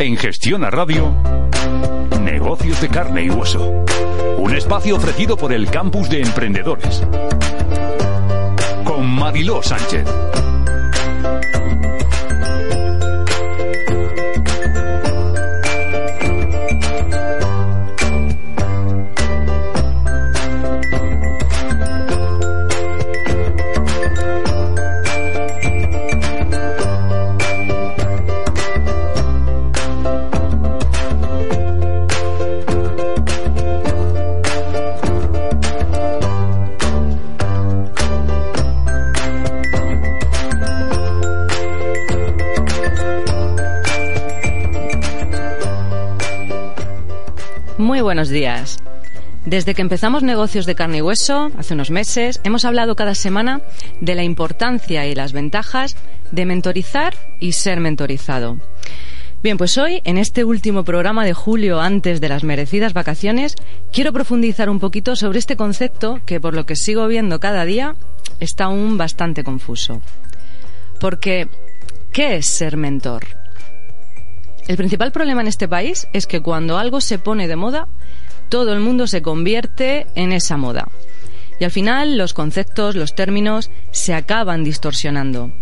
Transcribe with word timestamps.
En 0.00 0.16
Gestión 0.16 0.62
a 0.62 0.70
Radio, 0.70 1.12
Negocios 2.22 2.80
de 2.80 2.88
Carne 2.88 3.24
y 3.24 3.30
Hueso. 3.30 3.84
Un 4.38 4.54
espacio 4.54 4.94
ofrecido 4.94 5.36
por 5.36 5.52
el 5.52 5.68
Campus 5.68 6.08
de 6.08 6.22
Emprendedores. 6.22 7.02
Con 8.84 9.10
Mariló 9.10 9.60
Sánchez. 9.60 10.06
Buenos 48.08 48.30
días. 48.30 48.78
Desde 49.44 49.74
que 49.74 49.82
empezamos 49.82 50.22
negocios 50.22 50.64
de 50.64 50.74
carne 50.74 50.96
y 50.96 51.02
hueso, 51.02 51.50
hace 51.58 51.74
unos 51.74 51.90
meses, 51.90 52.40
hemos 52.42 52.64
hablado 52.64 52.96
cada 52.96 53.14
semana 53.14 53.60
de 54.00 54.14
la 54.14 54.24
importancia 54.24 55.06
y 55.06 55.14
las 55.14 55.34
ventajas 55.34 55.94
de 56.32 56.46
mentorizar 56.46 57.12
y 57.38 57.52
ser 57.52 57.80
mentorizado. 57.80 58.56
Bien, 59.42 59.58
pues 59.58 59.76
hoy, 59.76 60.00
en 60.04 60.16
este 60.16 60.44
último 60.44 60.84
programa 60.84 61.26
de 61.26 61.34
julio 61.34 61.82
antes 61.82 62.22
de 62.22 62.30
las 62.30 62.44
merecidas 62.44 62.94
vacaciones, 62.94 63.56
quiero 63.92 64.14
profundizar 64.14 64.70
un 64.70 64.80
poquito 64.80 65.14
sobre 65.14 65.38
este 65.38 65.56
concepto 65.56 66.22
que, 66.24 66.40
por 66.40 66.54
lo 66.54 66.64
que 66.64 66.76
sigo 66.76 67.06
viendo 67.08 67.40
cada 67.40 67.66
día, 67.66 67.94
está 68.40 68.64
aún 68.64 68.96
bastante 68.96 69.44
confuso. 69.44 70.00
Porque, 70.98 71.46
¿qué 72.10 72.36
es 72.36 72.46
ser 72.46 72.78
mentor? 72.78 73.37
El 74.68 74.76
principal 74.76 75.12
problema 75.12 75.40
en 75.40 75.46
este 75.48 75.66
país 75.66 76.08
es 76.12 76.26
que 76.26 76.42
cuando 76.42 76.76
algo 76.76 77.00
se 77.00 77.18
pone 77.18 77.48
de 77.48 77.56
moda, 77.56 77.88
todo 78.50 78.74
el 78.74 78.80
mundo 78.80 79.06
se 79.06 79.22
convierte 79.22 80.06
en 80.14 80.30
esa 80.30 80.58
moda. 80.58 80.88
Y 81.58 81.64
al 81.64 81.70
final 81.70 82.18
los 82.18 82.34
conceptos, 82.34 82.94
los 82.94 83.14
términos 83.14 83.70
se 83.92 84.12
acaban 84.12 84.64
distorsionando. 84.64 85.52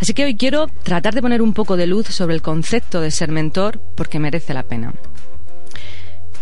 Así 0.00 0.14
que 0.14 0.24
hoy 0.24 0.36
quiero 0.36 0.68
tratar 0.68 1.12
de 1.12 1.22
poner 1.22 1.42
un 1.42 1.54
poco 1.54 1.76
de 1.76 1.88
luz 1.88 2.06
sobre 2.06 2.36
el 2.36 2.42
concepto 2.42 3.00
de 3.00 3.10
ser 3.10 3.32
mentor 3.32 3.82
porque 3.96 4.20
merece 4.20 4.54
la 4.54 4.62
pena. 4.62 4.94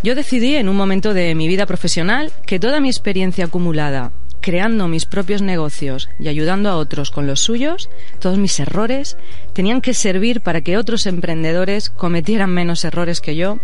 Yo 0.02 0.14
decidí 0.14 0.56
en 0.56 0.68
un 0.68 0.76
momento 0.76 1.14
de 1.14 1.34
mi 1.34 1.48
vida 1.48 1.64
profesional 1.64 2.32
que 2.46 2.60
toda 2.60 2.80
mi 2.80 2.88
experiencia 2.88 3.46
acumulada 3.46 4.12
creando 4.40 4.88
mis 4.88 5.06
propios 5.06 5.42
negocios 5.42 6.08
y 6.18 6.28
ayudando 6.28 6.70
a 6.70 6.76
otros 6.76 7.10
con 7.10 7.26
los 7.26 7.40
suyos, 7.40 7.90
todos 8.18 8.38
mis 8.38 8.58
errores 8.60 9.16
tenían 9.52 9.80
que 9.80 9.94
servir 9.94 10.40
para 10.40 10.62
que 10.62 10.76
otros 10.76 11.06
emprendedores 11.06 11.90
cometieran 11.90 12.50
menos 12.50 12.84
errores 12.84 13.20
que 13.20 13.36
yo 13.36 13.58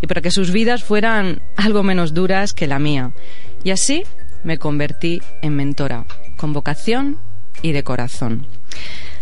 y 0.00 0.06
para 0.06 0.20
que 0.20 0.30
sus 0.30 0.50
vidas 0.50 0.84
fueran 0.84 1.42
algo 1.56 1.82
menos 1.82 2.14
duras 2.14 2.52
que 2.52 2.66
la 2.66 2.78
mía. 2.78 3.12
Y 3.64 3.70
así 3.70 4.04
me 4.44 4.58
convertí 4.58 5.20
en 5.42 5.56
mentora, 5.56 6.06
con 6.36 6.52
vocación 6.52 7.18
y 7.62 7.72
de 7.72 7.84
corazón. 7.84 8.46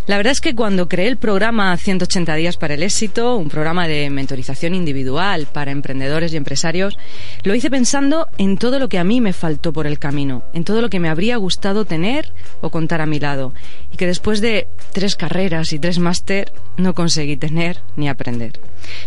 La 0.09 0.17
verdad 0.17 0.33
es 0.33 0.41
que 0.41 0.55
cuando 0.55 0.89
creé 0.89 1.06
el 1.06 1.19
programa 1.19 1.77
180 1.77 2.34
días 2.37 2.56
para 2.56 2.73
el 2.73 2.83
éxito, 2.83 3.37
un 3.37 3.51
programa 3.51 3.87
de 3.87 4.09
mentorización 4.09 4.75
individual 4.75 5.47
para 5.53 5.70
emprendedores 5.70 6.33
y 6.33 6.39
empresarios, 6.39 6.97
lo 7.45 7.55
hice 7.55 7.70
pensando 7.70 8.27
en 8.39 8.56
todo 8.56 8.79
lo 8.79 8.89
que 8.89 8.98
a 8.98 9.05
mí 9.05 9.20
me 9.20 9.34
faltó 9.34 9.70
por 9.75 9.86
el 9.86 9.98
camino, 9.98 10.45
en 10.55 10.64
todo 10.64 10.81
lo 10.81 10.89
que 10.89 10.98
me 10.98 11.11
habría 11.11 11.36
gustado 11.36 11.84
tener 11.84 12.33
o 12.63 12.70
contar 12.70 13.02
a 13.02 13.07
mi 13.07 13.20
lado, 13.20 13.52
y 13.92 13.98
que 13.98 14.07
después 14.07 14.41
de 14.41 14.69
tres 14.95 15.14
carreras 15.14 15.74
y 15.74 15.79
tres 15.79 15.98
máster 15.98 16.52
no 16.79 16.95
conseguí 16.95 17.36
tener 17.36 17.83
ni 17.96 18.08
aprender. 18.08 18.61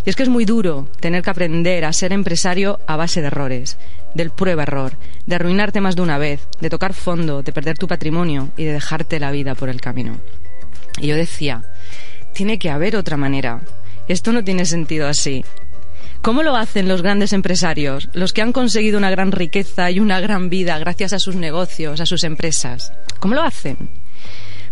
Y 0.06 0.10
es 0.12 0.16
que 0.16 0.22
es 0.22 0.30
muy 0.30 0.46
duro 0.46 0.88
tener 1.00 1.24
que 1.24 1.32
aprender 1.32 1.84
a 1.84 1.94
ser 1.94 2.14
empresario 2.14 2.80
a 2.86 2.96
base 2.96 3.22
de 3.22 3.28
errores, 3.28 3.80
del 4.14 4.30
prueba-error, 4.30 5.00
de 5.26 5.34
arruinarte 5.34 5.82
más 5.82 5.96
de 5.96 6.04
una 6.04 6.20
vez, 6.20 6.48
de 6.60 6.70
tocar 6.70 6.94
fondo, 6.94 7.42
de 7.42 7.54
perder 7.54 7.80
tu 7.80 7.88
patrimonio 7.88 8.52
y 8.56 8.66
de 8.66 8.74
dejarte 8.74 9.20
la 9.20 9.32
vida 9.32 9.56
por 9.56 9.70
el 9.70 9.82
camino. 9.82 10.20
Y 11.00 11.08
yo 11.08 11.16
decía, 11.16 11.64
tiene 12.34 12.60
que 12.60 12.70
haber 12.70 12.96
otra 12.96 13.18
manera. 13.18 13.62
Esto 14.08 14.32
no 14.32 14.44
tiene 14.44 14.66
sentido 14.66 15.08
así. 15.08 15.44
¿Cómo 16.22 16.44
lo 16.44 16.56
hacen 16.56 16.88
los 16.88 17.02
grandes 17.02 17.34
empresarios, 17.34 18.10
los 18.14 18.32
que 18.32 18.42
han 18.42 18.54
conseguido 18.54 18.98
una 18.98 19.10
gran 19.10 19.32
riqueza 19.32 19.90
y 19.90 20.00
una 20.00 20.20
gran 20.20 20.50
vida 20.50 20.78
gracias 20.78 21.14
a 21.14 21.20
sus 21.20 21.36
negocios, 21.36 22.00
a 22.00 22.06
sus 22.06 22.24
empresas? 22.24 22.94
¿Cómo 23.20 23.34
lo 23.34 23.42
hacen? 23.42 23.90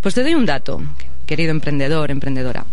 Pues 0.01 0.13
te 0.13 0.21
doy 0.21 0.35
un 0.35 0.45
dato, 0.45 0.81
querido 1.25 1.51
emprendedor, 1.51 2.11
emprendedora. 2.11 2.65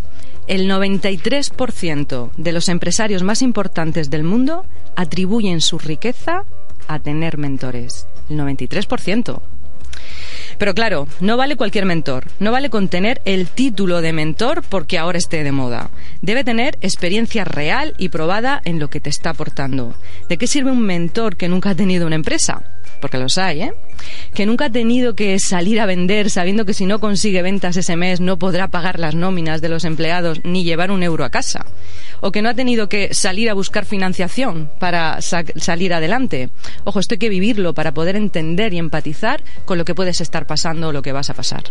El 0.47 0.69
93% 0.69 2.31
de 2.37 2.51
los 2.51 2.69
empresarios 2.69 3.23
más 3.23 3.41
importantes 3.41 4.09
del 4.09 4.23
mundo 4.23 4.65
atribuyen 4.95 5.59
su 5.59 5.79
riqueza 5.79 6.43
a 6.87 6.99
tener 6.99 7.37
mentores. 7.37 8.07
El 8.29 8.37
93%. 8.37 9.41
Pero 10.57 10.73
claro, 10.73 11.07
no 11.19 11.37
vale 11.37 11.55
cualquier 11.55 11.85
mentor, 11.85 12.25
no 12.39 12.51
vale 12.51 12.69
con 12.69 12.87
tener 12.87 13.21
el 13.25 13.47
título 13.47 14.01
de 14.01 14.13
mentor 14.13 14.63
porque 14.67 14.97
ahora 14.97 15.17
esté 15.17 15.43
de 15.43 15.51
moda. 15.51 15.89
Debe 16.21 16.43
tener 16.43 16.77
experiencia 16.81 17.43
real 17.43 17.93
y 17.97 18.09
probada 18.09 18.61
en 18.65 18.79
lo 18.79 18.89
que 18.89 18.99
te 18.99 19.09
está 19.09 19.31
aportando. 19.31 19.95
¿De 20.29 20.37
qué 20.37 20.47
sirve 20.47 20.71
un 20.71 20.81
mentor 20.81 21.37
que 21.37 21.47
nunca 21.49 21.71
ha 21.71 21.75
tenido 21.75 22.07
una 22.07 22.15
empresa? 22.15 22.63
Porque 22.99 23.17
los 23.17 23.37
hay, 23.37 23.61
¿eh? 23.61 23.73
Que 24.33 24.45
nunca 24.45 24.65
ha 24.65 24.69
tenido 24.71 25.15
que 25.15 25.39
salir 25.39 25.79
a 25.79 25.85
vender 25.85 26.29
sabiendo 26.29 26.65
que 26.65 26.73
si 26.73 26.85
no 26.85 26.99
consigue 26.99 27.41
ventas 27.41 27.77
ese 27.77 27.95
mes 27.95 28.19
no 28.19 28.37
podrá 28.37 28.69
pagar 28.69 28.99
las 28.99 29.15
nóminas 29.15 29.61
de 29.61 29.69
los 29.69 29.85
empleados 29.85 30.41
ni 30.43 30.63
llevar 30.63 30.91
un 30.91 31.03
euro 31.03 31.23
a 31.25 31.29
casa 31.29 31.65
o 32.21 32.31
que 32.31 32.41
no 32.41 32.49
ha 32.49 32.53
tenido 32.53 32.89
que 32.89 33.13
salir 33.13 33.49
a 33.49 33.53
buscar 33.53 33.85
financiación 33.85 34.69
para 34.79 35.21
salir 35.21 35.93
adelante. 35.93 36.49
Ojo, 36.83 36.99
esto 36.99 37.15
hay 37.15 37.19
que 37.19 37.29
vivirlo 37.29 37.73
para 37.73 37.93
poder 37.93 38.15
entender 38.15 38.73
y 38.73 38.79
empatizar 38.79 39.43
con 39.65 39.77
lo 39.77 39.85
que 39.85 39.95
puedes 39.95 40.21
estar 40.21 40.47
pasando 40.47 40.89
o 40.89 40.91
lo 40.91 41.01
que 41.01 41.11
vas 41.11 41.29
a 41.29 41.33
pasar. 41.33 41.63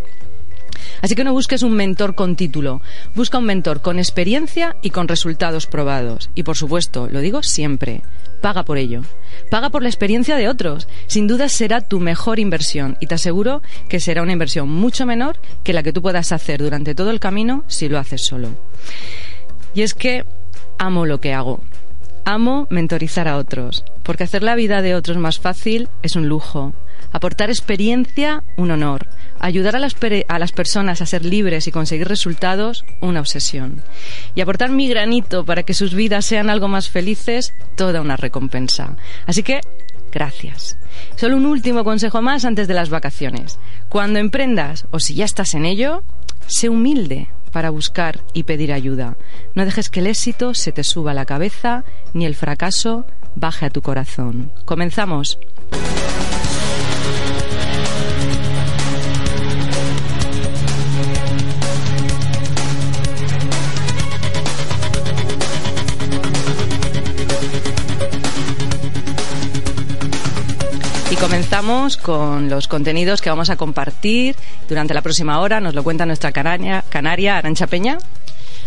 Así 1.03 1.15
que 1.15 1.25
no 1.25 1.33
busques 1.33 1.63
un 1.63 1.73
mentor 1.73 2.15
con 2.15 2.37
título, 2.37 2.81
busca 3.15 3.39
un 3.39 3.45
mentor 3.45 3.83
con 3.83 3.99
experiencia 3.99 4.77
y 4.83 4.91
con 4.91 5.09
resultados 5.09 5.67
probados. 5.67 6.31
Y 6.35 6.43
por 6.43 6.57
supuesto, 6.57 7.09
lo 7.11 7.21
digo 7.21 7.43
siempre, 7.43 8.03
paga 8.41 8.65
por 8.65 8.79
ello. 8.79 9.03
Paga 9.51 9.71
por 9.71 9.83
la 9.83 9.89
experiencia 9.89 10.37
de 10.37 10.49
otros. 10.49 10.89
Sin 11.07 11.27
duda 11.27 11.49
será 11.49 11.81
tu 11.81 12.01
mejor 12.01 12.39
inversión 12.39 12.97
y 13.01 13.07
te 13.07 13.15
aseguro 13.15 13.63
que 13.89 14.01
será 14.01 14.23
una 14.23 14.33
inversión 14.33 14.69
mucho 14.69 15.07
menor 15.07 15.39
que 15.63 15.73
la 15.73 15.83
que 15.83 15.93
tú 15.93 16.03
puedas 16.03 16.33
hacer 16.33 16.63
durante 16.63 16.95
todo 16.95 17.11
el 17.11 17.21
camino 17.21 17.65
si 17.67 17.89
lo 17.89 17.99
haces 17.99 18.23
solo. 18.23 18.51
Y 19.75 19.83
es 19.83 19.95
que 19.95 20.25
amo 20.79 21.07
lo 21.07 21.21
que 21.21 21.35
hago. 21.35 21.61
Amo 22.25 22.67
mentorizar 22.71 23.29
a 23.29 23.37
otros, 23.37 23.85
porque 24.03 24.25
hacer 24.25 24.43
la 24.43 24.57
vida 24.57 24.83
de 24.83 24.97
otros 24.97 25.17
más 25.17 25.39
fácil 25.39 25.89
es 26.03 26.17
un 26.17 26.29
lujo. 26.29 26.73
Aportar 27.13 27.51
experiencia, 27.51 28.43
un 28.57 28.73
honor. 28.73 29.07
Ayudar 29.41 29.77
a 29.77 29.79
las, 29.79 29.97
a 30.29 30.39
las, 30.39 30.53
personas 30.53 31.01
a 31.01 31.07
ser 31.07 31.25
libres 31.25 31.67
y 31.67 31.73
conseguir 31.73 32.09
resultados, 32.09 32.85
una 33.01 33.21
obsesión. 33.21 33.83
Y 34.35 34.41
aportar 34.41 34.71
mi 34.71 34.89
granito 34.89 35.45
para 35.45 35.63
que 35.63 35.75
sus 35.75 35.95
vidas 35.95 36.25
sean 36.25 36.51
algo 36.51 36.69
más 36.69 36.89
felices, 36.89 37.55
toda 37.77 38.01
una 38.01 38.17
recompensa. 38.17 38.97
Así 39.27 39.43
que, 39.43 39.61
gracias. 40.13 40.79
Solo 41.17 41.37
un 41.37 41.47
último 41.47 41.85
consejo 41.85 42.23
más 42.23 42.45
antes 42.45 42.69
de 42.69 42.75
las 42.75 42.91
vacaciones. 42.91 43.59
Cuando 43.89 44.19
emprendas, 44.19 44.87
o 44.91 45.01
si 45.01 45.15
ya 45.15 45.25
estás 45.25 45.55
en 45.55 45.65
ello, 45.65 46.03
sé 46.47 46.69
humilde 46.69 47.29
para 47.53 47.71
buscar 47.71 48.21
y 48.35 48.43
pedir 48.43 48.73
ayuda. 48.73 49.17
No 49.55 49.65
dejes 49.65 49.89
que 49.89 50.01
el 50.01 50.09
éxito 50.09 50.55
se 50.55 50.73
te 50.73 50.85
suba 50.85 51.13
a 51.13 51.15
la 51.15 51.25
cabeza 51.25 51.85
ni 52.13 52.27
el 52.27 52.35
fracaso 52.35 53.07
baje 53.35 53.67
a 53.67 53.71
tu 53.71 53.83
corazón. 53.83 54.53
Comenzamos. 54.65 55.39
Comenzamos 71.21 71.97
con 71.97 72.51
los 72.51 72.69
contenidos 72.69 73.21
que 73.23 73.31
vamos 73.31 73.51
a 73.51 73.57
compartir 73.57 74.37
durante 74.69 74.95
la 74.95 75.03
próxima 75.03 75.41
hora. 75.41 75.61
Nos 75.61 75.75
lo 75.75 75.83
cuenta 75.83 76.07
nuestra 76.07 76.31
canaria, 76.31 76.85
canaria 76.89 77.39
Arancha 77.39 77.67
Peña. 77.67 77.99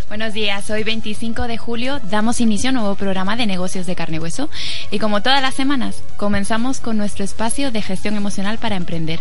Buenos 0.09 0.33
días, 0.33 0.67
hoy 0.71 0.83
25 0.83 1.43
de 1.43 1.59
julio 1.59 1.99
damos 2.09 2.41
inicio 2.41 2.69
a 2.69 2.71
un 2.71 2.79
nuevo 2.79 2.95
programa 2.95 3.35
de 3.35 3.45
negocios 3.45 3.85
de 3.85 3.95
carne 3.95 4.17
y 4.17 4.19
hueso 4.19 4.49
y 4.89 4.97
como 4.97 5.21
todas 5.21 5.39
las 5.39 5.53
semanas 5.53 6.01
comenzamos 6.17 6.79
con 6.79 6.97
nuestro 6.97 7.23
espacio 7.23 7.71
de 7.71 7.83
gestión 7.83 8.15
emocional 8.15 8.57
para 8.57 8.75
emprender. 8.75 9.19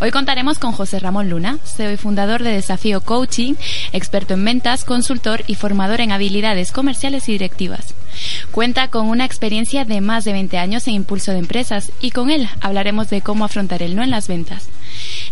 Hoy 0.00 0.10
contaremos 0.10 0.58
con 0.58 0.72
José 0.72 1.00
Ramón 1.00 1.28
Luna, 1.28 1.58
CEO 1.64 1.92
y 1.92 1.98
fundador 1.98 2.42
de 2.42 2.52
Desafío 2.52 3.02
Coaching, 3.02 3.56
experto 3.92 4.32
en 4.32 4.42
ventas, 4.46 4.86
consultor 4.86 5.44
y 5.48 5.54
formador 5.54 6.00
en 6.00 6.12
habilidades 6.12 6.72
comerciales 6.72 7.28
y 7.28 7.32
directivas. 7.32 7.94
Cuenta 8.52 8.88
con 8.88 9.10
una 9.10 9.26
experiencia 9.26 9.84
de 9.84 10.00
más 10.00 10.24
de 10.24 10.32
20 10.32 10.56
años 10.56 10.88
en 10.88 10.94
impulso 10.94 11.32
de 11.32 11.40
empresas 11.40 11.92
y 12.00 12.10
con 12.10 12.30
él 12.30 12.48
hablaremos 12.62 13.10
de 13.10 13.20
cómo 13.20 13.44
afrontar 13.44 13.82
el 13.82 13.94
no 13.94 14.02
en 14.02 14.10
las 14.10 14.28
ventas. 14.28 14.70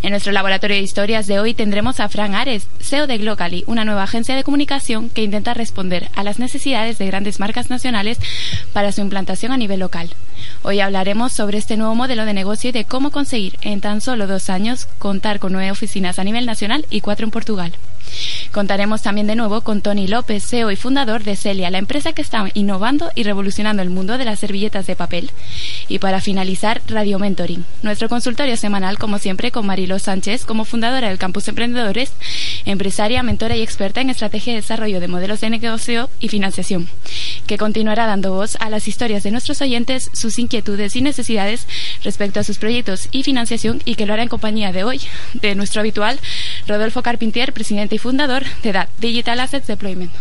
En 0.03 0.09
nuestro 0.09 0.31
laboratorio 0.31 0.77
de 0.77 0.81
historias 0.81 1.27
de 1.27 1.39
hoy 1.39 1.53
tendremos 1.53 1.99
a 1.99 2.09
Fran 2.09 2.33
Ares, 2.33 2.67
CEO 2.79 3.05
de 3.05 3.19
Glocally, 3.19 3.63
una 3.67 3.85
nueva 3.85 4.01
agencia 4.01 4.35
de 4.35 4.43
comunicación 4.43 5.09
que 5.09 5.21
intenta 5.21 5.53
responder 5.53 6.09
a 6.15 6.23
las 6.23 6.39
necesidades 6.39 6.97
de 6.97 7.05
grandes 7.05 7.39
marcas 7.39 7.69
nacionales 7.69 8.17
para 8.73 8.91
su 8.91 9.01
implantación 9.01 9.51
a 9.51 9.57
nivel 9.57 9.79
local. 9.79 10.09
Hoy 10.63 10.79
hablaremos 10.79 11.33
sobre 11.33 11.59
este 11.59 11.77
nuevo 11.77 11.93
modelo 11.93 12.25
de 12.25 12.33
negocio 12.33 12.71
y 12.71 12.73
de 12.73 12.85
cómo 12.85 13.11
conseguir 13.11 13.59
en 13.61 13.79
tan 13.79 14.01
solo 14.01 14.25
dos 14.25 14.49
años 14.49 14.87
contar 14.97 15.37
con 15.37 15.53
nueve 15.53 15.69
oficinas 15.69 16.17
a 16.17 16.23
nivel 16.23 16.47
nacional 16.47 16.87
y 16.89 17.01
cuatro 17.01 17.25
en 17.25 17.31
Portugal. 17.31 17.71
Contaremos 18.51 19.01
también 19.01 19.27
de 19.27 19.35
nuevo 19.35 19.61
con 19.61 19.81
Tony 19.81 20.07
López, 20.07 20.45
CEO 20.45 20.71
y 20.71 20.75
fundador 20.75 21.23
de 21.23 21.35
Celia, 21.35 21.69
la 21.69 21.77
empresa 21.77 22.13
que 22.13 22.21
está 22.21 22.49
innovando 22.53 23.11
y 23.15 23.23
revolucionando 23.23 23.81
el 23.81 23.89
mundo 23.89 24.17
de 24.17 24.25
las 24.25 24.39
servilletas 24.39 24.87
de 24.87 24.95
papel. 24.95 25.31
Y 25.87 25.99
para 25.99 26.21
finalizar, 26.21 26.81
Radio 26.87 27.19
Mentoring, 27.19 27.65
nuestro 27.81 28.09
consultorio 28.09 28.57
semanal, 28.57 28.97
como 28.97 29.19
siempre, 29.19 29.51
con 29.51 29.65
Marilo 29.65 29.99
Sánchez 29.99 30.45
como 30.45 30.65
fundadora 30.65 31.09
del 31.09 31.17
Campus 31.17 31.47
Emprendedores, 31.47 32.11
empresaria, 32.65 33.23
mentora 33.23 33.55
y 33.55 33.61
experta 33.61 34.01
en 34.01 34.09
estrategia 34.09 34.53
de 34.53 34.61
desarrollo 34.61 34.99
de 34.99 35.07
modelos 35.07 35.41
de 35.41 35.49
negocio 35.49 36.09
y 36.19 36.27
financiación, 36.27 36.89
que 37.47 37.57
continuará 37.57 38.05
dando 38.05 38.33
voz 38.33 38.57
a 38.59 38.69
las 38.69 38.87
historias 38.87 39.23
de 39.23 39.31
nuestros 39.31 39.61
oyentes, 39.61 40.09
sus 40.13 40.39
inquietudes 40.39 40.95
y 40.95 41.01
necesidades 41.01 41.67
respecto 42.03 42.39
a 42.39 42.43
sus 42.43 42.57
proyectos 42.57 43.07
y 43.11 43.23
financiación 43.23 43.81
y 43.85 43.95
que 43.95 44.05
lo 44.05 44.13
hará 44.13 44.23
en 44.23 44.29
compañía 44.29 44.71
de 44.71 44.83
hoy, 44.83 45.01
de 45.33 45.55
nuestro 45.55 45.81
habitual 45.81 46.19
Rodolfo 46.67 47.01
Carpintier, 47.01 47.53
presidente 47.53 47.95
y 47.95 47.99
fundador 48.01 48.43
de 48.63 48.73
DAT, 48.73 48.89
Digital 48.97 49.39
Assets 49.39 49.67
Deployment. 49.67 50.11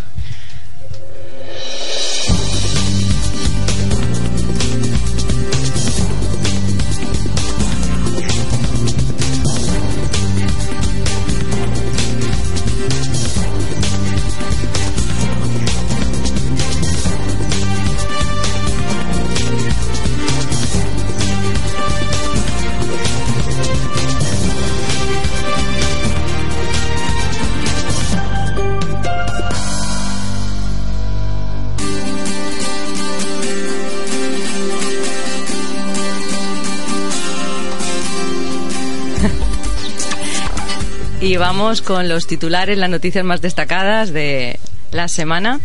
Y 41.20 41.36
vamos 41.36 41.82
con 41.82 42.08
los 42.08 42.26
titulares, 42.26 42.78
las 42.78 42.88
noticias 42.88 43.24
más 43.26 43.42
destacadas 43.42 44.10
de 44.10 44.58
la 44.90 45.06
semana. 45.06 45.60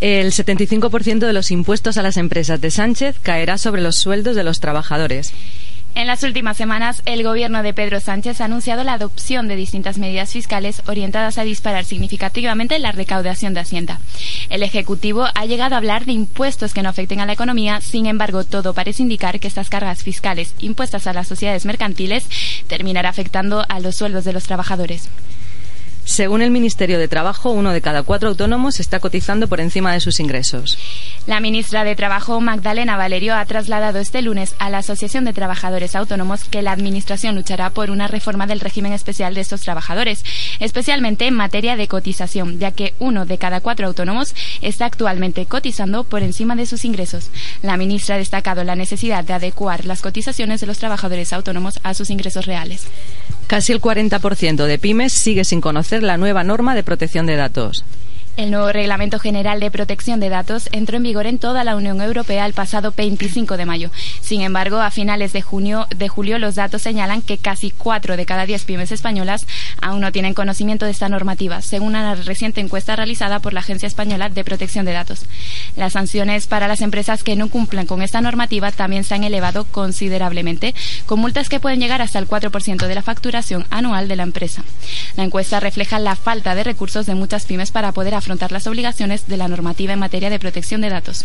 El 0.00 0.32
75% 0.32 1.18
de 1.18 1.32
los 1.34 1.50
impuestos 1.50 1.98
a 1.98 2.02
las 2.02 2.16
empresas 2.16 2.58
de 2.62 2.70
Sánchez 2.70 3.16
caerá 3.22 3.58
sobre 3.58 3.82
los 3.82 3.96
sueldos 3.96 4.34
de 4.34 4.44
los 4.44 4.60
trabajadores. 4.60 5.34
En 5.94 6.06
las 6.06 6.22
últimas 6.22 6.56
semanas, 6.56 7.02
el 7.06 7.24
gobierno 7.24 7.62
de 7.62 7.74
Pedro 7.74 7.98
Sánchez 7.98 8.40
ha 8.40 8.44
anunciado 8.44 8.84
la 8.84 8.92
adopción 8.92 9.48
de 9.48 9.56
distintas 9.56 9.98
medidas 9.98 10.32
fiscales 10.32 10.82
orientadas 10.86 11.38
a 11.38 11.42
disparar 11.42 11.84
significativamente 11.84 12.78
la 12.78 12.92
recaudación 12.92 13.52
de 13.52 13.60
Hacienda. 13.60 14.00
El 14.48 14.62
Ejecutivo 14.62 15.26
ha 15.34 15.46
llegado 15.46 15.74
a 15.74 15.78
hablar 15.78 16.04
de 16.04 16.12
impuestos 16.12 16.72
que 16.72 16.82
no 16.82 16.88
afecten 16.88 17.20
a 17.20 17.26
la 17.26 17.32
economía, 17.32 17.80
sin 17.80 18.06
embargo, 18.06 18.44
todo 18.44 18.74
parece 18.74 19.02
indicar 19.02 19.40
que 19.40 19.48
estas 19.48 19.70
cargas 19.70 20.04
fiscales 20.04 20.54
impuestas 20.60 21.06
a 21.06 21.12
las 21.12 21.26
sociedades 21.26 21.66
mercantiles 21.66 22.26
terminarán 22.68 23.10
afectando 23.10 23.64
a 23.68 23.80
los 23.80 23.96
sueldos 23.96 24.24
de 24.24 24.32
los 24.32 24.44
trabajadores. 24.44 25.08
Según 26.08 26.40
el 26.40 26.50
Ministerio 26.50 26.98
de 26.98 27.06
Trabajo, 27.06 27.50
uno 27.50 27.70
de 27.70 27.82
cada 27.82 28.02
cuatro 28.02 28.30
autónomos 28.30 28.80
está 28.80 28.98
cotizando 28.98 29.46
por 29.46 29.60
encima 29.60 29.92
de 29.92 30.00
sus 30.00 30.20
ingresos. 30.20 30.78
La 31.26 31.38
ministra 31.38 31.84
de 31.84 31.94
Trabajo, 31.94 32.40
Magdalena 32.40 32.96
Valerio, 32.96 33.34
ha 33.36 33.44
trasladado 33.44 33.98
este 33.98 34.22
lunes 34.22 34.54
a 34.58 34.70
la 34.70 34.78
Asociación 34.78 35.26
de 35.26 35.34
Trabajadores 35.34 35.94
Autónomos 35.94 36.44
que 36.44 36.62
la 36.62 36.72
Administración 36.72 37.34
luchará 37.36 37.68
por 37.68 37.90
una 37.90 38.08
reforma 38.08 38.46
del 38.46 38.60
régimen 38.60 38.94
especial 38.94 39.34
de 39.34 39.42
estos 39.42 39.60
trabajadores, 39.60 40.24
especialmente 40.60 41.26
en 41.26 41.34
materia 41.34 41.76
de 41.76 41.88
cotización, 41.88 42.58
ya 42.58 42.70
que 42.70 42.94
uno 42.98 43.26
de 43.26 43.36
cada 43.36 43.60
cuatro 43.60 43.86
autónomos 43.86 44.34
está 44.62 44.86
actualmente 44.86 45.44
cotizando 45.44 46.04
por 46.04 46.22
encima 46.22 46.56
de 46.56 46.64
sus 46.64 46.86
ingresos. 46.86 47.30
La 47.60 47.76
ministra 47.76 48.14
ha 48.14 48.18
destacado 48.18 48.64
la 48.64 48.76
necesidad 48.76 49.24
de 49.24 49.34
adecuar 49.34 49.84
las 49.84 50.00
cotizaciones 50.00 50.62
de 50.62 50.68
los 50.68 50.78
trabajadores 50.78 51.34
autónomos 51.34 51.78
a 51.82 51.92
sus 51.92 52.08
ingresos 52.08 52.46
reales. 52.46 52.86
Casi 53.48 53.72
el 53.72 53.80
40% 53.80 54.66
de 54.66 54.78
pymes 54.78 55.14
sigue 55.14 55.42
sin 55.42 55.62
conocer 55.62 56.02
la 56.02 56.18
nueva 56.18 56.44
norma 56.44 56.74
de 56.74 56.82
protección 56.82 57.24
de 57.24 57.34
datos. 57.34 57.82
El 58.38 58.52
nuevo 58.52 58.70
Reglamento 58.70 59.18
General 59.18 59.58
de 59.58 59.68
Protección 59.68 60.20
de 60.20 60.28
Datos 60.28 60.68
entró 60.70 60.96
en 60.96 61.02
vigor 61.02 61.26
en 61.26 61.40
toda 61.40 61.64
la 61.64 61.74
Unión 61.74 62.00
Europea 62.00 62.46
el 62.46 62.52
pasado 62.52 62.94
25 62.96 63.56
de 63.56 63.66
mayo. 63.66 63.90
Sin 64.20 64.42
embargo, 64.42 64.76
a 64.76 64.92
finales 64.92 65.32
de, 65.32 65.42
junio, 65.42 65.88
de 65.90 66.06
julio 66.06 66.38
los 66.38 66.54
datos 66.54 66.82
señalan 66.82 67.20
que 67.20 67.38
casi 67.38 67.72
4 67.72 68.16
de 68.16 68.26
cada 68.26 68.46
10 68.46 68.62
pymes 68.62 68.92
españolas 68.92 69.44
aún 69.82 70.02
no 70.02 70.12
tienen 70.12 70.34
conocimiento 70.34 70.84
de 70.84 70.92
esta 70.92 71.08
normativa, 71.08 71.62
según 71.62 71.88
una 71.88 72.14
reciente 72.14 72.60
encuesta 72.60 72.94
realizada 72.94 73.40
por 73.40 73.54
la 73.54 73.58
Agencia 73.58 73.88
Española 73.88 74.28
de 74.28 74.44
Protección 74.44 74.84
de 74.86 74.92
Datos. 74.92 75.26
Las 75.74 75.94
sanciones 75.94 76.46
para 76.46 76.68
las 76.68 76.80
empresas 76.80 77.24
que 77.24 77.34
no 77.34 77.48
cumplan 77.48 77.86
con 77.86 78.02
esta 78.02 78.20
normativa 78.20 78.70
también 78.70 79.02
se 79.02 79.16
han 79.16 79.24
elevado 79.24 79.64
considerablemente, 79.64 80.76
con 81.06 81.18
multas 81.18 81.48
que 81.48 81.58
pueden 81.58 81.80
llegar 81.80 82.02
hasta 82.02 82.20
el 82.20 82.28
4% 82.28 82.86
de 82.86 82.94
la 82.94 83.02
facturación 83.02 83.66
anual 83.70 84.06
de 84.06 84.14
la 84.14 84.22
empresa. 84.22 84.62
La 85.16 85.24
encuesta 85.24 85.58
refleja 85.58 85.98
la 85.98 86.14
falta 86.14 86.54
de 86.54 86.62
recursos 86.62 87.04
de 87.04 87.16
muchas 87.16 87.44
pymes 87.44 87.72
para 87.72 87.90
poder 87.90 88.14
afrontar 88.14 88.27
las 88.50 88.66
obligaciones 88.66 89.26
de 89.26 89.36
la 89.36 89.48
normativa 89.48 89.92
en 89.92 89.98
materia 89.98 90.30
de 90.30 90.38
protección 90.38 90.80
de 90.80 90.90
datos. 90.90 91.24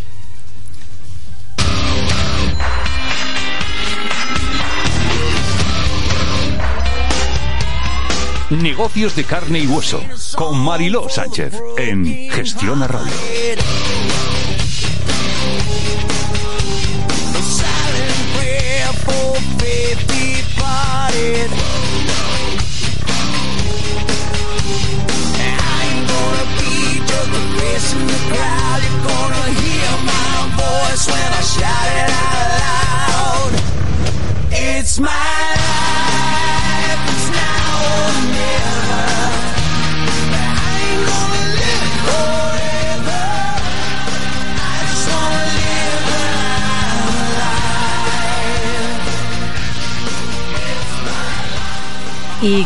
Negocios 8.50 9.16
de 9.16 9.24
carne 9.24 9.60
y 9.60 9.68
hueso 9.68 10.02
con 10.36 10.60
Mariló 10.60 11.10
Sánchez 11.10 11.54
en 11.78 12.30
Gestiona 12.30 12.88
Radio. 12.88 13.14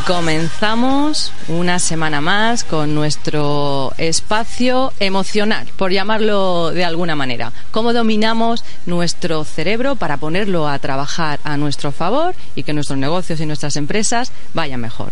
Comenzamos 0.07 1.33
una 1.49 1.79
semana 1.79 2.21
más 2.21 2.63
con 2.63 2.95
nuestro 2.95 3.91
espacio 3.97 4.93
emocional, 5.01 5.67
por 5.75 5.91
llamarlo 5.91 6.71
de 6.71 6.85
alguna 6.85 7.17
manera. 7.17 7.51
Cómo 7.71 7.91
dominamos 7.91 8.63
nuestro 8.85 9.43
cerebro 9.43 9.97
para 9.97 10.15
ponerlo 10.15 10.69
a 10.69 10.79
trabajar 10.79 11.41
a 11.43 11.57
nuestro 11.57 11.91
favor 11.91 12.35
y 12.55 12.63
que 12.63 12.71
nuestros 12.71 12.97
negocios 12.97 13.41
y 13.41 13.45
nuestras 13.45 13.75
empresas 13.75 14.31
vayan 14.53 14.79
mejor. 14.79 15.11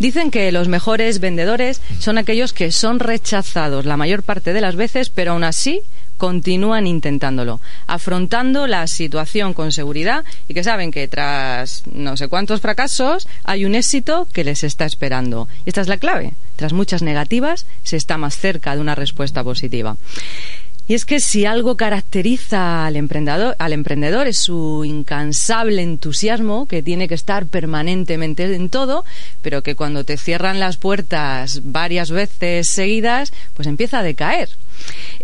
Dicen 0.00 0.32
que 0.32 0.50
los 0.50 0.66
mejores 0.66 1.20
vendedores 1.20 1.80
son 2.00 2.18
aquellos 2.18 2.52
que 2.52 2.72
son 2.72 2.98
rechazados 2.98 3.86
la 3.86 3.96
mayor 3.96 4.24
parte 4.24 4.52
de 4.52 4.60
las 4.60 4.74
veces, 4.74 5.08
pero 5.08 5.32
aún 5.32 5.44
así 5.44 5.82
continúan 6.22 6.86
intentándolo, 6.86 7.60
afrontando 7.88 8.68
la 8.68 8.86
situación 8.86 9.54
con 9.54 9.72
seguridad 9.72 10.24
y 10.46 10.54
que 10.54 10.62
saben 10.62 10.92
que 10.92 11.08
tras 11.08 11.82
no 11.92 12.16
sé 12.16 12.28
cuántos 12.28 12.60
fracasos 12.60 13.26
hay 13.42 13.64
un 13.64 13.74
éxito 13.74 14.28
que 14.32 14.44
les 14.44 14.62
está 14.62 14.84
esperando. 14.84 15.48
Y 15.66 15.70
esta 15.70 15.80
es 15.80 15.88
la 15.88 15.96
clave. 15.96 16.34
Tras 16.54 16.74
muchas 16.74 17.02
negativas 17.02 17.66
se 17.82 17.96
está 17.96 18.18
más 18.18 18.38
cerca 18.38 18.76
de 18.76 18.80
una 18.80 18.94
respuesta 18.94 19.42
positiva. 19.42 19.96
Y 20.86 20.94
es 20.94 21.04
que 21.04 21.18
si 21.18 21.44
algo 21.44 21.76
caracteriza 21.76 22.86
al 22.86 22.94
emprendedor, 22.94 23.56
al 23.58 23.72
emprendedor 23.72 24.28
es 24.28 24.38
su 24.38 24.84
incansable 24.84 25.82
entusiasmo, 25.82 26.66
que 26.66 26.84
tiene 26.84 27.08
que 27.08 27.14
estar 27.16 27.46
permanentemente 27.46 28.44
en 28.54 28.68
todo, 28.68 29.04
pero 29.42 29.62
que 29.62 29.74
cuando 29.74 30.04
te 30.04 30.16
cierran 30.16 30.60
las 30.60 30.76
puertas 30.76 31.62
varias 31.64 32.12
veces 32.12 32.68
seguidas, 32.68 33.32
pues 33.54 33.66
empieza 33.66 33.98
a 33.98 34.02
decaer. 34.04 34.50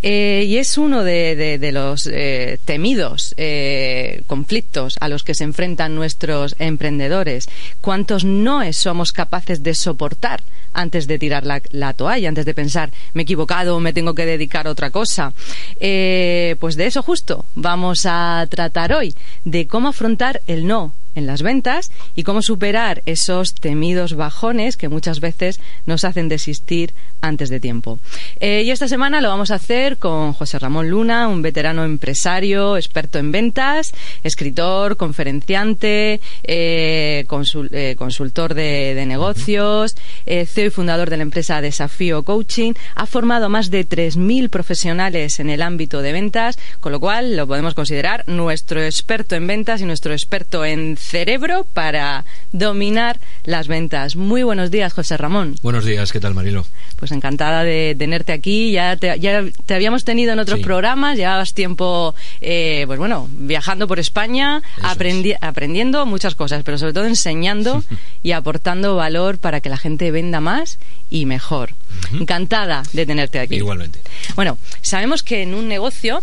Eh, 0.01 0.45
y 0.47 0.57
es 0.57 0.77
uno 0.77 1.03
de, 1.03 1.69
los 1.73 2.07
eh, 2.07 2.59
temidos 2.65 3.33
eh, 3.37 4.23
conflictos 4.27 4.95
a 4.99 5.09
los 5.09 5.23
que 5.23 5.35
se 5.35 5.43
enfrentan 5.43 5.95
nuestros 5.95 6.55
emprendedores. 6.59 7.47
¿Cuántos 7.81 8.23
noes 8.23 8.77
somos 8.77 9.11
capaces 9.11 9.63
de 9.63 9.75
soportar 9.75 10.41
antes 10.73 11.07
de 11.07 11.19
tirar 11.19 11.45
la, 11.45 11.61
la 11.71 11.93
toalla, 11.93 12.29
antes 12.29 12.45
de 12.45 12.53
pensar, 12.53 12.91
me 13.13 13.21
he 13.21 13.23
equivocado, 13.23 13.79
me 13.79 13.93
tengo 13.93 14.15
que 14.15 14.25
dedicar 14.25 14.67
a 14.67 14.71
otra 14.71 14.89
cosa? 14.89 15.33
Eh, 15.79 16.55
pues 16.59 16.75
de 16.75 16.85
eso 16.87 17.01
justo 17.01 17.45
vamos 17.55 18.05
a 18.05 18.45
tratar 18.49 18.93
hoy, 18.93 19.15
de 19.45 19.67
cómo 19.67 19.89
afrontar 19.89 20.41
el 20.47 20.65
no 20.67 20.93
en 21.19 21.27
las 21.27 21.43
ventas 21.43 21.91
y 22.15 22.23
cómo 22.23 22.41
superar 22.41 23.03
esos 23.05 23.53
temidos 23.53 24.15
bajones 24.15 24.77
que 24.77 24.89
muchas 24.89 25.19
veces 25.19 25.59
nos 25.85 26.03
hacen 26.03 26.29
desistir 26.29 26.93
antes 27.21 27.49
de 27.49 27.59
tiempo. 27.59 27.99
Eh, 28.39 28.63
y 28.65 28.71
esta 28.71 28.87
semana 28.87 29.21
lo 29.21 29.29
vamos 29.29 29.51
a 29.51 29.55
hacer 29.55 29.97
con 29.97 30.33
José 30.33 30.57
Ramón 30.57 30.89
Luna, 30.89 31.27
un 31.27 31.41
veterano 31.41 31.83
empresario, 31.83 32.77
experto 32.77 33.19
en 33.19 33.31
ventas, 33.31 33.93
escritor, 34.23 34.97
conferenciante, 34.97 36.21
eh, 36.43 37.25
eh, 37.25 37.95
consultor 37.97 38.53
de, 38.53 38.95
de 38.95 39.05
negocios, 39.05 39.95
CEO 40.25 40.67
y 40.67 40.69
fundador 40.69 41.09
de 41.09 41.17
la 41.17 41.23
empresa 41.23 41.61
Desafío 41.61 42.23
Coaching. 42.23 42.73
Ha 42.95 43.05
formado 43.05 43.49
más 43.49 43.69
de 43.69 43.87
3.000 43.87 44.49
profesionales 44.49 45.39
en 45.39 45.49
el 45.49 45.61
ámbito 45.61 46.01
de 46.01 46.13
ventas, 46.13 46.57
con 46.79 46.91
lo 46.91 46.99
cual 46.99 47.35
lo 47.35 47.47
podemos 47.47 47.73
considerar 47.73 48.23
nuestro 48.27 48.81
experto 48.81 49.35
en 49.35 49.47
ventas 49.47 49.81
y 49.81 49.85
nuestro 49.85 50.13
experto 50.13 50.63
en 50.65 50.97
cerebro 51.09 51.65
para 51.73 52.23
dominar 52.51 53.19
las 53.43 53.67
ventas. 53.67 54.15
Muy 54.15 54.43
buenos 54.43 54.69
días, 54.69 54.93
José 54.93 55.17
Ramón. 55.17 55.55
Buenos 55.63 55.83
días, 55.85 56.11
¿qué 56.11 56.19
tal 56.19 56.35
Marilo? 56.35 56.65
Pues 56.97 57.11
encantada 57.11 57.63
de 57.63 57.95
tenerte 57.97 58.31
aquí. 58.31 58.71
Ya 58.71 58.95
te, 58.95 59.19
ya 59.19 59.43
te 59.65 59.73
habíamos 59.73 60.03
tenido 60.05 60.33
en 60.33 60.39
otros 60.39 60.59
Sí. 60.59 60.63
programas, 60.63 61.17
llevabas 61.17 61.53
tiempo, 61.53 62.13
eh, 62.41 62.83
pues 62.85 62.99
bueno, 62.99 63.27
viajando 63.31 63.87
por 63.87 63.99
España, 63.99 64.61
aprendi- 64.81 65.35
aprendiendo 65.41 66.05
muchas 66.05 66.35
cosas, 66.35 66.61
pero 66.63 66.77
sobre 66.77 66.93
todo 66.93 67.05
enseñando 67.05 67.83
y 68.23 68.33
aportando 68.33 68.95
valor 68.95 69.39
para 69.39 69.61
que 69.61 69.69
la 69.69 69.77
gente 69.77 70.11
venda 70.11 70.39
más 70.41 70.77
y 71.09 71.25
mejor. 71.25 71.73
Encantada 72.13 72.83
de 72.93 73.05
tenerte 73.05 73.39
aquí. 73.39 73.55
Igualmente. 73.55 73.99
Bueno, 74.35 74.57
sabemos 74.81 75.23
que 75.23 75.41
en 75.41 75.55
un 75.55 75.67
negocio, 75.67 76.21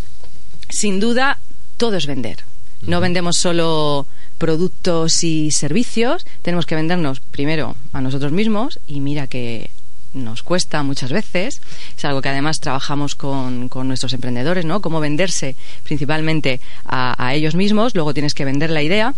sin 0.69 1.01
duda, 1.01 1.41
todo 1.77 1.97
es 1.97 2.07
vender. 2.07 2.39
No 2.83 3.01
vendemos 3.01 3.37
solo 3.37 4.07
productos 4.39 5.25
y 5.25 5.51
servicios, 5.51 6.27
tenemos 6.43 6.67
que 6.67 6.75
vendernos 6.75 7.21
primero 7.21 7.77
a 7.93 8.01
nosotros 8.01 8.33
mismos 8.33 8.79
y 8.87 9.01
mira 9.01 9.27
que 9.27 9.71
nos 10.17 10.43
cuesta 10.43 10.83
muchas 10.83 11.13
veces, 11.13 11.61
es 11.97 12.05
algo 12.05 12.23
que 12.23 12.29
además 12.29 12.61
trabajamos 12.61 13.15
con, 13.15 13.69
con 13.69 13.87
nuestros 13.87 14.13
emprendedores, 14.13 14.65
¿no? 14.65 14.81
Cómo 14.81 15.01
venderse 15.01 15.55
principalmente 15.85 16.61
a, 16.87 17.35
ellos 17.35 17.55
mismos, 17.55 17.95
luego 17.95 18.15
tienes 18.15 18.35
que 18.35 18.45
vender 18.45 18.71
la 18.71 18.83
idea, 18.83 19.15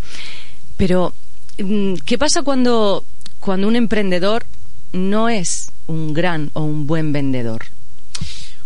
pero 0.77 1.13
mm, 1.57 1.95
¿qué 2.05 2.17
pasa 2.17 2.43
cuando, 2.43 3.05
cuando 3.39 3.67
un 3.67 3.75
emprendedor 3.75 4.45
no 4.91 5.29
es 5.29 5.71
un 5.87 6.13
gran 6.13 6.51
o 6.53 6.63
un 6.63 6.85
buen 6.85 7.13
vendedor? 7.13 7.65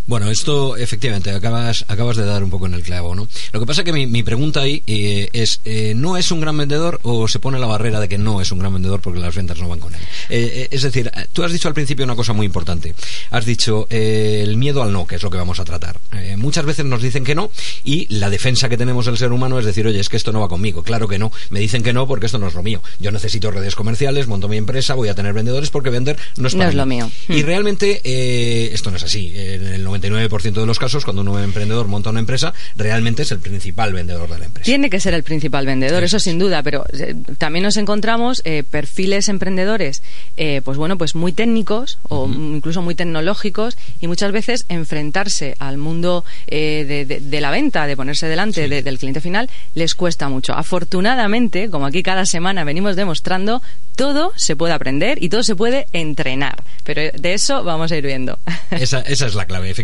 Bueno, 0.06 0.30
esto 0.30 0.76
efectivamente 0.76 1.32
acabas, 1.32 1.86
acabas 1.88 2.18
de 2.18 2.26
dar 2.26 2.44
un 2.44 2.50
poco 2.50 2.66
en 2.66 2.74
el 2.74 2.84
clavo, 2.84 3.16
¿no? 3.16 3.28
Lo 3.54 3.60
que 3.60 3.66
pasa 3.66 3.82
es 3.82 3.86
que 3.86 3.94
mi, 3.94 4.06
mi 4.06 4.22
pregunta 4.22 4.62
ahí 4.62 4.84
eh, 4.86 5.30
es, 5.32 5.62
eh, 5.64 5.94
¿no 5.96 6.18
es 6.18 6.30
un 6.32 6.42
gran 6.42 6.58
vendedor 6.58 7.00
o 7.04 7.28
se 7.30 7.40
pone 7.40 7.58
la 7.58 7.68
barrera 7.68 8.00
de 8.02 8.10
que 8.10 8.18
no 8.18 8.42
es 8.42 8.52
un 8.52 8.60
gran 8.60 8.74
vendedor 8.74 9.00
porque 9.02 9.20
las 9.20 9.34
ventas 9.34 9.58
no 9.60 9.70
van 9.70 9.80
con 9.80 9.94
él? 9.94 10.02
Eh, 10.30 10.52
eh, 10.56 10.68
es 10.72 10.82
decir, 10.82 11.10
tú 11.32 11.44
has 11.44 11.54
dicho 11.54 11.68
al 11.70 11.74
principio 11.74 12.04
una 12.04 12.16
cosa 12.18 12.34
muy 12.34 12.46
importante. 12.46 12.94
Has 13.32 13.46
dicho 13.46 13.88
el 13.90 14.58
miedo 14.58 14.84
al 14.84 14.92
no, 14.92 15.08
que 15.08 15.16
es 15.16 15.24
lo 15.24 15.30
que 15.30 15.38
vamos 15.38 15.60
a 15.60 15.66
tratar. 15.66 15.98
Muchas 16.38 16.66
veces 16.66 16.86
nos 16.86 17.02
dicen 17.02 17.24
que 17.24 17.34
no 17.36 17.50
y 17.86 18.06
la 18.14 18.30
defensa 18.30 18.68
que 18.68 18.78
tenemos 18.78 19.08
el 19.08 19.18
ser 19.18 19.32
humano 19.32 19.58
es 19.58 19.66
decir, 19.66 19.88
oye, 19.88 20.00
es 20.00 20.10
que 20.10 20.18
esto 20.18 20.32
no 20.34 20.42
va 20.42 20.50
conmigo. 20.50 20.84
Claro 20.84 21.08
que 21.08 21.18
no. 21.18 21.32
Me 21.50 21.60
dicen 21.62 21.82
que 21.82 21.94
no 21.94 22.08
porque 22.08 22.26
esto 22.26 22.38
no 22.40 22.48
es 22.48 22.54
lo 22.56 22.62
mío. 22.64 22.82
Yo 23.00 23.12
necesito 23.12 23.52
redes 23.52 23.76
comerciales, 23.76 24.28
monto 24.28 24.48
mi 24.50 24.58
empresa, 24.58 24.96
voy 24.96 25.08
a 25.10 25.16
tener 25.16 25.32
vendedores 25.34 25.70
porque 25.70 25.90
vender 25.90 26.18
no 26.38 26.48
es 26.48 26.56
No 26.56 26.60
para 26.60 26.70
es 26.70 26.76
mí. 26.76 26.80
lo 26.80 26.86
mío. 26.86 27.12
Y 27.30 27.42
Hmm. 27.44 27.46
realmente 27.46 28.74
esto 28.74 28.92
no 28.92 28.98
es 28.98 29.04
así. 29.04 29.32
En 29.36 29.66
el 29.68 29.84
99% 30.02 30.54
de 30.54 30.66
los 30.66 30.80
casos, 30.80 31.04
cuando 31.06 31.22
un 31.22 31.40
emprendedor 31.44 31.88
monta 31.88 32.10
una 32.10 32.20
empresa, 32.20 32.54
realmente 32.76 33.24
es 33.24 33.32
el 33.32 33.40
principal 33.40 33.94
vendedor 33.94 34.30
de 34.30 34.40
la 34.40 34.46
empresa. 34.46 34.66
Tiene 34.66 34.90
que 34.90 35.00
ser 35.00 35.14
el 35.14 35.24
principal 35.24 35.66
vendedor, 35.66 36.04
eso, 36.04 36.18
Eso 36.18 36.18
es. 36.18 36.24
sin 36.24 36.40
duda, 36.40 36.64
pero 36.64 36.86
eh, 36.94 37.16
también 37.38 37.64
nos 37.64 37.78
encontramos 37.78 38.42
eh, 38.46 38.64
perfiles 38.70 39.30
emprendedores, 39.30 40.02
eh, 40.38 40.62
pues 40.64 40.78
bueno, 40.78 40.98
pues 40.98 41.16
muy 41.16 41.32
técnicos 41.34 41.98
o 42.10 42.28
incluso 42.28 42.82
muy 42.82 42.96
tecnológicos 42.96 43.78
y 44.02 44.08
muchas 44.08 44.32
veces 44.32 44.66
enfrentarse 44.70 45.56
al 45.60 45.78
mundo 45.78 46.24
eh, 46.48 46.86
de, 46.88 47.06
de- 47.06 47.20
de 47.20 47.42
la 47.42 47.52
venta, 47.52 47.88
de 47.88 47.96
ponerse 47.96 48.28
delante 48.28 48.68
de- 48.68 48.82
del 48.84 48.98
cliente 48.98 49.22
final, 49.22 49.50
les 49.76 49.96
cuesta 49.96 50.30
mucho. 50.30 50.54
Afortunadamente, 50.54 51.70
como 51.70 51.86
aquí 51.86 52.04
cada 52.04 52.26
semana 52.26 52.64
venimos 52.64 52.96
demostrando, 52.96 53.62
todo 53.96 54.32
se 54.36 54.56
puede 54.56 54.74
aprender 54.74 55.22
y 55.24 55.30
todo 55.30 55.44
se 55.44 55.56
puede 55.56 55.86
entrenar, 55.94 56.64
pero 56.84 57.02
de 57.14 57.34
eso 57.34 57.64
vamos 57.64 57.92
a 57.92 57.98
ir 57.98 58.06
viendo. 58.06 58.40
Esa, 58.72 59.02
esa 59.02 59.28
es 59.28 59.36
la 59.36 59.46
clave, 59.46 59.70
efectivamente. 59.70 59.83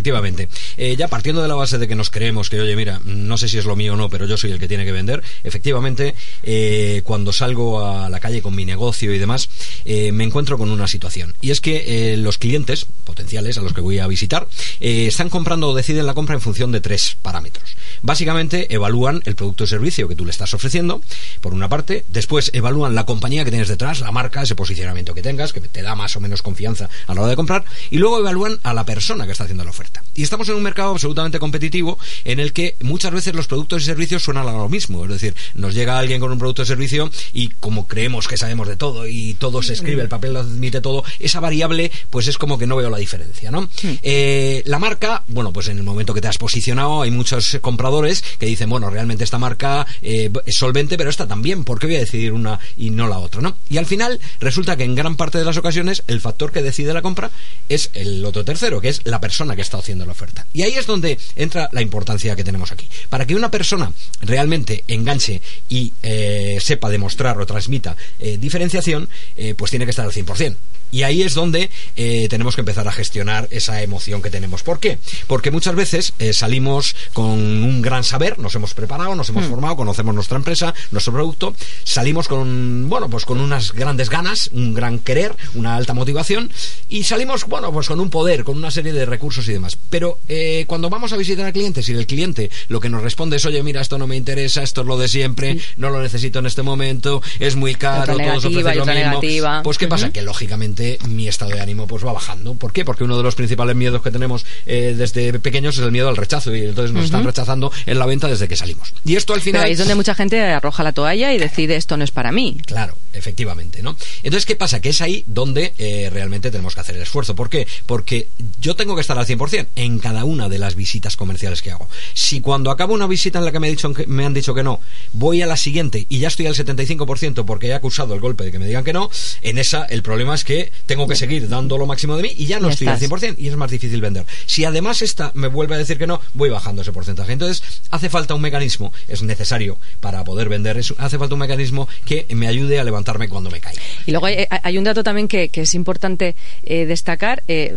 Eh, 0.78 0.96
ya 0.98 1.08
partiendo 1.08 1.42
de 1.42 1.48
la 1.48 1.56
base 1.56 1.78
de 1.78 1.88
que 1.88 1.96
nos 1.96 2.10
creemos 2.10 2.50
que, 2.50 2.60
oye, 2.60 2.76
mira, 2.76 3.00
no 3.04 3.38
sé 3.38 3.48
si 3.48 3.58
es 3.58 3.66
lo 3.66 3.76
mío 3.76 3.94
o 3.94 3.96
no, 3.98 4.10
pero 4.10 4.26
yo 4.26 4.38
soy 4.38 4.52
el 4.52 4.60
que 4.60 4.68
tiene 4.68 4.86
que 4.86 4.92
vender, 4.92 5.24
efectivamente, 5.44 6.16
eh, 6.44 7.02
cuando 7.04 7.34
salgo 7.34 7.86
a 7.86 8.10
la 8.10 8.20
calle 8.20 8.42
con 8.42 8.56
mi 8.56 8.66
negocio 8.66 9.14
y 9.14 9.18
demás, 9.18 9.50
eh, 9.86 10.12
me 10.12 10.24
encuentro 10.24 10.58
con 10.58 10.70
una 10.70 10.88
situación. 10.88 11.36
Y 11.42 11.52
es 11.52 11.62
que 11.62 12.16
los 12.18 12.38
clientes 12.38 12.86
potenciales 13.04 13.58
a 13.58 13.62
los 13.62 13.74
que 13.74 13.82
voy 13.82 14.00
a 14.00 14.08
visitar 14.08 14.48
están 14.80 15.30
comprando 15.30 15.70
o 15.70 15.76
deciden 15.76 16.06
la 16.06 16.14
compra 16.14 16.36
en 16.36 16.42
función 16.42 16.72
de 16.72 16.82
tres 16.82 17.18
parámetros. 17.22 17.76
Básicamente, 18.02 18.74
evalúan 18.74 19.22
el 19.26 19.36
producto 19.36 19.64
o 19.64 19.68
servicio 19.68 20.08
que 20.08 20.16
tú 20.16 20.26
le 20.26 20.32
estás 20.32 20.54
ofreciendo, 20.54 21.02
por 21.42 21.54
una 21.54 21.70
parte, 21.70 22.06
después 22.10 22.52
evalúan 22.54 22.96
la 22.96 23.06
compañía 23.06 23.44
que 23.44 23.52
tienes 23.52 23.68
detrás, 23.68 24.00
la 24.00 24.12
marca, 24.12 24.42
ese 24.42 24.56
posicionamiento 24.56 25.14
que 25.14 25.22
tengas, 25.22 25.54
que 25.54 25.62
te 25.62 25.82
da 25.82 25.96
más 25.96 26.16
o 26.16 26.20
menos 26.20 26.42
confianza 26.42 26.90
a 27.08 27.14
la 27.14 27.22
hora 27.22 27.30
de 27.30 27.36
comprar, 27.36 27.66
y 27.90 27.98
luego 27.98 28.20
evalúan 28.20 28.60
a 28.64 28.74
la 28.74 28.86
persona 28.86 29.26
que 29.26 29.32
está 29.32 29.44
haciendo 29.44 29.64
la 29.64 29.72
oferta. 29.72 29.89
Y 30.16 30.24
estamos 30.24 30.50
en 30.50 30.56
un 30.56 30.64
mercado 30.64 30.92
absolutamente 30.92 31.40
competitivo 31.40 31.98
en 32.26 32.40
el 32.40 32.52
que 32.52 32.76
muchas 32.82 33.14
veces 33.14 33.34
los 33.36 33.48
productos 33.48 33.84
y 33.84 33.86
servicios 33.86 34.24
suenan 34.24 34.48
a 34.48 34.52
lo 34.52 34.68
mismo. 34.68 35.04
Es 35.06 35.12
decir, 35.12 35.36
nos 35.54 35.74
llega 35.74 35.98
alguien 35.98 36.20
con 36.20 36.32
un 36.32 36.38
producto 36.38 36.64
o 36.64 36.66
servicio 36.66 37.10
y 37.34 37.50
como 37.60 37.88
creemos 37.88 38.28
que 38.28 38.38
sabemos 38.38 38.68
de 38.68 38.76
todo 38.76 39.08
y 39.08 39.36
todo 39.36 39.64
se 39.64 39.74
escribe, 39.74 40.02
el 40.02 40.10
papel 40.10 40.34
lo 40.34 40.40
admite 40.40 40.82
todo, 40.82 41.04
esa 41.20 41.40
variable 41.40 41.92
pues 42.10 42.28
es 42.28 42.38
como 42.38 42.58
que 42.58 42.68
no 42.68 42.76
veo 42.76 42.90
la 42.90 42.98
diferencia, 42.98 43.52
¿no? 43.52 43.70
Eh, 44.04 44.62
la 44.66 44.80
marca, 44.80 45.24
bueno, 45.28 45.54
pues 45.54 45.70
en 45.70 45.78
el 45.78 45.84
momento 45.84 46.14
que 46.14 46.22
te 46.22 46.28
has 46.28 46.38
posicionado 46.38 47.02
hay 47.02 47.12
muchos 47.12 47.58
compradores 47.62 48.24
que 48.38 48.46
dicen, 48.46 48.70
bueno, 48.70 48.90
realmente 48.90 49.24
esta 49.24 49.38
marca 49.38 49.88
eh, 50.02 50.30
es 50.46 50.56
solvente, 50.56 50.98
pero 50.98 51.10
esta 51.10 51.28
también, 51.28 51.64
¿por 51.64 51.80
qué 51.80 51.88
voy 51.88 51.96
a 51.96 52.00
decidir 52.00 52.34
una 52.34 52.60
y 52.78 52.90
no 52.90 53.08
la 53.08 53.20
otra, 53.20 53.42
¿no? 53.42 53.58
Y 53.70 53.78
al 53.78 53.86
final 53.86 54.20
resulta 54.40 54.78
que 54.78 54.84
en 54.84 54.96
gran 54.96 55.16
parte 55.16 55.38
de 55.38 55.46
las 55.46 55.58
ocasiones 55.58 56.04
el 56.08 56.22
factor 56.22 56.52
que 56.52 56.62
decide 56.62 56.94
la 56.94 57.02
compra 57.02 57.32
es 57.70 57.90
el 57.94 58.24
otro 58.26 58.44
tercero, 58.44 58.82
que 58.82 58.90
es 58.90 59.02
la 59.06 59.20
persona 59.22 59.56
que 59.56 59.62
está 59.62 59.78
haciendo 59.80 60.06
la 60.06 60.12
oferta. 60.12 60.46
Y 60.54 60.64
ahí 60.64 60.74
es 60.74 60.86
donde 60.86 61.18
entra 61.36 61.70
la 61.72 61.82
importancia 61.82 62.36
que 62.36 62.44
tenemos 62.44 62.72
aquí. 62.72 62.88
Para 63.10 63.26
que 63.26 63.36
una 63.36 63.52
persona 63.52 63.92
realmente 64.22 64.84
enganche 64.88 65.42
y 65.70 65.94
eh, 66.04 66.58
sepa 66.62 66.90
demostrar 66.90 67.40
o 67.40 67.46
transmita 67.46 67.96
eh, 68.20 68.38
diferenciación, 68.38 69.10
eh, 69.36 69.56
pues 69.58 69.72
tiene 69.72 69.86
que 69.86 69.92
estar 69.92 70.06
al 70.06 70.12
100%. 70.12 70.56
Y 70.92 71.04
ahí 71.04 71.22
es 71.22 71.36
donde 71.36 71.70
eh, 71.96 72.28
tenemos 72.30 72.56
que 72.56 72.62
empezar 72.62 72.88
a 72.88 72.92
gestionar 72.92 73.48
esa 73.52 73.82
emoción 73.82 74.22
que 74.22 74.32
tenemos. 74.32 74.64
¿Por 74.64 74.80
qué? 74.80 74.98
Porque 75.28 75.52
muchas 75.52 75.76
veces 75.76 76.14
eh, 76.20 76.34
salimos 76.34 76.96
con 77.14 77.26
un 77.28 77.82
gran 77.82 78.04
saber, 78.04 78.40
nos 78.40 78.56
hemos 78.56 78.74
preparado, 78.74 79.16
nos 79.16 79.30
hemos 79.30 79.46
formado, 79.46 79.76
conocemos 79.76 80.16
nuestra 80.16 80.38
empresa, 80.38 80.74
nuestro 80.92 81.14
producto, 81.14 81.54
salimos 81.84 82.28
con, 82.28 82.90
bueno, 82.90 83.10
pues 83.10 83.26
con 83.26 83.40
unas 83.40 83.74
grandes 83.74 84.10
ganas, 84.10 84.50
un 84.54 84.74
gran 84.74 85.00
querer, 85.00 85.36
una 85.54 85.76
alta 85.76 85.94
motivación 85.94 86.52
y 86.88 87.04
salimos, 87.04 87.46
bueno, 87.46 87.72
pues 87.72 87.88
con 87.88 88.00
un 88.00 88.10
poder, 88.10 88.44
con 88.44 88.58
una 88.58 88.72
serie 88.72 88.94
de 88.94 89.06
recursos 89.06 89.48
y 89.48 89.54
demás. 89.54 89.69
Pero 89.90 90.20
eh, 90.28 90.66
cuando 90.68 90.90
vamos 90.90 91.14
a 91.14 91.18
visitar 91.18 91.46
a 91.46 91.52
clientes 91.52 91.88
y 91.90 91.94
el 91.94 92.08
cliente 92.08 92.50
lo 92.68 92.80
que 92.80 92.90
nos 92.90 93.02
responde 93.02 93.38
es, 93.38 93.46
oye, 93.46 93.62
mira, 93.64 93.82
esto 93.82 93.98
no 93.98 94.08
me 94.08 94.16
interesa, 94.16 94.64
esto 94.64 94.82
es 94.82 94.88
lo 94.88 94.98
de 94.98 95.08
siempre, 95.08 95.58
no 95.78 95.90
lo 95.90 96.02
necesito 96.02 96.40
en 96.40 96.46
este 96.46 96.62
momento, 96.62 97.22
es 97.40 97.56
muy 97.56 97.76
caro, 97.76 98.18
todos 98.18 98.46
ofrecen 98.46 98.78
lo 98.78 98.86
mismo. 98.86 98.94
negativa. 98.94 99.62
Pues 99.64 99.78
¿qué 99.78 99.88
pasa? 99.88 100.12
Que 100.12 100.22
lógicamente 100.22 101.00
mi 101.08 101.28
estado 101.28 101.52
de 101.52 101.62
ánimo 101.62 101.88
pues 101.88 102.06
va 102.06 102.14
bajando. 102.14 102.54
¿Por 102.56 102.74
qué? 102.74 102.86
Porque 102.86 103.04
uno 103.04 103.18
de 103.18 103.24
los 103.24 103.36
principales 103.36 103.76
miedos 103.76 104.02
que 104.02 104.12
tenemos 104.12 104.46
eh, 104.66 104.94
desde 104.98 105.38
pequeños 105.40 105.78
es 105.78 105.84
el 105.84 105.92
miedo 105.92 106.10
al 106.10 106.18
rechazo 106.18 106.56
y 106.56 106.62
entonces 106.62 106.94
nos 106.94 107.06
están 107.06 107.24
rechazando 107.24 107.72
en 107.86 108.00
la 108.00 108.06
venta 108.06 108.28
desde 108.28 108.48
que 108.48 108.56
salimos. 108.56 108.94
Y 109.06 109.16
esto 109.16 109.34
al 109.34 109.40
Pero 109.40 109.52
final... 109.52 109.64
ahí 109.66 109.74
es 109.74 109.80
donde 109.80 109.96
mucha 109.96 110.16
gente 110.16 110.42
arroja 110.42 110.84
la 110.84 110.92
toalla 110.92 111.34
y 111.34 111.38
decide 111.38 111.76
esto 111.76 111.98
no 111.98 112.04
es 112.04 112.12
para 112.12 112.32
mí. 112.32 112.58
Claro, 112.66 112.98
efectivamente, 113.14 113.82
¿no? 113.82 113.96
Entonces, 114.24 114.46
¿qué 114.46 114.56
pasa? 114.56 114.82
Que 114.82 114.90
es 114.90 115.02
ahí 115.02 115.24
donde 115.28 115.74
eh, 115.78 116.10
realmente 116.12 116.52
tenemos 116.52 116.76
que 116.76 116.82
hacer 116.82 116.96
el 116.96 117.02
esfuerzo. 117.02 117.36
¿Por 117.36 117.50
qué? 117.50 117.68
Porque 117.86 118.28
yo 118.60 118.76
tengo 118.76 118.96
que 118.96 119.02
estar 119.02 119.18
al 119.18 119.26
100% 119.26 119.59
en 119.76 120.00
cada 120.00 120.24
una 120.26 120.50
de 120.50 120.58
las 120.60 120.76
visitas 120.76 121.16
comerciales 121.18 121.62
que 121.62 121.72
hago. 121.72 121.88
Si 122.14 122.42
cuando 122.42 122.72
acabo 122.72 122.94
una 122.94 123.08
visita 123.08 123.40
en 123.40 123.46
la 123.46 123.52
que 123.52 123.60
me, 123.60 123.68
he 123.68 123.72
dicho, 123.72 123.92
me 124.08 124.26
han 124.26 124.34
dicho 124.34 124.54
que 124.54 124.64
no, 124.64 124.80
voy 125.14 125.42
a 125.42 125.48
la 125.48 125.58
siguiente 125.58 126.06
y 126.10 126.20
ya 126.20 126.28
estoy 126.30 126.48
al 126.48 126.56
75% 126.56 127.46
porque 127.46 127.68
he 127.68 127.74
acusado 127.74 128.14
el 128.14 128.20
golpe 128.20 128.44
de 128.46 128.52
que 128.52 128.60
me 128.60 128.68
digan 128.68 128.84
que 128.84 128.94
no, 128.94 129.10
en 129.42 129.58
esa 129.58 129.86
el 129.86 130.04
problema 130.04 130.36
es 130.36 130.44
que 130.44 130.72
tengo 130.86 131.08
que 131.08 131.16
seguir 131.16 131.48
dando 131.50 131.78
lo 131.78 131.86
máximo 131.86 132.16
de 132.18 132.24
mí 132.24 132.34
y 132.38 132.46
ya 132.46 132.60
no 132.60 132.68
Ya 132.68 132.74
estoy 132.74 132.88
estás. 132.88 133.04
al 133.12 133.20
100% 133.20 133.36
y 133.38 133.48
es 133.48 133.56
más 133.56 133.72
difícil 133.72 134.02
vender. 134.02 134.26
Si 134.46 134.66
además 134.66 135.02
esta 135.02 135.32
me 135.36 135.48
vuelve 135.48 135.76
a 135.76 135.78
decir 135.78 135.98
que 135.98 136.08
no, 136.08 136.22
voy 136.34 136.50
bajando 136.50 136.82
ese 136.82 136.92
porcentaje. 136.92 137.34
Entonces, 137.34 137.64
hace 137.92 138.10
falta 138.10 138.36
un 138.36 138.42
mecanismo, 138.42 138.92
es 139.08 139.22
necesario 139.24 139.78
para 140.00 140.24
poder 140.24 140.50
vender, 140.50 140.78
es- 140.78 140.94
hace 140.98 141.18
falta 141.18 141.34
un 141.36 141.40
mecanismo 141.42 141.88
que 142.06 142.26
me 142.30 142.48
ayude 142.48 142.80
a 142.80 142.84
levantarme 142.84 143.30
cuando 143.30 143.50
me 143.50 143.60
caiga. 143.60 143.82
Y 144.06 144.12
luego 144.12 144.26
hay, 144.28 144.46
hay 144.50 144.78
un 144.78 144.84
dato 144.84 145.04
también 145.04 145.28
que, 145.28 145.50
que 145.50 145.62
es 145.62 145.74
importante 145.76 146.36
eh, 146.64 146.86
destacar 146.86 147.44
eh, 147.48 147.74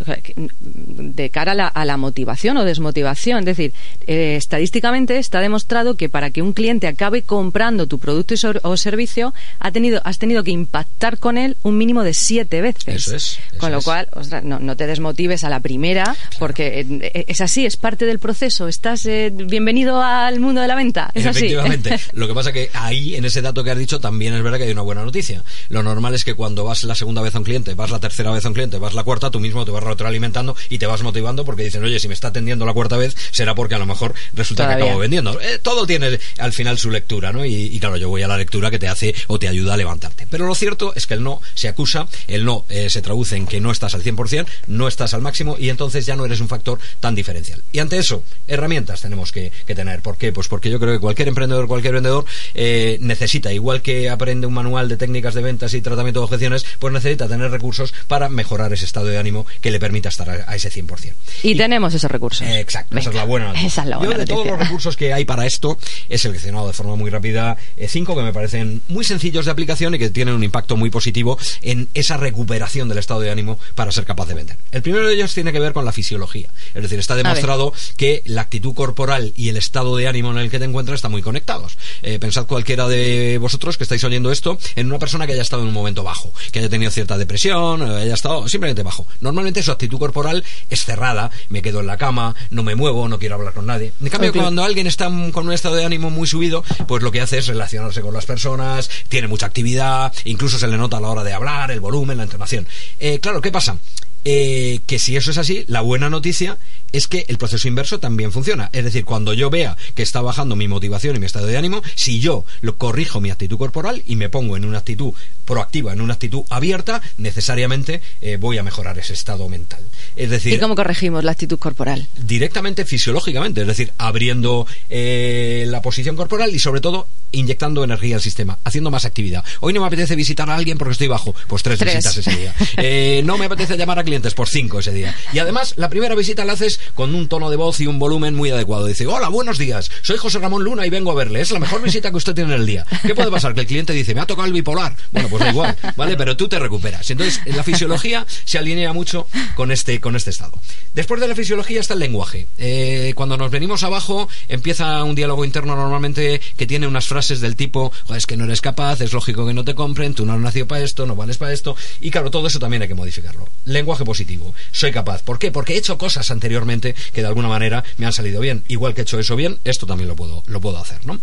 de 0.77 1.31
cara 1.31 1.53
a 1.53 1.55
la, 1.55 1.67
a 1.75 1.85
la 1.85 1.97
motivación 1.97 2.57
o 2.57 2.65
desmotivación. 2.65 3.41
Es 3.41 3.45
decir, 3.47 3.73
eh, 4.07 4.37
estadísticamente 4.37 5.19
está 5.19 5.41
demostrado 5.41 5.97
que 5.97 6.09
para 6.09 6.31
que 6.31 6.43
un 6.43 6.53
cliente 6.53 6.87
acabe 6.87 7.23
comprando 7.23 7.87
tu 7.87 7.99
producto 7.99 8.35
o 8.63 8.77
servicio, 8.77 9.35
ha 9.59 9.71
tenido, 9.73 10.01
has 10.05 10.19
tenido 10.19 10.45
que 10.45 10.51
impactar 10.51 11.19
con 11.19 11.39
él 11.39 11.57
un 11.63 11.77
mínimo 11.77 12.05
de 12.05 12.15
siete 12.15 12.61
veces. 12.61 12.87
Eso 12.87 13.17
es, 13.17 13.39
eso 13.51 13.59
con 13.59 13.73
lo 13.73 13.79
es. 13.79 13.85
cual, 13.85 14.09
ostras, 14.13 14.45
no, 14.45 14.59
no 14.59 14.77
te 14.77 14.87
desmotives 14.87 15.45
a 15.45 15.49
la 15.49 15.61
primera, 15.61 16.17
porque 16.39 16.87
eh, 16.89 17.25
es 17.29 17.41
así, 17.41 17.67
es 17.67 17.77
parte 17.77 18.07
del 18.07 18.19
proceso. 18.19 18.69
Estás 18.69 19.07
eh, 19.07 19.33
bienvenido 19.33 20.03
al 20.03 20.41
mundo 20.41 20.61
de 20.61 20.69
la 20.69 20.75
venta. 20.75 21.11
Es 21.15 21.27
así. 21.27 21.47
Efectivamente. 21.47 21.99
Lo 22.13 22.29
que 22.29 22.35
pasa 22.35 22.53
que 22.53 22.71
ahí, 22.75 23.17
en 23.17 23.25
ese 23.25 23.43
dato 23.43 23.65
que 23.65 23.71
has 23.71 23.79
dicho, 23.79 24.01
también 24.01 24.35
es 24.35 24.43
verdad 24.43 24.59
que 24.59 24.65
hay 24.65 24.73
una 24.73 24.83
buena 24.83 25.05
noticia. 25.05 25.43
Lo 25.69 25.83
normal 25.83 26.15
es 26.15 26.25
que 26.25 26.35
cuando 26.35 26.65
vas 26.65 26.85
la 26.85 26.95
segunda 26.95 27.23
vez 27.23 27.35
a 27.35 27.39
un 27.39 27.45
cliente, 27.45 27.75
vas 27.75 27.91
la 27.91 28.01
tercera 28.01 28.31
vez 28.31 28.45
a 28.45 28.49
un 28.49 28.55
cliente, 28.55 28.79
vas 28.79 28.95
la 28.95 29.05
cuarta, 29.05 29.31
tú 29.31 29.41
mismo 29.41 29.65
te 29.65 29.71
vas 29.71 29.83
retroalimentando 29.83 30.57
y 30.69 30.79
te 30.79 30.87
vas 30.87 31.03
motivando 31.03 31.45
porque 31.53 31.65
dicen, 31.65 31.85
oye, 31.85 32.01
si 32.01 32.09
me 32.09 32.15
está 32.15 32.29
atendiendo 32.29 32.65
la 32.65 32.73
cuarta 32.73 32.97
vez, 32.97 33.15
será 33.31 33.55
porque 33.55 33.75
a 33.75 33.79
lo 33.79 33.85
mejor 33.85 34.15
resulta 34.33 34.63
Todavía. 34.63 34.77
que 34.79 34.91
acabo 34.91 35.01
vendiendo. 35.01 35.39
Eh, 35.39 35.59
todo 35.61 35.87
tiene 35.87 36.19
al 36.39 36.53
final 36.55 36.79
su 36.79 36.91
lectura, 36.91 37.31
¿no? 37.31 37.45
Y, 37.45 37.53
y 37.55 37.79
claro, 37.79 37.99
yo 37.99 38.09
voy 38.09 38.23
a 38.23 38.29
la 38.29 38.39
lectura 38.39 38.71
que 38.71 38.79
te 38.79 38.89
hace 38.89 39.15
o 39.27 39.39
te 39.39 39.49
ayuda 39.49 39.75
a 39.75 39.77
levantarte. 39.77 40.27
Pero 40.31 40.47
lo 40.47 40.55
cierto 40.55 40.95
es 40.97 41.07
que 41.07 41.13
el 41.13 41.23
no 41.23 41.43
se 41.53 41.69
acusa, 41.69 42.09
el 42.27 42.47
no 42.47 42.65
eh, 42.71 42.89
se 42.89 43.03
traduce 43.03 43.37
en 43.37 43.47
que 43.47 43.61
no 43.61 43.71
estás 43.71 43.95
al 43.95 44.03
100%, 44.03 44.47
no 44.69 44.89
estás 44.89 45.13
al 45.13 45.21
máximo 45.21 45.57
y 45.59 45.69
entonces 45.69 46.07
ya 46.07 46.17
no 46.17 46.25
eres 46.25 46.41
un 46.41 46.49
factor 46.49 46.79
tan 47.01 47.15
diferencial. 47.15 47.63
Y 47.71 47.81
ante 47.81 47.99
eso, 47.99 48.25
herramientas 48.49 49.03
tenemos 49.03 49.31
que, 49.31 49.53
que 49.67 49.75
tener. 49.75 50.01
¿Por 50.01 50.17
qué? 50.17 50.33
Pues 50.33 50.49
porque 50.49 50.71
yo 50.71 50.81
creo 50.81 50.95
que 50.95 51.01
cualquier 51.01 51.29
emprendedor, 51.29 51.69
cualquier 51.69 51.93
vendedor 51.93 52.25
eh, 52.55 52.97
necesita, 53.03 53.53
igual 53.53 53.83
que 53.83 54.09
aprende 54.09 54.47
un 54.47 54.55
manual 54.55 54.89
de 54.89 54.97
técnicas 54.97 55.35
de 55.35 55.43
ventas 55.43 55.75
y 55.75 55.83
tratamiento 55.83 56.21
de 56.21 56.25
objeciones, 56.25 56.65
pues 56.79 56.95
necesita 56.95 57.29
tener 57.29 57.51
recursos 57.51 57.93
para 58.09 58.31
mejorar 58.31 58.73
ese 58.73 58.87
estado 58.87 59.07
de 59.07 59.19
ánimo 59.19 59.47
que 59.61 59.71
le 59.71 59.79
permita 59.79 60.09
estar 60.09 60.31
a, 60.31 60.45
a 60.51 60.57
ese 60.57 60.71
100%. 60.71 61.13
Y, 61.43 61.55
tenemos 61.55 61.95
esos 61.95 62.11
recursos. 62.11 62.47
Eh, 62.47 62.61
Exacto, 62.61 62.97
esa 62.97 63.11
es 63.11 63.15
Venga, 63.15 63.23
la 63.23 63.29
buena 63.29 63.47
noticia. 63.49 63.67
Esa 63.67 63.83
es 63.83 63.89
la 63.89 63.97
Yo 63.97 64.07
buena 64.07 64.19
de 64.19 64.27
todos 64.27 64.47
los 64.47 64.59
recursos 64.59 64.97
que 64.97 65.13
hay 65.13 65.25
para 65.25 65.47
esto 65.47 65.79
he 66.09 66.19
seleccionado 66.19 66.67
de 66.67 66.73
forma 66.73 66.97
muy 66.97 67.11
rápida 67.11 67.57
eh, 67.77 67.89
cinco 67.89 68.17
que 68.17 68.23
me 68.23 68.33
parecen 68.33 68.83
muy 68.89 69.05
sencillos 69.05 69.45
de 69.45 69.51
aplicación 69.51 69.95
y 69.95 69.99
que 69.99 70.11
tienen 70.11 70.35
un 70.35 70.45
impacto 70.45 70.77
muy 70.77 70.91
positivo 70.91 71.39
en 71.63 71.89
esa 71.95 72.17
recuperación 72.17 72.89
del 72.89 72.99
estado 72.99 73.21
de 73.21 73.31
ánimo 73.31 73.59
para 73.75 73.93
ser 73.93 74.05
capaz 74.05 74.27
de 74.29 74.35
vender. 74.35 74.57
El 74.71 74.83
primero 74.83 75.07
de 75.07 75.15
ellos 75.15 75.35
tiene 75.35 75.53
que 75.53 75.61
ver 75.61 75.73
con 75.73 75.85
la 75.85 75.93
fisiología, 75.93 76.49
es 76.75 76.83
decir, 76.83 76.99
está 76.99 77.17
demostrado 77.17 77.73
que 77.97 78.23
la 78.25 78.43
actitud 78.43 78.75
corporal 78.75 79.33
y 79.37 79.49
el 79.49 79.57
estado 79.57 79.97
de 79.97 80.09
ánimo 80.09 80.31
en 80.31 80.39
el 80.39 80.51
que 80.51 80.59
te 80.59 80.65
encuentras 80.65 80.97
están 80.97 81.11
muy 81.11 81.23
conectados. 81.23 81.77
Eh, 82.03 82.19
pensad 82.19 82.47
cualquiera 82.47 82.89
de 82.89 83.39
vosotros 83.39 83.77
que 83.77 83.85
estáis 83.85 84.05
oyendo 84.05 84.31
esto 84.31 84.59
en 84.77 84.87
una 84.87 84.99
persona 84.99 85.27
que 85.27 85.33
haya 85.33 85.43
estado 85.43 85.63
en 85.63 85.69
un 85.69 85.75
momento 85.75 86.03
bajo, 86.03 86.33
que 86.51 86.61
haya 86.61 86.69
tenido 86.69 86.91
cierta 86.91 87.19
depresión, 87.19 87.83
eh, 87.83 88.03
haya 88.03 88.15
estado 88.15 88.49
simplemente 88.49 88.83
bajo. 88.83 89.07
Normalmente 89.21 89.63
su 89.63 89.73
actitud 89.73 89.99
corporal 89.99 90.45
es 90.71 90.85
cerrada, 90.85 91.31
me 91.49 91.63
quedo 91.63 91.81
en 91.81 91.87
la 91.87 91.97
cama, 91.97 92.35
no 92.51 92.63
me 92.63 92.75
muevo, 92.75 93.09
no 93.09 93.19
quiero 93.19 93.37
hablar 93.37 93.55
con 93.55 93.67
nadie. 93.67 93.93
En 94.01 94.09
cambio, 94.09 94.33
cuando 94.33 94.65
alguien 94.65 94.87
está 94.87 95.11
con 95.33 95.47
un 95.47 95.53
estado 95.53 95.77
de 95.77 95.85
ánimo 95.85 96.11
muy 96.11 96.27
subido, 96.27 96.65
pues 96.87 97.03
lo 97.03 97.11
que 97.11 97.21
hace 97.21 97.39
es 97.39 97.47
relacionarse 97.47 98.01
con 98.01 98.15
las 98.15 98.27
personas, 98.27 98.91
tiene 99.09 99.29
mucha 99.29 99.47
actividad, 99.47 100.13
incluso 100.25 100.59
se 100.59 100.69
le 100.69 100.77
nota 100.77 100.99
a 100.99 101.01
la 101.01 101.09
hora 101.09 101.25
de 101.25 101.33
hablar, 101.33 101.71
el 101.71 101.81
volumen, 101.81 102.17
la 102.17 102.25
entonación. 102.25 102.67
Eh, 102.99 103.19
claro, 103.21 103.41
¿qué 103.41 103.51
pasa? 103.51 103.77
Eh, 104.25 104.81
que 104.87 104.99
si 104.99 105.17
eso 105.17 105.31
es 105.33 105.39
así, 105.39 105.65
la 105.67 105.81
buena 105.81 106.09
noticia 106.09 106.57
es 106.93 107.09
que 107.09 107.25
el 107.29 107.39
proceso 107.39 107.67
inverso 107.69 107.99
también 107.99 108.31
funciona. 108.33 108.69
Es 108.73 108.85
decir, 108.85 109.05
cuando 109.05 109.33
yo 109.33 109.51
vea 109.51 109.77
que 109.95 110.03
está 110.03 110.21
bajando 110.21 110.55
mi 110.57 110.69
motivación 110.69 111.17
y 111.17 111.19
mi 111.19 111.27
estado 111.27 111.47
de 111.47 111.57
ánimo, 111.57 111.83
si 111.97 112.21
yo 112.21 112.45
lo 112.61 112.77
corrijo 112.77 113.21
mi 113.21 113.31
actitud 113.31 113.57
corporal 113.59 114.03
y 114.07 114.17
me 114.17 114.29
pongo 114.29 114.57
en 114.57 114.65
una 114.65 114.79
actitud 114.79 115.13
proactiva, 115.45 115.93
en 115.93 116.01
una 116.01 116.15
actitud 116.15 116.43
abierta, 116.51 117.01
necesariamente 117.19 118.01
eh, 118.21 118.37
voy 118.37 118.59
a 118.59 118.63
mejorar 118.63 118.99
ese 118.99 119.15
estado 119.15 119.49
mental. 119.49 119.81
Es 120.17 120.31
decir, 120.31 120.53
¿Y 120.55 120.59
cómo 120.59 120.75
corregimos 120.77 121.25
la 121.25 121.33
actitud 121.33 121.59
corporal? 121.59 122.07
directamente 122.25 122.85
fisiológicamente, 122.85 123.63
es 123.63 123.67
decir, 123.67 123.93
abriendo 123.99 124.67
eh, 124.91 125.65
la 125.69 125.83
posición 125.83 126.15
corporal 126.17 126.55
y 126.55 126.59
sobre 126.59 126.81
todo 126.81 127.07
inyectando 127.33 127.83
energía 127.83 128.17
al 128.17 128.23
sistema, 128.23 128.59
haciendo 128.65 128.91
más 128.91 129.05
actividad. 129.07 129.45
Hoy 129.61 129.73
no 129.73 129.81
me 129.81 129.87
apetece 129.87 130.15
visitar 130.17 130.49
a 130.51 130.55
alguien 130.57 130.77
porque 130.79 130.93
estoy 130.93 131.09
bajo, 131.09 131.35
pues 131.49 131.63
tres, 131.63 131.79
Tres. 131.79 131.97
visitas 131.97 132.19
ese 132.19 132.39
día. 132.39 133.23
No 133.25 133.39
me 133.39 133.47
apetece 133.47 133.77
llamar 133.77 133.99
a 133.99 134.05
pues 134.21 134.51
cinco 134.51 134.81
ese 134.81 134.93
día. 134.93 135.15
Y 135.33 135.39
además, 135.39 135.75
la 135.77 135.89
primera 135.89 136.15
visita 136.15 136.45
la 136.45 136.53
haces 136.53 136.81
con 136.95 137.15
un 137.15 137.29
tono 137.29 137.51
de 137.51 137.57
voz 137.57 137.81
y 137.81 137.87
un 137.87 137.99
volumen 137.99 138.35
muy 138.35 138.51
adecuado. 138.51 138.87
Dice, 138.87 139.07
hola, 139.07 139.29
buenos 139.29 139.59
días, 139.59 139.91
soy 140.03 140.17
José 140.19 140.39
Ramón 140.39 140.65
Luna 140.65 140.87
y 140.87 140.91
vengo 140.91 141.11
a 141.11 141.15
verle. 141.15 141.41
Es 141.41 141.51
la 141.51 141.59
mejor 141.59 141.83
visita 141.83 142.11
que 142.11 142.17
usted 142.17 142.35
tiene 142.35 142.55
en 142.55 142.61
el 142.61 142.67
día. 142.67 142.85
¿Qué 143.03 143.15
puede 143.15 143.31
pasar? 143.31 143.55
Que 143.55 143.61
el 143.61 143.67
cliente 143.67 143.93
dice, 143.93 144.15
me 144.15 144.21
ha 144.21 144.27
tocado 144.27 144.47
el 144.47 144.53
bipolar. 144.53 144.95
Bueno, 145.13 145.29
pues 145.29 145.43
da 145.43 145.51
igual, 145.51 145.77
¿vale? 145.97 146.17
Pero 146.17 146.37
tú 146.37 146.49
te 146.49 146.59
recuperas. 146.59 147.11
Entonces, 147.11 147.41
la 147.47 147.63
fisiología 147.63 148.27
se 148.45 148.59
alinea 148.59 148.93
mucho 148.93 149.27
con 149.55 149.73
este, 149.73 150.01
con 150.01 150.17
este 150.17 150.31
estado. 150.31 150.61
Después 150.95 151.21
de 151.21 151.29
la 151.29 151.35
fisiología 151.35 151.81
está 151.81 151.95
el 151.95 152.01
lenguaje. 152.01 152.47
Eh, 152.59 153.13
cuando 153.15 153.37
nos 153.37 153.51
venimos 153.51 153.83
abajo, 153.83 154.29
empieza 154.49 155.03
un 155.05 155.15
diálogo 155.15 155.45
interno 155.45 155.75
normalmente 155.77 156.41
que 156.57 156.67
tiene 156.67 156.87
unas 156.87 157.07
frases 157.07 157.41
del 157.41 157.57
tipo, 157.57 157.93
"Joder, 158.07 158.19
es 158.19 158.27
que 158.27 158.37
no 158.37 158.45
eres 158.45 158.61
capaz, 158.61 159.01
es 159.01 159.13
lógico 159.13 159.47
que 159.47 159.55
no 159.55 159.65
te 159.65 159.75
compren, 159.75 160.15
tú 160.15 160.27
no 160.27 160.33
has 160.35 160.41
nacido 160.41 160.67
para 160.67 160.83
esto, 160.85 161.07
no 161.07 161.17
vales 161.17 161.37
para 161.39 161.53
esto. 161.53 161.77
Y 162.01 162.11
claro, 162.11 162.31
todo 162.31 162.47
eso 162.47 162.59
también 162.59 162.83
hay 162.83 162.89
que 162.89 162.95
modificarlo. 162.95 163.49
Lenguaje 163.65 164.02
positivo. 164.05 164.55
Soy 164.71 164.93
capaz. 164.93 165.23
¿Por 165.23 165.39
qué? 165.39 165.51
Porque 165.51 165.75
he 165.75 165.79
hecho 165.79 165.99
cosas 165.99 166.31
anteriormente 166.31 166.95
que 167.13 167.21
de 167.21 167.27
alguna 167.27 167.49
manera 167.49 167.85
me 167.99 168.07
han 168.07 168.13
salido 168.13 168.41
bien. 168.41 168.65
Igual 168.69 168.95
que 168.95 169.03
he 169.03 169.05
hecho 169.05 169.19
eso 169.19 169.37
bien, 169.37 169.59
esto 169.65 169.87
también 169.87 170.09
lo 170.09 170.17
puedo, 170.17 170.43
lo 170.47 170.61
puedo 170.61 170.79
hacer, 170.79 171.05
¿no? 171.07 171.21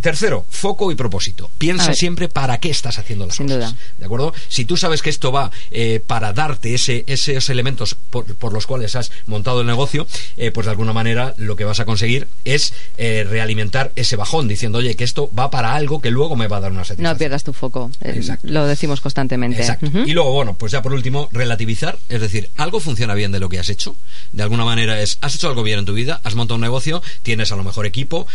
Tercero, 0.00 0.44
foco 0.50 0.90
y 0.90 0.94
propósito. 0.96 1.48
Piensa 1.58 1.94
siempre 1.94 2.28
para 2.28 2.58
qué 2.58 2.70
estás 2.70 2.98
haciendo 2.98 3.26
las 3.26 3.36
Sin 3.36 3.46
cosas. 3.46 3.70
duda. 3.70 3.76
¿De 3.98 4.04
acuerdo? 4.06 4.34
Si 4.48 4.64
tú 4.64 4.76
sabes 4.76 5.00
que 5.02 5.10
esto 5.10 5.30
va 5.30 5.50
eh, 5.70 6.02
para 6.04 6.32
darte 6.32 6.74
ese, 6.74 7.04
esos 7.06 7.48
elementos 7.50 7.94
por, 8.10 8.24
por 8.36 8.52
los 8.52 8.66
cuales 8.66 8.96
has 8.96 9.12
montado 9.26 9.60
el 9.60 9.66
negocio, 9.66 10.06
eh, 10.36 10.50
pues 10.50 10.64
de 10.66 10.70
alguna 10.72 10.92
manera 10.92 11.34
lo 11.36 11.54
que 11.54 11.64
vas 11.64 11.78
a 11.78 11.84
conseguir 11.84 12.26
es 12.44 12.74
eh, 12.96 13.24
realimentar 13.28 13.92
ese 13.94 14.16
bajón, 14.16 14.48
diciendo, 14.48 14.78
oye, 14.78 14.96
que 14.96 15.04
esto 15.04 15.30
va 15.38 15.50
para 15.50 15.74
algo 15.74 16.00
que 16.00 16.10
luego 16.10 16.34
me 16.34 16.48
va 16.48 16.56
a 16.56 16.60
dar 16.60 16.72
una 16.72 16.84
satisfacción. 16.84 17.12
No 17.12 17.18
pierdas 17.18 17.44
tu 17.44 17.52
foco. 17.52 17.90
Eh, 18.00 18.14
Exacto. 18.16 18.48
Lo 18.50 18.66
decimos 18.66 19.00
constantemente. 19.00 19.60
Exacto. 19.60 19.86
Y 20.04 20.12
luego, 20.12 20.32
bueno, 20.32 20.54
pues 20.54 20.72
ya 20.72 20.82
por 20.82 20.92
último, 20.94 21.28
relativizar, 21.32 21.98
es 22.08 22.20
decir, 22.20 22.50
algo 22.56 22.80
funciona 22.80 23.14
bien 23.14 23.30
de 23.30 23.38
lo 23.40 23.48
que 23.48 23.58
has 23.60 23.68
hecho. 23.68 23.94
De 24.32 24.42
alguna 24.42 24.64
manera 24.64 25.00
es, 25.00 25.18
has 25.20 25.34
hecho 25.36 25.48
algo 25.48 25.62
bien 25.62 25.78
en 25.78 25.84
tu 25.84 25.94
vida, 25.94 26.20
has 26.24 26.34
montado 26.34 26.56
un 26.56 26.62
negocio, 26.62 27.02
tienes 27.22 27.52
a 27.52 27.56
lo 27.56 27.62
mejor 27.62 27.86
equipo, 27.86 28.26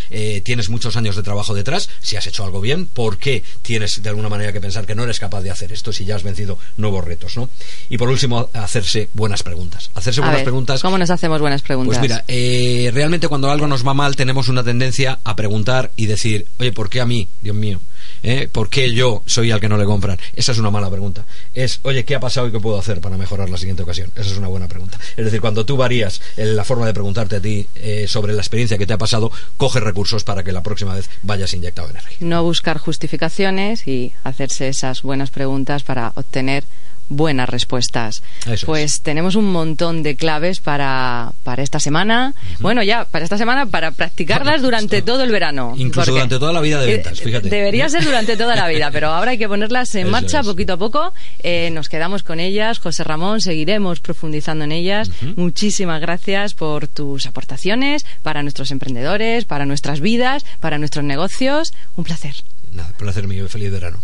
tienes 0.43 0.69
muchos 0.69 0.95
años 0.95 1.15
de 1.15 1.23
trabajo 1.23 1.46
detrás. 1.53 1.89
Si 2.01 2.15
has 2.15 2.27
hecho 2.27 2.43
algo 2.43 2.62
bien, 2.62 2.86
¿por 2.86 3.17
qué 3.17 3.43
tienes 3.62 4.01
de 4.01 4.10
alguna 4.10 4.29
manera 4.29 4.53
que 4.53 4.62
pensar 4.62 4.86
que 4.86 4.95
no 4.95 5.03
eres 5.03 5.19
capaz 5.19 5.41
de 5.41 5.51
hacer 5.51 5.71
esto 5.71 5.91
si 5.91 6.05
ya 6.05 6.15
has 6.15 6.23
vencido 6.23 6.57
nuevos 6.77 7.03
retos, 7.03 7.38
no? 7.38 7.49
Y 7.89 7.97
por 7.97 8.10
último, 8.10 8.49
hacerse 8.53 9.10
buenas 9.13 9.43
preguntas. 9.43 9.91
Hacerse 9.95 10.21
A 10.21 10.23
buenas 10.23 10.39
ver, 10.39 10.45
preguntas. 10.45 10.81
¿Cómo 10.81 10.97
nos 10.97 11.10
hacemos 11.10 11.41
buenas 11.41 11.62
preguntas? 11.62 11.97
Pues 11.97 12.01
mira, 12.01 12.23
eh, 12.27 12.91
realmente 12.93 13.27
cuando 13.27 13.49
algo 13.49 13.67
nos 13.67 13.86
va 13.86 13.93
mal 13.93 14.15
tenemos 14.15 14.47
una 14.47 14.63
tendencia 14.63 15.19
a 15.23 15.36
preguntar 15.36 15.91
y 15.95 16.05
decir, 16.05 16.45
oye, 16.60 16.71
¿por 16.71 16.89
qué 16.89 17.01
a 17.01 17.05
mí, 17.05 17.27
Dios 17.41 17.55
mío? 17.55 17.79
¿Eh? 18.23 18.47
¿Por 18.51 18.69
qué 18.69 18.91
yo 18.93 19.23
soy 19.25 19.51
al 19.51 19.60
que 19.60 19.69
no 19.69 19.77
le 19.77 19.86
compran? 19.86 20.17
Esa 20.36 20.51
es 20.51 20.58
una 20.58 20.71
mala 20.71 20.89
pregunta. 20.89 21.25
Es, 21.53 21.80
oye, 21.84 22.03
¿qué 22.06 22.15
ha 22.15 22.19
pasado 22.19 22.47
y 22.47 22.51
qué 22.51 22.60
puedo 22.60 22.77
hacer 22.77 23.01
para 23.01 23.17
mejorar 23.17 23.49
la 23.49 23.58
siguiente 23.58 23.84
ocasión? 23.84 24.12
Esa 24.15 24.32
es 24.32 24.38
una 24.38 24.47
buena 24.47 24.67
pregunta. 24.67 24.99
Es 25.15 25.25
decir, 25.25 25.41
cuando 25.41 25.65
tú 25.65 25.77
varías 25.77 26.21
en 26.36 26.56
la 26.56 26.63
forma 26.63 26.86
de 26.86 26.93
preguntarte 26.93 27.38
a 27.38 27.41
ti 27.41 27.67
eh, 27.75 28.06
sobre 28.08 28.34
la 28.34 28.41
experiencia 28.41 28.77
que 28.77 28.86
te 28.86 28.93
ha 28.93 28.97
pasado, 28.97 29.32
coge 29.58 29.80
recursos 29.80 30.23
para 30.23 30.43
que 30.43 30.51
la 30.51 30.63
próxima 30.63 30.93
vez 30.95 31.10
vayas 31.23 31.53
inyectado 31.53 31.89
energía. 31.89 32.17
no 32.21 32.43
buscar 32.43 32.77
justificaciones 32.77 33.88
y 33.88 34.13
hacerse 34.23 34.67
esas 34.67 35.01
buenas 35.01 35.30
preguntas 35.30 35.84
para 35.84 36.12
obtener 36.15 36.63
buenas 37.09 37.49
respuestas. 37.49 38.23
Eso 38.41 38.53
es. 38.53 38.65
pues 38.65 39.01
tenemos 39.01 39.35
un 39.35 39.51
montón 39.51 40.03
de 40.03 40.15
claves 40.15 40.59
para, 40.59 41.31
para 41.43 41.63
esta 41.63 41.79
semana. 41.79 42.33
Bueno, 42.59 42.83
ya, 42.83 43.05
para 43.05 43.23
esta 43.23 43.37
semana, 43.37 43.65
para 43.65 43.91
practicarlas 43.91 44.61
durante 44.61 45.01
todo 45.01 45.23
el 45.23 45.31
verano. 45.31 45.73
Incluso 45.77 46.11
durante 46.11 46.39
toda 46.39 46.53
la 46.53 46.61
vida 46.61 46.81
de 46.81 46.89
eh, 46.91 46.95
ventas, 46.95 47.19
fíjate. 47.19 47.49
Debería 47.49 47.89
ser 47.89 48.03
durante 48.03 48.37
toda 48.37 48.55
la 48.55 48.67
vida, 48.67 48.89
pero 48.91 49.09
ahora 49.09 49.31
hay 49.31 49.37
que 49.37 49.47
ponerlas 49.47 49.93
en 49.95 50.03
Eso 50.03 50.11
marcha 50.11 50.39
es. 50.41 50.45
poquito 50.45 50.73
a 50.73 50.77
poco. 50.77 51.13
Eh, 51.43 51.69
nos 51.71 51.89
quedamos 51.89 52.23
con 52.23 52.39
ellas. 52.39 52.79
José 52.79 53.03
Ramón, 53.03 53.41
seguiremos 53.41 53.99
profundizando 53.99 54.63
en 54.65 54.71
ellas. 54.71 55.09
Muchísimas 55.35 56.01
gracias 56.01 56.53
por 56.53 56.87
tus 56.87 57.25
aportaciones 57.25 58.05
para 58.23 58.43
nuestros 58.43 58.71
emprendedores, 58.71 59.45
para 59.45 59.65
nuestras 59.65 59.99
vidas, 60.01 60.45
para 60.59 60.77
nuestros 60.77 61.05
negocios. 61.05 61.73
Un 61.95 62.03
placer. 62.03 62.35
Nada, 62.73 62.91
placer 62.97 63.27
mío, 63.27 63.47
feliz 63.47 63.71
verano. 63.71 63.97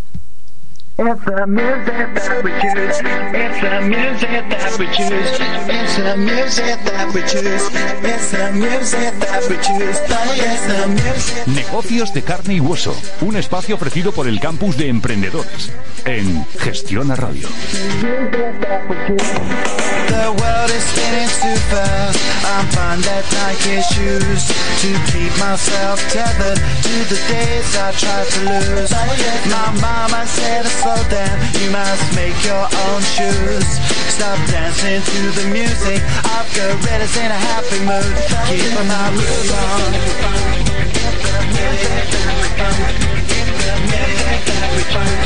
It's 0.96 1.26
the 1.26 1.48
music 1.48 2.14
that 2.14 2.44
we 2.44 2.52
choose. 2.62 3.02
It's 3.34 3.62
the 3.62 3.82
music 3.82 4.46
that 4.50 4.78
we 4.78 4.86
choose. 4.94 5.40
It's 5.68 5.98
the 5.98 6.18
music 6.18 6.78
that 6.86 7.12
we 7.16 7.22
choose. 7.22 7.70
It's 8.06 8.32
the 8.32 8.52
music 8.54 9.20
that 9.20 9.42
we 9.50 9.56
choose. 9.58 10.00
Yes, 10.38 10.62
the 10.68 10.88
music. 10.88 11.48
Negocios 11.48 12.14
de 12.14 12.22
carne 12.22 12.54
y 12.54 12.60
hueso. 12.60 12.96
Un 13.22 13.36
espacio 13.38 13.74
ofrecido 13.74 14.12
por 14.12 14.28
el 14.28 14.40
campus 14.40 14.78
de 14.78 14.90
emprendedores. 14.90 15.72
En 16.06 16.46
Gestiona 16.60 17.16
Radio. 17.16 17.48
The 20.14 20.30
world 20.30 20.70
is 20.70 20.84
spinning 20.84 21.30
too 21.42 21.58
fast. 21.74 22.20
I'm 22.46 22.68
fine 22.70 23.02
that 23.02 23.26
Nike 23.34 23.82
shoes 23.82 24.46
to 24.84 24.90
keep 25.10 25.34
myself 25.42 25.98
tethered 26.14 26.60
to 26.60 26.96
the 27.10 27.18
days 27.32 27.76
I 27.82 27.90
tried 27.98 28.28
to 28.30 28.42
lose. 28.46 28.92
My 29.50 29.74
mama 29.82 30.28
said, 30.28 30.66
Slow 30.84 31.00
down. 31.08 31.40
you 31.64 31.72
must 31.72 32.14
make 32.14 32.36
your 32.44 32.68
own 32.92 33.02
shoes. 33.16 33.68
Stop 34.12 34.36
dancing 34.52 35.00
to 35.00 35.32
the 35.32 35.48
music 35.48 36.04
I've 36.26 36.44
of 36.44 36.84
gorillas 36.84 37.16
in 37.16 37.32
a 37.32 37.40
happy 37.40 37.80
mood. 37.88 38.14
Keep 38.52 38.68
my 38.84 39.08
groove 39.16 39.52
on. 39.64 39.94
Get 40.92 41.16
the 41.24 41.40
music, 41.56 42.04
get 42.12 42.52
the 42.60 42.76
music, 43.00 43.32
get 44.28 44.44
the 44.44 44.56
music, 44.92 45.23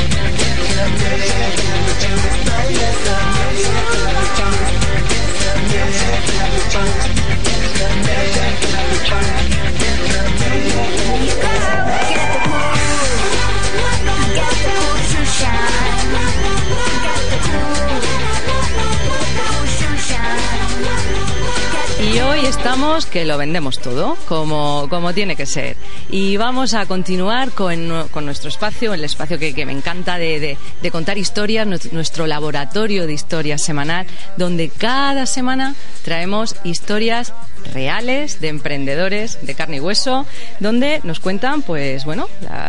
que 23.10 23.24
lo 23.24 23.36
vendemos 23.38 23.80
todo, 23.80 24.16
como, 24.28 24.86
como 24.88 25.12
tiene 25.12 25.34
que 25.34 25.46
ser. 25.46 25.76
Y 26.10 26.36
vamos 26.36 26.74
a 26.74 26.86
continuar 26.86 27.50
con, 27.50 28.06
con 28.12 28.24
nuestro 28.24 28.48
espacio, 28.48 28.94
el 28.94 29.02
espacio 29.04 29.38
que, 29.38 29.52
me 29.66 29.72
encanta 29.72 30.16
de, 30.16 30.56
de- 30.80 30.90
contar 30.90 31.18
historias, 31.18 31.66
nuestro 31.92 32.26
laboratorio 32.28 33.06
de 33.06 33.12
historias 33.12 33.62
semanal, 33.62 34.06
donde 34.36 34.68
cada 34.68 35.26
semana 35.26 35.74
traemos 36.04 36.54
historias 36.64 37.32
reales 37.72 38.40
de 38.40 38.48
emprendedores 38.48 39.38
de 39.42 39.54
carne 39.54 39.76
y 39.76 39.80
hueso, 39.80 40.26
donde 40.60 41.00
nos 41.04 41.20
cuentan, 41.20 41.62
pues 41.62 42.04
bueno, 42.04 42.28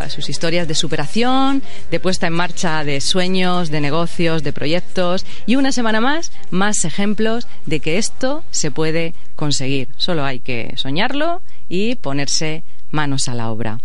sus 0.09 0.29
historias 0.29 0.67
de 0.67 0.75
superación, 0.75 1.61
de 1.91 1.99
puesta 1.99 2.27
en 2.27 2.33
marcha 2.33 2.83
de 2.83 3.01
sueños, 3.01 3.69
de 3.69 3.81
negocios, 3.81 4.43
de 4.43 4.53
proyectos 4.53 5.25
y 5.45 5.55
una 5.55 5.71
semana 5.71 6.01
más, 6.01 6.31
más 6.51 6.85
ejemplos 6.85 7.47
de 7.65 7.79
que 7.79 7.97
esto 7.97 8.43
se 8.51 8.71
puede 8.71 9.13
conseguir. 9.35 9.89
Solo 9.97 10.25
hay 10.25 10.39
que 10.39 10.73
soñarlo 10.75 11.41
y 11.67 11.95
ponerse 11.95 12.63
manos 12.91 13.27
a 13.27 13.35
la 13.35 13.51
obra. 13.51 13.79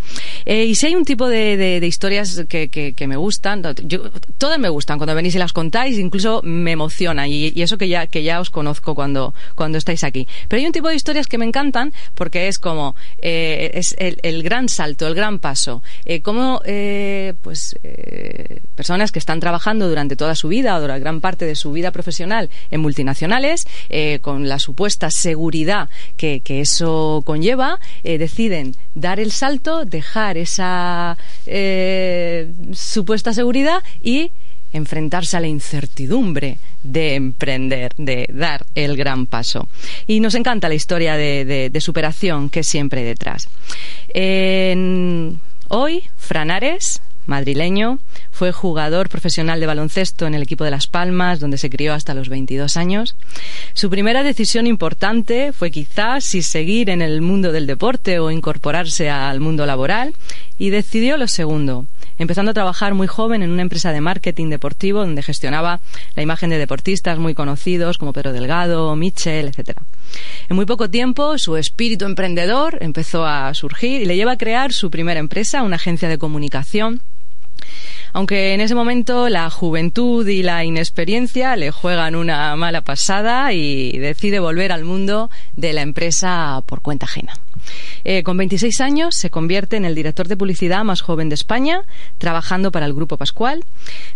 Eh, 0.44 0.64
y 0.64 0.74
si 0.74 0.86
hay 0.86 0.94
un 0.94 1.04
tipo 1.04 1.28
de, 1.28 1.80
historias 1.82 2.44
que, 2.48 2.94
me 3.06 3.16
gustan, 3.16 3.62
todas 4.38 4.58
me 4.58 4.68
gustan 4.68 4.98
cuando 4.98 5.14
venís 5.14 5.34
y 5.34 5.38
las 5.38 5.52
contáis, 5.52 5.98
incluso 5.98 6.40
me 6.42 6.72
emocionan 6.72 7.28
y, 7.28 7.52
eso 7.62 7.78
que 7.78 7.88
ya, 7.88 8.06
que 8.06 8.22
ya 8.22 8.40
os 8.40 8.50
conozco 8.50 8.94
cuando, 8.94 9.34
cuando 9.54 9.78
estáis 9.78 10.04
aquí. 10.04 10.26
Pero 10.48 10.60
hay 10.60 10.66
un 10.66 10.72
tipo 10.72 10.88
de 10.88 10.94
historias 10.94 11.26
que 11.26 11.38
me 11.38 11.44
encantan 11.44 11.92
porque 12.14 12.48
es 12.48 12.58
como 12.58 12.94
eh, 13.18 13.70
es 13.74 13.94
el, 13.98 14.42
gran 14.42 14.68
salto, 14.68 15.06
el 15.06 15.14
gran 15.14 15.38
paso. 15.38 15.82
Eh, 16.04 16.20
como 16.20 16.60
pues 17.42 17.76
personas 18.74 19.12
que 19.12 19.18
están 19.18 19.40
trabajando 19.40 19.88
durante 19.88 20.16
toda 20.16 20.34
su 20.34 20.48
vida 20.48 20.76
o 20.76 20.80
durante 20.80 21.00
gran 21.00 21.20
parte 21.20 21.44
de 21.44 21.54
su 21.54 21.72
vida 21.72 21.90
profesional 21.90 22.50
en 22.70 22.80
multinacionales, 22.80 23.66
con 24.20 24.48
la 24.48 24.58
supuesta 24.58 25.10
seguridad 25.10 25.88
que, 26.16 26.42
eso 26.46 27.22
conlleva, 27.26 27.80
deciden 28.02 28.74
dar 28.94 29.20
el 29.20 29.32
salto, 29.32 29.84
dejar 29.84 30.36
esa 30.36 31.16
eh, 31.46 32.52
supuesta 32.72 33.32
seguridad 33.32 33.82
y 34.02 34.30
enfrentarse 34.72 35.36
a 35.36 35.40
la 35.40 35.46
incertidumbre 35.46 36.58
de 36.82 37.14
emprender, 37.14 37.92
de 37.96 38.28
dar 38.32 38.66
el 38.74 38.96
gran 38.96 39.26
paso. 39.26 39.68
Y 40.06 40.20
nos 40.20 40.34
encanta 40.34 40.68
la 40.68 40.74
historia 40.74 41.16
de, 41.16 41.70
superación 41.80 42.50
que 42.50 42.64
siempre 42.64 43.00
hay 43.00 43.06
detrás. 43.06 43.48
Hoy, 45.68 46.04
Franares, 46.16 47.00
madrileño, 47.26 47.98
fue 48.30 48.52
jugador 48.52 49.08
profesional 49.08 49.60
de 49.60 49.66
baloncesto 49.66 50.26
en 50.26 50.34
el 50.34 50.42
equipo 50.42 50.64
de 50.64 50.70
Las 50.70 50.86
Palmas, 50.86 51.40
donde 51.40 51.58
se 51.58 51.70
crió 51.70 51.94
hasta 51.94 52.14
los 52.14 52.28
22 52.28 52.76
años. 52.76 53.16
Su 53.74 53.90
primera 53.90 54.22
decisión 54.22 54.68
importante 54.68 55.52
fue 55.52 55.72
quizás 55.72 56.22
si 56.22 56.42
seguir 56.42 56.90
en 56.90 57.02
el 57.02 57.20
mundo 57.20 57.50
del 57.50 57.66
deporte 57.66 58.20
o 58.20 58.30
incorporarse 58.30 59.10
al 59.10 59.40
mundo 59.40 59.66
laboral, 59.66 60.14
y 60.58 60.70
decidió 60.70 61.16
lo 61.16 61.26
segundo, 61.26 61.84
empezando 62.16 62.52
a 62.52 62.54
trabajar 62.54 62.94
muy 62.94 63.08
joven 63.08 63.42
en 63.42 63.50
una 63.50 63.62
empresa 63.62 63.90
de 63.90 64.00
marketing 64.00 64.48
deportivo 64.48 65.00
donde 65.00 65.24
gestionaba 65.24 65.80
la 66.14 66.22
imagen 66.22 66.50
de 66.50 66.58
deportistas 66.58 67.18
muy 67.18 67.34
conocidos 67.34 67.98
como 67.98 68.12
Pedro 68.12 68.32
Delgado, 68.32 68.94
Michel, 68.94 69.48
etcétera. 69.48 69.82
En 70.48 70.54
muy 70.54 70.66
poco 70.66 70.88
tiempo, 70.88 71.36
su 71.38 71.56
espíritu 71.56 72.04
emprendedor 72.04 72.78
empezó 72.80 73.26
a 73.26 73.52
surgir 73.54 74.02
y 74.02 74.04
le 74.04 74.14
lleva 74.14 74.32
a 74.32 74.38
crear 74.38 74.72
su 74.72 74.88
primera 74.88 75.18
empresa, 75.18 75.64
una 75.64 75.76
agencia 75.76 76.08
de 76.08 76.18
comunicación 76.18 77.00
aunque 78.14 78.54
en 78.54 78.60
ese 78.60 78.76
momento 78.76 79.28
la 79.28 79.50
juventud 79.50 80.26
y 80.26 80.42
la 80.42 80.64
inexperiencia 80.64 81.56
le 81.56 81.72
juegan 81.72 82.14
una 82.14 82.54
mala 82.54 82.82
pasada 82.82 83.52
y 83.52 83.98
decide 83.98 84.38
volver 84.38 84.70
al 84.70 84.84
mundo 84.84 85.30
de 85.56 85.72
la 85.72 85.82
empresa 85.82 86.62
por 86.64 86.80
cuenta 86.80 87.06
ajena. 87.06 87.34
Eh, 88.04 88.22
con 88.22 88.36
26 88.36 88.80
años 88.80 89.14
se 89.16 89.30
convierte 89.30 89.76
en 89.76 89.84
el 89.84 89.94
director 89.94 90.28
de 90.28 90.36
publicidad 90.36 90.84
más 90.84 91.00
joven 91.00 91.28
de 91.28 91.34
España, 91.34 91.82
trabajando 92.18 92.70
para 92.70 92.86
el 92.86 92.94
Grupo 92.94 93.16
Pascual. 93.16 93.64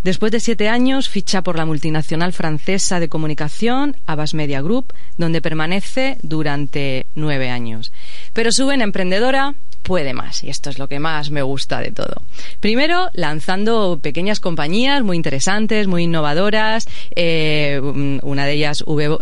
Después 0.05 0.31
de 0.31 0.41
siete 0.41 0.69
años 0.69 1.09
ficha 1.09 1.43
por 1.43 1.57
la 1.57 1.65
multinacional 1.65 2.33
francesa 2.33 3.01
de 3.01 3.09
comunicación 3.09 3.97
Abbas 4.07 4.35
Media 4.35 4.61
Group, 4.61 4.93
donde 5.17 5.43
permanece 5.43 6.19
durante 6.23 7.07
nueve 7.15 7.51
años. 7.51 7.93
Pero 8.33 8.53
su 8.53 8.67
vena 8.67 8.85
emprendedora 8.85 9.55
puede 9.83 10.13
más 10.13 10.45
y 10.45 10.51
esto 10.51 10.69
es 10.69 10.79
lo 10.79 10.87
que 10.89 11.01
más 11.01 11.31
me 11.31 11.41
gusta 11.41 11.81
de 11.81 11.93
todo. 11.93 12.23
Primero, 12.61 13.09
lanzando 13.15 13.88
pequeñas 13.97 14.41
compañías 14.41 15.03
muy 15.03 15.17
interesantes, 15.17 15.87
muy 15.87 16.05
innovadoras, 16.05 16.87
eh, 17.17 17.81
una 18.23 18.45
de 18.45 18.53
ellas 18.53 18.85
V- 18.87 19.19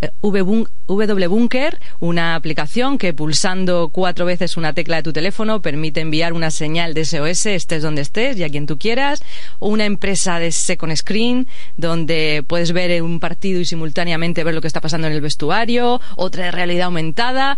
W 0.88 1.26
Bunker, 1.28 1.78
una 2.00 2.34
aplicación 2.34 2.98
que 2.98 3.14
pulsando 3.14 3.90
cuatro 3.92 4.26
veces 4.26 4.56
una 4.56 4.72
tecla 4.72 4.96
de 4.96 5.02
tu 5.04 5.12
teléfono 5.12 5.62
permite 5.62 6.00
enviar 6.00 6.32
una 6.32 6.50
señal 6.50 6.94
de 6.94 7.04
SOS 7.04 7.46
estés 7.46 7.82
donde 7.82 8.02
estés 8.02 8.36
y 8.38 8.44
a 8.44 8.48
quien 8.48 8.66
tú 8.66 8.78
quieras, 8.78 9.22
una 9.60 9.84
empresa 9.84 10.38
de 10.38 10.50
second 10.50 10.96
screen 10.96 11.46
donde 11.76 12.44
puedes 12.46 12.72
ver 12.72 13.02
un 13.02 13.20
partido 13.20 13.60
y 13.60 13.64
simultáneamente 13.64 14.42
ver 14.42 14.54
lo 14.54 14.60
que 14.60 14.66
está 14.66 14.80
pasando 14.80 15.06
en 15.06 15.12
el 15.12 15.20
vestuario, 15.20 16.00
otra 16.16 16.46
de 16.46 16.50
realidad 16.50 16.86
aumentada, 16.86 17.56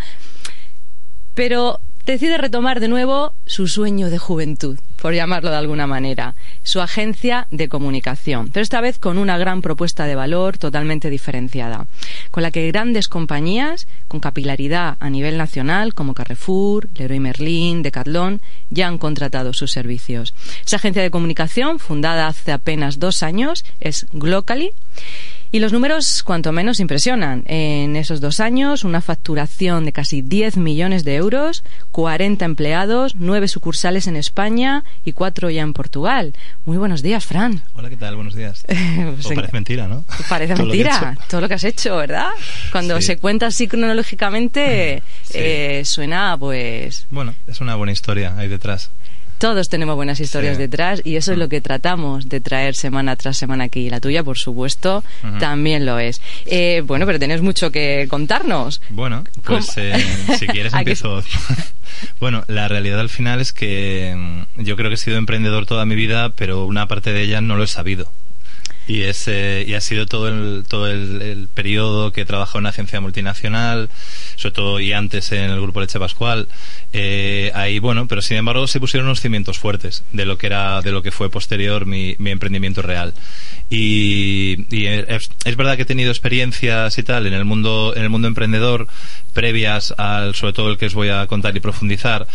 pero 1.34 1.80
decide 2.04 2.38
retomar 2.38 2.80
de 2.80 2.88
nuevo 2.88 3.34
su 3.46 3.68
sueño 3.68 4.10
de 4.10 4.18
juventud, 4.18 4.78
por 5.00 5.14
llamarlo 5.14 5.50
de 5.50 5.56
alguna 5.56 5.86
manera, 5.86 6.34
su 6.62 6.80
agencia 6.80 7.46
de 7.50 7.68
comunicación, 7.68 8.50
pero 8.52 8.62
esta 8.62 8.80
vez 8.80 8.98
con 8.98 9.18
una 9.18 9.38
gran 9.38 9.62
propuesta 9.62 10.06
de 10.06 10.14
valor 10.14 10.58
totalmente 10.58 11.10
diferenciada, 11.10 11.86
con 12.30 12.42
la 12.42 12.50
que 12.50 12.66
grandes 12.68 13.08
compañías 13.08 13.86
con 14.08 14.20
capilaridad 14.20 14.96
a 15.00 15.10
nivel 15.10 15.38
nacional 15.38 15.94
como 15.94 16.14
Carrefour, 16.14 16.88
Leroy 16.96 17.20
Merlin, 17.20 17.82
Decathlon 17.82 18.40
ya 18.70 18.88
han 18.88 18.98
contratado 18.98 19.52
sus 19.52 19.70
servicios. 19.70 20.34
Esa 20.66 20.76
agencia 20.76 21.02
de 21.02 21.10
comunicación, 21.10 21.78
fundada 21.78 22.26
hace 22.26 22.52
apenas 22.52 22.98
dos 22.98 23.22
años, 23.22 23.64
es 23.80 24.06
Glocally 24.12 24.72
Y 25.50 25.60
los 25.60 25.72
números, 25.72 26.22
cuanto 26.22 26.52
menos, 26.52 26.78
impresionan. 26.78 27.42
En 27.46 27.96
esos 27.96 28.20
dos 28.20 28.38
años, 28.38 28.84
una 28.84 29.00
facturación 29.00 29.84
de 29.86 29.92
casi 29.92 30.20
10 30.20 30.58
millones 30.58 31.04
de 31.04 31.16
euros, 31.16 31.64
40 31.92 32.44
empleados, 32.44 33.14
9 33.16 33.48
sucursales 33.48 34.06
en 34.06 34.16
España 34.16 34.84
y 35.04 35.12
4 35.12 35.48
ya 35.50 35.62
en 35.62 35.72
Portugal. 35.72 36.34
Muy 36.66 36.76
buenos 36.76 37.00
días, 37.02 37.24
Fran. 37.24 37.62
Hola, 37.74 37.88
¿qué 37.88 37.96
tal? 37.96 38.14
Buenos 38.16 38.34
días. 38.34 38.62
pues 38.66 39.24
Pues 39.24 39.34
parece 39.34 39.52
mentira, 39.52 39.88
¿no? 39.88 40.04
Parece 40.28 40.52
Todo 40.54 40.66
lo 40.66 40.72
mentira, 40.72 41.14
hecho. 41.16 41.22
todo 41.30 41.40
lo 41.40 41.48
que 41.48 41.54
has 41.54 41.64
hecho, 41.64 41.96
¿verdad? 41.96 42.28
Cuando 42.70 42.96
Sí. 43.00 43.06
se 43.06 43.16
cuenta 43.18 43.46
así 43.46 43.66
cronológicamente, 43.68 45.02
Sí. 45.22 45.32
eh, 45.34 45.82
suena 45.84 46.36
pues 46.38 47.06
Bueno, 47.10 47.34
es 47.46 47.60
una 47.60 47.74
buena 47.74 47.92
historia 47.92 48.34
ahí 48.36 48.48
detrás. 48.48 48.90
Todos 49.38 49.68
tenemos 49.68 49.94
buenas 49.96 50.18
historias 50.20 50.56
Sí. 50.56 50.62
detrás 50.62 51.00
y 51.04 51.16
eso 51.16 51.32
es 51.32 51.38
lo 51.38 51.48
que 51.48 51.60
tratamos 51.60 52.28
de 52.28 52.40
traer 52.40 52.74
semana 52.74 53.14
tras 53.16 53.36
semana 53.36 53.64
aquí. 53.64 53.86
Y 53.86 53.90
la 53.90 54.00
tuya, 54.00 54.24
por 54.24 54.36
supuesto, 54.38 55.04
también 55.38 55.86
lo 55.86 55.98
es. 55.98 56.20
Eh, 56.46 56.82
bueno, 56.84 57.06
pero 57.06 57.18
tenés 57.18 57.40
mucho 57.40 57.70
que 57.70 58.06
contarnos. 58.10 58.80
Bueno, 58.90 59.24
pues 59.44 59.70
eh, 59.76 59.94
si 60.38 60.46
quieres 60.48 60.72
¿A 60.74 60.78
que 60.78 60.90
empiezo. 60.92 61.22
bueno, 62.20 62.44
la 62.48 62.68
realidad 62.68 63.00
al 63.00 63.08
final 63.08 63.40
es 63.40 63.52
que 63.52 64.14
mm, 64.56 64.62
yo 64.62 64.76
creo 64.76 64.90
que 64.90 64.94
he 64.94 64.98
sido 64.98 65.16
emprendedor 65.18 65.66
toda 65.66 65.84
mi 65.86 65.94
vida, 65.94 66.30
pero 66.30 66.66
una 66.66 66.88
parte 66.88 67.12
de 67.12 67.22
ella 67.22 67.40
no 67.40 67.56
lo 67.56 67.62
he 67.64 67.68
sabido. 67.68 68.10
Y, 68.88 69.02
es, 69.02 69.28
eh, 69.28 69.64
y 69.68 69.74
ha 69.74 69.80
sido 69.80 70.06
todo 70.06 70.28
el, 70.28 70.64
todo 70.66 70.88
el, 70.88 71.48
periodo 71.54 72.10
que 72.10 72.22
he 72.22 72.24
trabajado 72.24 72.58
en 72.58 72.62
una 72.62 72.70
agencia 72.70 73.00
multinacional, 73.00 73.90
sobre 74.36 74.54
todo 74.54 74.80
y 74.80 74.92
antes 74.92 75.30
en 75.30 75.50
el 75.50 75.60
grupo 75.60 75.80
Leche 75.80 75.98
Pascual. 75.98 76.48
Eh, 76.92 77.52
ahí, 77.54 77.78
bueno, 77.78 78.08
pero 78.08 78.22
sin 78.22 78.38
embargo 78.38 78.66
se 78.66 78.80
pusieron 78.80 79.06
unos 79.06 79.20
cimientos 79.20 79.58
fuertes 79.58 80.04
de 80.12 80.24
lo 80.24 80.38
que 80.38 80.46
era, 80.46 80.80
de 80.80 80.90
lo 80.90 81.02
que 81.02 81.10
fue 81.10 81.30
posterior 81.30 81.86
mi, 81.86 82.16
mi 82.18 82.30
emprendimiento 82.30 82.82
real. 82.82 83.14
Y, 83.70 84.64
y 84.74 84.86
es, 84.86 85.30
es 85.44 85.56
verdad 85.56 85.76
que 85.76 85.82
he 85.82 85.86
tenido 85.86 86.10
experiencias 86.10 86.96
y 86.96 87.02
tal 87.02 87.26
en 87.26 87.34
el 87.34 87.44
mundo, 87.44 87.92
en 87.94 88.02
el 88.02 88.08
mundo 88.08 88.26
emprendedor 88.26 88.88
previas 89.38 89.94
al, 89.98 90.34
sobre 90.34 90.52
todo 90.52 90.68
el 90.68 90.78
que 90.78 90.86
os 90.86 90.94
voy 90.94 91.10
a 91.10 91.24
contar 91.28 91.56
y 91.56 91.60
profundizar, 91.60 92.26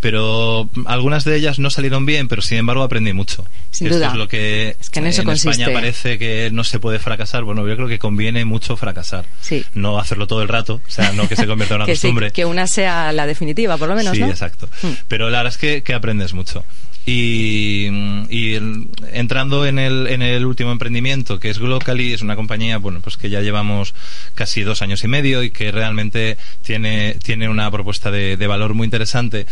pero 0.00 0.68
algunas 0.84 1.24
de 1.24 1.34
ellas 1.34 1.58
no 1.58 1.70
salieron 1.70 2.04
bien, 2.04 2.28
pero 2.28 2.42
sin 2.42 2.58
embargo 2.58 2.82
aprendí 2.82 3.14
mucho. 3.14 3.46
Sin 3.70 3.86
Esto 3.86 3.96
duda. 3.96 4.08
es 4.08 4.14
lo 4.14 4.28
que 4.28 4.76
Es 4.78 4.90
que 4.90 4.98
en 4.98 5.06
eso 5.06 5.22
España 5.32 5.68
parece 5.72 6.18
que 6.18 6.50
no 6.52 6.62
se 6.62 6.78
puede 6.78 6.98
fracasar. 6.98 7.44
Bueno, 7.44 7.66
yo 7.66 7.76
creo 7.76 7.88
que 7.88 7.98
conviene 7.98 8.44
mucho 8.44 8.76
fracasar. 8.76 9.24
Sí. 9.40 9.64
No 9.72 9.98
hacerlo 9.98 10.26
todo 10.26 10.42
el 10.42 10.48
rato, 10.48 10.82
o 10.86 10.90
sea, 10.90 11.12
no 11.12 11.26
que 11.30 11.34
se 11.36 11.46
convierta 11.46 11.76
en 11.76 11.80
una 11.80 11.86
que, 11.86 11.96
sí, 11.96 12.08
costumbre. 12.08 12.30
que 12.30 12.44
una 12.44 12.66
sea 12.66 13.10
la 13.12 13.24
definitiva, 13.26 13.78
por 13.78 13.88
lo 13.88 13.94
menos, 13.94 14.14
sí, 14.14 14.20
¿no? 14.20 14.28
exacto. 14.28 14.68
Mm. 14.82 14.88
Pero 15.08 15.30
la 15.30 15.38
verdad 15.38 15.54
es 15.54 15.58
que, 15.58 15.82
que 15.82 15.94
aprendes 15.94 16.34
mucho. 16.34 16.62
Y, 17.06 17.86
y 18.28 18.54
el- 18.54 18.86
entrando 19.12 19.66
en 19.66 19.78
el, 19.78 20.06
en 20.06 20.22
el 20.22 20.44
último 20.46 20.70
emprendimiento, 20.72 21.40
que 21.40 21.50
es 21.50 21.58
Glocally, 21.58 22.12
es 22.12 22.22
una 22.22 22.36
compañía, 22.36 22.78
bueno, 22.78 23.00
pues 23.00 23.16
que 23.16 23.30
ya 23.30 23.40
llevamos 23.40 23.94
casi 24.34 24.62
dos 24.62 24.82
años 24.82 25.02
y 25.04 25.08
medio 25.08 25.42
y 25.42 25.50
que 25.50 25.72
realmente 25.72 26.36
tiene, 26.62 27.16
tiene 27.22 27.48
una 27.48 27.70
propuesta 27.70 28.10
de, 28.10 28.36
de 28.36 28.46
valor 28.46 28.74
muy 28.74 28.84
interesante. 28.84 29.46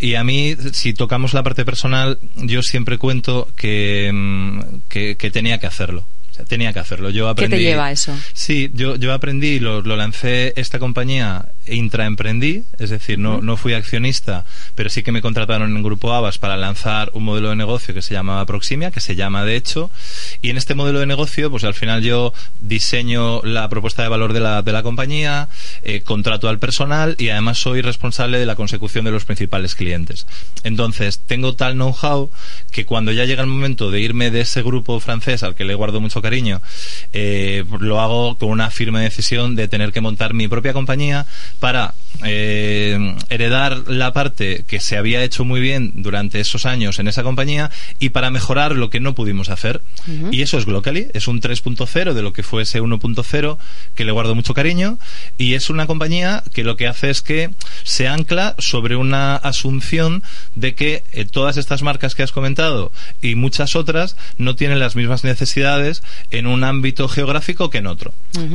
Y 0.00 0.14
a 0.14 0.24
mí, 0.24 0.56
si 0.72 0.92
tocamos 0.94 1.34
la 1.34 1.42
parte 1.42 1.64
personal, 1.64 2.18
yo 2.36 2.62
siempre 2.62 2.98
cuento 2.98 3.48
que, 3.56 4.10
mm, 4.12 4.60
que, 4.88 5.16
que 5.16 5.30
tenía 5.30 5.58
que 5.58 5.66
hacerlo. 5.66 6.04
Tenía 6.46 6.72
que 6.72 6.78
hacerlo. 6.78 7.10
Yo 7.10 7.24
¿Qué 7.24 7.30
aprendí, 7.30 7.56
te 7.56 7.62
lleva 7.64 7.86
a 7.86 7.90
eso? 7.92 8.16
Sí, 8.32 8.70
yo, 8.72 8.94
yo 8.94 9.12
aprendí, 9.12 9.58
lo, 9.58 9.80
lo 9.82 9.96
lancé 9.96 10.52
esta 10.54 10.78
compañía, 10.78 11.46
intraemprendí, 11.70 12.64
es 12.78 12.90
decir, 12.90 13.18
no, 13.18 13.40
no 13.40 13.56
fui 13.56 13.74
accionista, 13.74 14.44
pero 14.74 14.90
sí 14.90 15.02
que 15.02 15.12
me 15.12 15.22
contrataron 15.22 15.76
en 15.76 15.82
Grupo 15.82 16.12
Abas 16.12 16.38
para 16.38 16.56
lanzar 16.56 17.10
un 17.14 17.24
modelo 17.24 17.50
de 17.50 17.56
negocio 17.56 17.94
que 17.94 18.02
se 18.02 18.14
llamaba 18.14 18.46
Proximia, 18.46 18.90
que 18.90 19.00
se 19.00 19.16
llama 19.16 19.44
de 19.44 19.56
hecho, 19.56 19.90
y 20.42 20.50
en 20.50 20.56
este 20.56 20.74
modelo 20.74 21.00
de 21.00 21.06
negocio, 21.06 21.50
pues 21.50 21.64
al 21.64 21.74
final 21.74 22.02
yo 22.02 22.32
diseño 22.60 23.42
la 23.42 23.68
propuesta 23.68 24.02
de 24.02 24.08
valor 24.08 24.32
de 24.32 24.40
la, 24.40 24.62
de 24.62 24.72
la 24.72 24.82
compañía, 24.82 25.48
eh, 25.82 26.00
contrato 26.00 26.48
al 26.48 26.58
personal 26.58 27.16
y 27.18 27.28
además 27.28 27.58
soy 27.58 27.82
responsable 27.82 28.38
de 28.38 28.46
la 28.46 28.56
consecución 28.56 29.04
de 29.04 29.10
los 29.10 29.24
principales 29.24 29.74
clientes. 29.74 30.26
Entonces, 30.64 31.20
tengo 31.26 31.54
tal 31.54 31.74
know-how 31.74 32.30
que 32.70 32.84
cuando 32.84 33.12
ya 33.12 33.24
llega 33.24 33.42
el 33.42 33.48
momento 33.48 33.90
de 33.90 34.00
irme 34.00 34.30
de 34.30 34.40
ese 34.40 34.62
grupo 34.62 35.00
francés 35.00 35.42
al 35.42 35.54
que 35.54 35.64
le 35.64 35.74
guardo 35.74 36.00
mucho 36.00 36.22
cariño, 36.22 36.60
eh, 37.12 37.64
lo 37.80 38.00
hago 38.00 38.38
con 38.38 38.50
una 38.50 38.70
firme 38.70 39.00
decisión 39.00 39.56
de 39.56 39.68
tener 39.68 39.92
que 39.92 40.00
montar 40.00 40.34
mi 40.34 40.48
propia 40.48 40.72
compañía 40.72 41.26
para 41.60 41.94
eh, 42.24 43.14
heredar 43.28 43.84
la 43.86 44.12
parte 44.12 44.64
que 44.66 44.80
se 44.80 44.96
había 44.96 45.22
hecho 45.22 45.44
muy 45.44 45.60
bien 45.60 45.92
durante 45.96 46.40
esos 46.40 46.66
años 46.66 46.98
en 46.98 47.06
esa 47.06 47.22
compañía 47.22 47.70
y 48.00 48.08
para 48.08 48.30
mejorar 48.30 48.72
lo 48.72 48.90
que 48.90 48.98
no 49.00 49.14
pudimos 49.14 49.50
hacer. 49.50 49.80
Y 50.32 50.42
eso 50.42 50.58
es 50.58 50.64
Glocally, 50.64 51.08
es 51.12 51.28
un 51.28 51.40
3.0 51.40 52.12
de 52.12 52.22
lo 52.22 52.32
que 52.32 52.42
fue 52.42 52.62
ese 52.62 52.80
1.0 52.80 53.58
que 53.94 54.04
le 54.04 54.12
guardo 54.12 54.34
mucho 54.34 54.54
cariño 54.54 54.98
y 55.36 55.54
es 55.54 55.70
una 55.70 55.86
compañía 55.86 56.42
que 56.52 56.64
lo 56.64 56.76
que 56.76 56.86
hace 56.86 57.10
es 57.10 57.22
que 57.22 57.50
se 57.84 58.08
ancla 58.08 58.54
sobre 58.58 58.96
una 58.96 59.36
asunción 59.36 60.22
de 60.54 60.74
que 60.74 61.04
eh, 61.12 61.24
todas 61.24 61.56
estas 61.56 61.82
marcas 61.82 62.14
que 62.14 62.22
has 62.22 62.32
comentado 62.32 62.90
y 63.22 63.34
muchas 63.34 63.76
otras 63.76 64.16
no 64.38 64.56
tienen 64.56 64.80
las 64.80 64.96
mismas 64.96 65.24
necesidades 65.24 66.02
en 66.30 66.46
un 66.46 66.64
ámbito 66.64 67.08
geográfico 67.08 67.70
que 67.70 67.78
en 67.78 67.86
otro. 67.86 68.12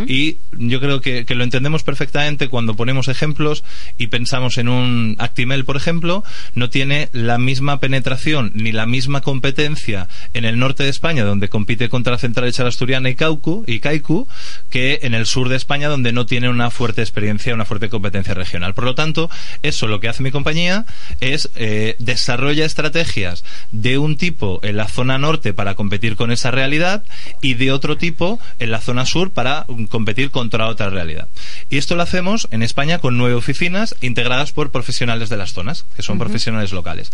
Y 0.08 0.38
yo 0.54 0.80
creo 0.80 1.02
que, 1.02 1.26
que 1.26 1.36
lo 1.36 1.44
entendemos 1.44 1.84
perfectamente 1.84 2.48
cuando 2.48 2.76
ponemos 2.76 2.93
ejemplos 3.08 3.64
y 3.98 4.08
pensamos 4.08 4.58
en 4.58 4.70
un 4.70 5.16
Actimel, 5.20 5.66
por 5.66 5.78
ejemplo, 5.78 6.24
no 6.56 6.70
tiene 6.70 7.10
la 7.14 7.38
misma 7.38 7.80
penetración 7.80 8.52
ni 8.54 8.72
la 8.72 8.86
misma 8.86 9.22
competencia 9.22 10.08
en 10.34 10.46
el 10.46 10.60
norte 10.60 10.84
de 10.84 10.90
España, 10.90 11.24
donde 11.24 11.50
compite 11.50 11.90
contra 11.90 12.18
Central 12.18 12.48
Echar 12.48 12.68
Asturiana 12.68 13.10
y 13.10 13.16
Caucu 13.16 13.64
y 13.68 13.80
Kaiku, 13.80 14.28
que 14.70 15.00
en 15.04 15.14
el 15.14 15.26
sur 15.26 15.50
de 15.50 15.56
España, 15.56 15.90
donde 15.90 16.14
no 16.14 16.26
tiene 16.26 16.50
una 16.50 16.70
fuerte 16.70 17.02
experiencia, 17.02 17.54
una 17.54 17.66
fuerte 17.66 17.90
competencia 17.90 18.34
regional. 18.34 18.74
Por 18.74 18.86
lo 18.86 18.96
tanto, 18.96 19.30
eso 19.62 19.88
lo 19.88 20.00
que 20.00 20.10
hace 20.10 20.24
mi 20.24 20.32
compañía 20.32 20.86
es 21.20 21.50
eh, 21.56 21.96
desarrolla 22.00 22.66
estrategias 22.66 23.44
de 23.72 23.98
un 23.98 24.18
tipo 24.18 24.60
en 24.64 24.78
la 24.78 24.88
zona 24.88 25.18
norte 25.18 25.54
para 25.54 25.76
competir 25.76 26.16
con 26.16 26.32
esa 26.32 26.52
realidad 26.52 27.04
y 27.42 27.56
de 27.56 27.72
otro 27.72 27.98
tipo 27.98 28.40
en 28.60 28.72
la 28.72 28.82
zona 28.82 29.06
sur 29.06 29.32
para 29.32 29.66
mm, 29.68 29.86
competir 29.86 30.32
contra 30.32 30.68
otra 30.68 30.90
realidad. 30.90 31.28
Y 31.70 31.78
esto 31.78 31.96
lo 31.96 32.04
hacemos 32.04 32.48
en 32.52 32.64
España 32.64 32.83
con 33.00 33.18
nueve 33.18 33.36
oficinas 33.36 33.96
integradas 34.02 34.52
por 34.52 34.70
profesionales 34.72 35.30
de 35.30 35.38
las 35.38 35.54
zonas, 35.54 35.86
que 35.96 36.02
son 36.04 36.20
profesionales 36.20 36.72
locales. 36.72 37.12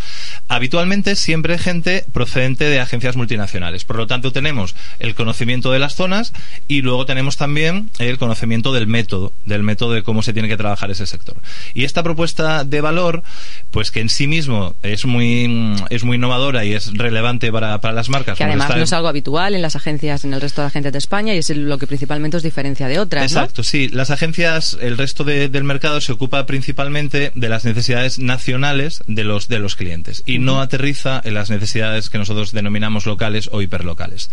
Habitualmente 0.47 1.15
siempre 1.15 1.57
gente 1.57 2.05
procedente 2.11 2.65
de 2.65 2.79
agencias 2.79 3.15
multinacionales. 3.15 3.85
Por 3.85 3.97
lo 3.97 4.07
tanto, 4.07 4.31
tenemos 4.31 4.75
el 4.99 5.15
conocimiento 5.15 5.71
de 5.71 5.79
las 5.79 5.95
zonas 5.95 6.33
y 6.67 6.81
luego 6.81 7.05
tenemos 7.05 7.37
también 7.37 7.89
el 7.99 8.17
conocimiento 8.17 8.73
del 8.73 8.87
método, 8.87 9.33
del 9.45 9.63
método 9.63 9.93
de 9.93 10.03
cómo 10.03 10.21
se 10.23 10.33
tiene 10.33 10.47
que 10.47 10.57
trabajar 10.57 10.91
ese 10.91 11.05
sector. 11.05 11.37
Y 11.73 11.83
esta 11.85 12.03
propuesta 12.03 12.63
de 12.63 12.81
valor, 12.81 13.23
pues 13.71 13.91
que 13.91 13.99
en 14.01 14.09
sí 14.09 14.27
mismo 14.27 14.75
es 14.83 15.05
muy, 15.05 15.75
es 15.89 16.03
muy 16.03 16.15
innovadora 16.17 16.65
y 16.65 16.73
es 16.73 16.91
relevante 16.97 17.51
para, 17.51 17.79
para 17.81 17.93
las 17.93 18.09
marcas. 18.09 18.37
Que 18.37 18.43
además 18.43 18.69
no 18.69 18.75
en- 18.77 18.83
es 18.83 18.93
algo 18.93 19.07
habitual 19.07 19.55
en 19.55 19.61
las 19.61 19.75
agencias, 19.75 20.25
en 20.25 20.33
el 20.33 20.41
resto 20.41 20.61
de 20.61 20.67
agencias 20.67 20.93
de 20.93 20.99
España 20.99 21.33
y 21.33 21.37
es 21.37 21.49
lo 21.49 21.77
que 21.77 21.87
principalmente 21.87 22.37
os 22.37 22.43
diferencia 22.43 22.87
de 22.87 22.99
otras, 22.99 23.31
¿no? 23.31 23.39
Exacto, 23.41 23.63
sí. 23.63 23.89
Las 23.89 24.09
agencias, 24.09 24.77
el 24.81 24.97
resto 24.97 25.23
de- 25.23 25.49
del 25.59 25.65
mercado 25.65 25.99
se 25.99 26.13
ocupa 26.13 26.45
principalmente 26.45 27.33
de 27.35 27.49
las 27.49 27.65
necesidades 27.65 28.17
nacionales 28.17 29.03
de 29.07 29.25
los, 29.25 29.49
de 29.49 29.59
los 29.59 29.75
clientes 29.75 30.23
y 30.25 30.39
no 30.39 30.61
aterriza 30.61 31.21
en 31.25 31.33
las 31.33 31.49
necesidades 31.49 32.09
que 32.09 32.17
nosotros 32.17 32.53
denominamos 32.53 33.05
locales 33.05 33.49
o 33.51 33.61
hiperlocales. 33.61 34.29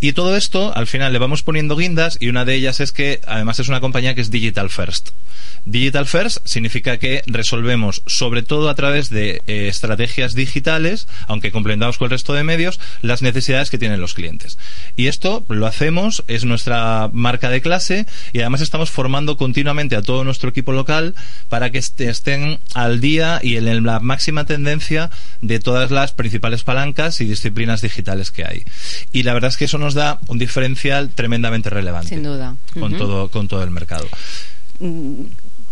Y 0.00 0.14
todo 0.14 0.38
esto, 0.38 0.74
al 0.74 0.86
final, 0.86 1.12
le 1.12 1.18
vamos 1.18 1.42
poniendo 1.42 1.76
guindas 1.76 2.16
y 2.18 2.28
una 2.28 2.46
de 2.46 2.54
ellas 2.54 2.80
es 2.80 2.92
que, 2.92 3.20
además, 3.26 3.60
es 3.60 3.68
una 3.68 3.80
compañía 3.80 4.14
que 4.14 4.22
es 4.22 4.30
Digital 4.30 4.70
First. 4.70 5.10
Digital 5.66 6.06
First 6.06 6.38
significa 6.46 6.98
que 6.98 7.22
resolvemos, 7.26 8.02
sobre 8.06 8.42
todo 8.42 8.68
a 8.68 8.74
través 8.74 9.10
de 9.10 9.42
eh, 9.46 9.68
estrategias 9.68 10.34
digitales, 10.34 11.08
aunque 11.26 11.52
complementamos 11.52 11.98
con 11.98 12.06
el 12.06 12.10
resto 12.10 12.32
de 12.32 12.44
medios, 12.44 12.80
las 13.02 13.20
necesidades 13.22 13.70
que 13.70 13.78
tienen 13.78 14.00
los 14.00 14.14
clientes. 14.14 14.58
Y 14.96 15.08
esto 15.08 15.44
lo 15.48 15.66
hacemos, 15.66 16.24
es 16.26 16.44
nuestra 16.44 17.10
marca 17.12 17.50
de 17.50 17.60
clase 17.60 18.06
y 18.32 18.40
además 18.40 18.62
estamos 18.62 18.90
formando 18.90 19.36
continuamente 19.36 19.96
a 19.96 20.02
todo 20.02 20.24
nuestro 20.24 20.53
equipo 20.54 20.72
local 20.72 21.14
para 21.48 21.70
que 21.70 21.78
est- 21.78 22.00
estén 22.00 22.58
al 22.74 23.00
día 23.00 23.40
y 23.42 23.56
en 23.56 23.84
la 23.84 24.00
máxima 24.00 24.44
tendencia 24.46 25.10
de 25.42 25.58
todas 25.58 25.90
las 25.90 26.12
principales 26.12 26.62
palancas 26.62 27.20
y 27.20 27.24
disciplinas 27.26 27.82
digitales 27.82 28.30
que 28.30 28.44
hay. 28.46 28.62
Y 29.12 29.24
la 29.24 29.34
verdad 29.34 29.50
es 29.50 29.56
que 29.56 29.64
eso 29.66 29.78
nos 29.78 29.94
da 29.94 30.18
un 30.28 30.38
diferencial 30.38 31.10
tremendamente 31.10 31.68
relevante 31.70 32.10
Sin 32.10 32.22
duda. 32.22 32.56
con, 32.78 32.96
todo, 32.96 33.28
con 33.30 33.48
todo 33.48 33.62
el 33.64 33.70
mercado. 33.70 34.06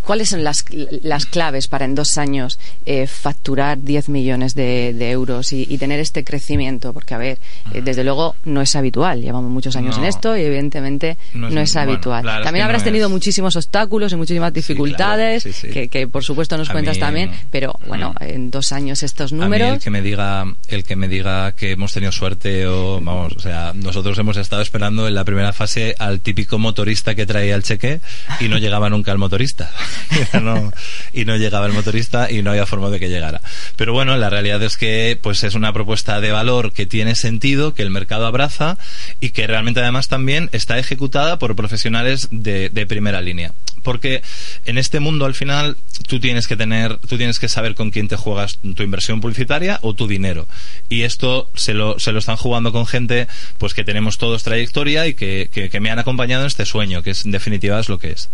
¿Cuáles 0.04 0.30
son 0.30 0.42
las, 0.44 0.64
las 1.02 1.26
claves 1.26 1.68
para 1.68 1.84
en 1.84 1.94
dos 1.94 2.18
años 2.18 2.58
eh, 2.86 3.06
facturar 3.06 3.78
10 3.80 4.08
millones 4.08 4.54
de, 4.54 4.92
de 4.92 5.10
euros 5.10 5.52
y, 5.52 5.66
y 5.68 5.78
tener 5.78 6.00
este 6.00 6.24
crecimiento? 6.24 6.92
Porque, 6.92 7.14
a 7.14 7.18
ver, 7.18 7.38
eh, 7.72 7.82
desde 7.82 8.02
luego 8.04 8.34
no 8.44 8.60
es 8.62 8.74
habitual. 8.76 9.20
Llevamos 9.22 9.50
muchos 9.50 9.76
años 9.76 9.96
No. 9.96 10.02
en 10.02 10.08
esto 10.08 10.36
y, 10.36 10.42
evidentemente, 10.42 11.16
No 11.34 11.50
no 11.50 11.60
es- 11.60 11.72
bueno, 11.74 11.92
habitual. 11.92 12.24
También 12.42 12.64
habrás 12.64 12.82
no 12.82 12.86
tenido 12.86 13.06
es. 13.06 13.12
muchísimos 13.12 13.54
obstáculos 13.56 14.12
y 14.12 14.16
muchísimas 14.16 14.52
dificultades, 14.52 15.42
sí, 15.44 15.52
sí. 15.52 15.68
Que, 15.68 15.88
que, 15.88 16.08
por 16.08 16.24
supuesto 16.24 16.56
nos 16.58 16.68
A 16.68 16.72
cuentas 16.72 16.96
mí- 16.96 17.00
también. 17.00 17.30
Pero, 17.50 17.78
bueno, 17.86 18.14
en 18.20 18.50
dos 18.50 18.72
años 18.72 19.02
estos 19.02 19.32
A 19.32 19.34
mí 19.36 19.40
números. 19.42 19.74
el 19.74 19.78
que 19.80 19.90
me 19.90 20.02
diga, 20.02 20.44
el 20.68 20.84
que 20.84 20.96
me 20.96 21.08
diga 21.08 21.52
que 21.52 21.70
hemos 21.72 21.92
tenido 21.92 22.12
suerte 22.12 22.66
o 22.66 23.00
vamos, 23.00 23.34
o 23.36 23.40
sea, 23.40 23.72
nosotros 23.74 24.18
hemos 24.18 24.36
estado 24.36 24.62
esperando 24.62 25.06
en 25.06 25.14
la 25.14 25.24
primera 25.24 25.52
fase 25.52 25.94
al 25.98 26.20
típico 26.20 26.58
motorista 26.58 27.14
que 27.14 27.24
traía 27.26 27.54
el 27.54 27.62
cheque 27.62 28.00
y 28.40 28.48
no 28.48 28.58
llegaba 28.58 28.90
nunca 28.90 29.12
el 29.12 29.18
motorista. 29.18 29.70
No- 30.42 30.72
y 31.12 31.24
no 31.24 31.36
llegaba 31.36 31.66
el 31.66 31.72
motorista 31.72 32.30
y 32.30 32.42
no 32.42 32.50
había 32.50 32.66
forma 32.66 32.88
de 32.90 32.98
que 32.98 33.08
llegara. 33.08 33.40
Pero 33.76 33.92
bueno, 33.92 34.16
la 34.16 34.30
realidad 34.30 34.62
es 34.62 34.76
que 34.76 35.18
pues 35.22 35.42
es 35.44 35.54
una 35.54 35.72
propuesta 35.72 36.20
de 36.20 36.32
valor 36.32 36.72
que 36.72 36.86
tiene 36.86 37.14
sentido, 37.14 37.74
que 37.74 37.82
el 37.82 37.90
mercado 37.90 38.26
abraza 38.26 38.78
y 39.20 39.30
que 39.30 39.46
realmente 39.46 39.80
además 39.80 40.08
también 40.08 40.48
está 40.52 40.78
ejecutada 40.78 41.38
por 41.38 41.54
profesionales 41.56 42.28
de, 42.30 42.68
de 42.70 42.86
primera 42.86 43.20
línea. 43.20 43.52
Porque 43.82 44.22
en 44.64 44.78
este 44.78 45.00
mundo 45.00 45.24
al 45.24 45.34
final 45.34 45.76
tú 46.08 46.20
tienes 46.20 46.46
que 46.46 46.56
tener, 46.56 46.98
tú 46.98 47.16
tienes 47.16 47.38
que 47.38 47.48
saber 47.48 47.74
con 47.74 47.90
quién 47.90 48.08
te 48.08 48.16
juegas 48.16 48.58
tu 48.76 48.82
inversión 48.82 49.20
publicitaria 49.20 49.78
o 49.82 49.94
tu 49.94 50.06
dinero. 50.06 50.46
Y 50.88 51.02
esto 51.02 51.50
se 51.54 51.74
lo, 51.74 51.98
se 51.98 52.12
lo 52.12 52.18
están 52.18 52.36
jugando 52.36 52.72
con 52.72 52.86
gente 52.86 53.28
pues 53.58 53.74
que 53.74 53.84
tenemos 53.84 54.18
todos 54.18 54.42
trayectoria 54.42 55.06
y 55.06 55.14
que, 55.14 55.48
que, 55.52 55.68
que 55.68 55.80
me 55.80 55.90
han 55.90 55.98
acompañado 55.98 56.42
en 56.42 56.48
este 56.48 56.66
sueño, 56.66 57.02
que 57.02 57.10
es, 57.10 57.24
en 57.24 57.30
definitiva 57.30 57.78
es 57.80 57.88
lo 57.88 57.98
que 57.98 58.10
es. 58.10 58.28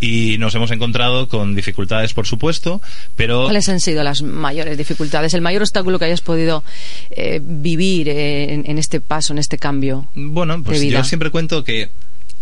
Y 0.00 0.36
nos 0.38 0.54
hemos 0.54 0.70
encontrado 0.70 1.28
con 1.28 1.54
dificultades, 1.54 2.14
por 2.14 2.26
supuesto, 2.26 2.80
pero... 3.16 3.44
¿Cuáles 3.44 3.68
han 3.68 3.80
sido 3.80 4.02
las 4.02 4.22
mayores 4.22 4.76
dificultades? 4.76 5.34
El 5.34 5.40
mayor 5.40 5.62
obstáculo 5.62 5.98
que 5.98 6.06
hayas 6.06 6.20
podido 6.20 6.62
eh, 7.10 7.40
vivir 7.42 8.08
eh, 8.08 8.54
en, 8.54 8.64
en 8.66 8.78
este 8.78 9.00
paso, 9.00 9.32
en 9.32 9.38
este 9.38 9.58
cambio. 9.58 10.08
Bueno, 10.14 10.62
pues 10.62 10.80
de 10.80 10.86
vida. 10.86 10.98
yo 10.98 11.04
siempre 11.04 11.30
cuento 11.30 11.64
que 11.64 11.90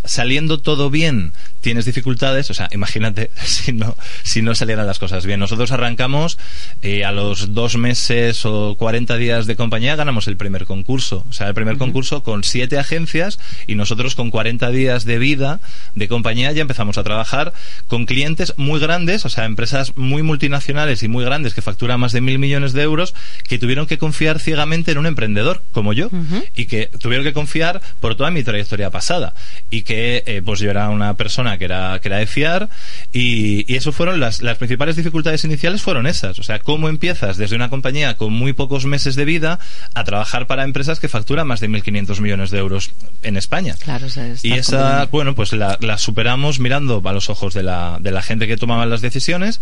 saliendo 0.05 0.59
todo 0.59 0.91
bien 0.91 1.33
tienes 1.61 1.85
dificultades, 1.85 2.51
o 2.51 2.55
sea, 2.55 2.69
imagínate 2.73 3.31
si 3.45 3.73
no, 3.73 3.97
si 4.23 4.43
no 4.43 4.55
salieran 4.55 4.87
las 4.87 4.99
cosas 4.99 5.27
bien. 5.27 5.41
Nosotros 5.41 5.73
arrancamos 5.73 6.39
eh, 6.83 7.05
a 7.05 7.13
los 7.13 7.55
dos 7.55 7.77
meses 7.77 8.45
o 8.45 8.77
40 8.79 9.17
días 9.17 9.47
de 9.47 9.57
compañía 9.57 9.97
ganamos 9.97 10.29
el 10.29 10.37
primer 10.37 10.65
concurso, 10.67 11.25
o 11.29 11.33
sea, 11.33 11.49
el 11.49 11.55
primer 11.55 11.79
concurso 11.79 12.23
con 12.23 12.45
siete 12.45 12.79
agencias 12.79 13.39
y 13.67 13.75
nosotros 13.75 14.15
con 14.15 14.31
40 14.31 14.71
días 14.71 15.05
de 15.05 15.19
vida 15.19 15.61
de 15.95 16.09
compañía 16.09 16.53
ya 16.53 16.63
empezamos 16.63 16.99
a 16.99 17.03
trabajar 17.03 17.53
con 17.87 18.07
clientes 18.07 18.55
muy 18.57 18.81
grandes, 18.81 19.25
o 19.25 19.29
sea, 19.29 19.45
empresas 19.45 19.97
muy 19.97 20.23
multinacionales 20.23 21.03
y 21.03 21.09
muy 21.09 21.25
grandes 21.25 21.55
que 21.55 21.63
facturan 21.63 22.01
más 22.01 22.13
de 22.13 22.21
mil 22.21 22.39
millones 22.39 22.73
de 22.73 22.83
euros 22.83 23.15
que 23.47 23.59
tuvieron 23.59 23.87
que 23.87 23.99
confiar 23.99 24.41
ciegamente 24.41 24.93
en 24.93 24.99
un 24.99 25.07
emprendedor 25.07 25.63
como 25.73 25.93
yo 25.93 26.11
y 26.55 26.67
que 26.67 26.87
tuvieron 26.87 27.25
que 27.25 27.33
confiar 27.33 27.81
por 28.01 28.17
toda 28.17 28.31
mi 28.31 28.43
trayectoria 28.43 28.91
pasada 28.91 29.35
y 29.71 29.83
que 29.83 30.23
eh, 30.27 30.43
pues 30.45 30.61
yo 30.61 30.71
era 30.71 30.91
una 30.91 31.15
persona 31.15 31.48
que 31.57 31.65
era, 31.65 31.99
que 32.01 32.09
era 32.09 32.19
de 32.19 32.27
fiar 32.27 32.69
y, 33.13 33.65
y 33.73 33.77
eso 33.77 33.93
fueron 33.93 34.21
las, 34.21 34.43
las 34.43 34.59
principales 34.59 34.97
dificultades 34.97 35.45
iniciales 35.45 35.81
fueron 35.81 36.07
esas, 36.07 36.39
o 36.39 36.43
sea, 36.43 36.59
cómo 36.59 36.89
empiezas 36.89 37.37
desde 37.39 37.57
una 37.57 37.71
compañía 37.71 38.17
con 38.17 38.33
muy 38.33 38.53
pocos 38.53 38.85
meses 38.85 39.17
de 39.17 39.25
vida 39.25 39.59
a 39.95 40.05
trabajar 40.05 40.47
para 40.47 40.65
empresas 40.65 41.01
que 41.01 41.09
facturan 41.09 41.47
más 41.47 41.61
de 41.61 41.71
1.500 41.71 42.21
millones 42.21 42.51
de 42.51 42.59
euros 42.59 42.91
en 43.23 43.37
España. 43.37 43.77
Claro, 43.79 44.07
o 44.07 44.11
sea, 44.11 44.35
Y 44.43 44.53
esa, 44.53 45.07
bueno, 45.07 45.35
pues 45.35 45.53
la, 45.53 45.79
la 45.81 45.97
superamos 45.97 46.59
mirando 46.59 47.03
a 47.05 47.13
los 47.13 47.31
ojos 47.31 47.55
de 47.55 47.63
la, 47.63 47.99
de 48.01 48.11
la 48.11 48.23
gente 48.23 48.47
que 48.47 48.57
tomaba 48.57 48.85
las 48.87 49.01
decisiones 49.01 49.61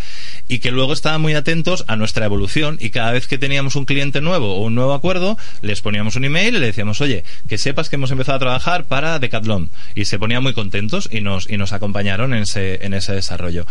y 0.48 0.58
que 0.58 0.70
luego 0.70 0.92
estaban 0.92 1.20
muy 1.20 1.34
atentos 1.34 1.84
a 1.86 1.96
nuestra 1.96 2.24
evolución 2.24 2.78
y 2.80 2.90
cada 2.90 3.12
vez 3.12 3.26
que 3.26 3.38
teníamos 3.38 3.76
un 3.76 3.84
cliente 3.84 4.20
nuevo 4.20 4.56
o 4.56 4.62
un 4.62 4.74
nuevo 4.74 4.94
acuerdo, 4.94 5.38
les 5.60 5.80
poníamos 5.80 6.16
un 6.16 6.24
email 6.24 6.56
y 6.56 6.58
le 6.58 6.66
decíamos, 6.66 7.00
oye, 7.00 7.24
que 7.48 7.58
sepas 7.58 7.88
que 7.88 7.96
hemos 7.96 8.10
empezado 8.10 8.36
a 8.36 8.40
trabajar 8.40 8.84
para 8.84 9.18
Decathlon. 9.18 9.70
Y 9.94 10.06
se 10.06 10.18
ponían 10.18 10.42
muy 10.42 10.54
contentos 10.54 11.08
y 11.10 11.20
nos, 11.20 11.48
y 11.48 11.56
nos 11.56 11.72
acompañaron 11.76 12.34
en 12.34 12.42
ese, 12.42 12.84
en 12.84 12.94
ese 12.94 13.12
desarrollo. 13.12 13.66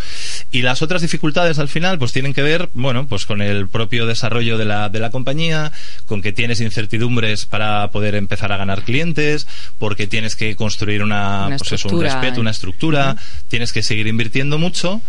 Y 0.52 0.62
las 0.62 0.82
otras 0.82 1.02
dificultades 1.02 1.60
al 1.60 1.68
final, 1.68 2.00
pues 2.00 2.12
tienen 2.12 2.34
que 2.34 2.42
ver, 2.42 2.70
bueno, 2.74 3.08
pues 3.08 3.26
con 3.26 3.42
el 3.42 3.68
propio 3.68 4.06
desarrollo 4.06 4.58
de 4.58 4.66
la, 4.66 4.90
de 4.90 5.00
la 5.00 5.10
compañía, 5.10 5.72
con 6.06 6.22
que 6.22 6.32
tienes 6.32 6.62
incertidumbres 6.62 7.46
para 7.46 7.92
poder 7.92 8.16
empezar 8.16 8.52
a 8.52 8.58
ganar 8.58 8.84
clientes, 8.84 9.48
porque 9.80 10.08
tienes 10.08 10.36
que 10.36 10.56
construir 10.56 11.04
una, 11.04 11.48
Una 11.48 11.58
pues 11.58 11.72
eso, 11.72 11.90
un 11.90 12.02
respeto, 12.02 12.38
eh. 12.38 12.42
una 12.42 12.52
estructura, 12.52 13.18
tienes 13.48 13.74
que 13.74 13.84
seguir 13.84 14.08
invirtiendo 14.08 14.58
mucho, 14.58 15.02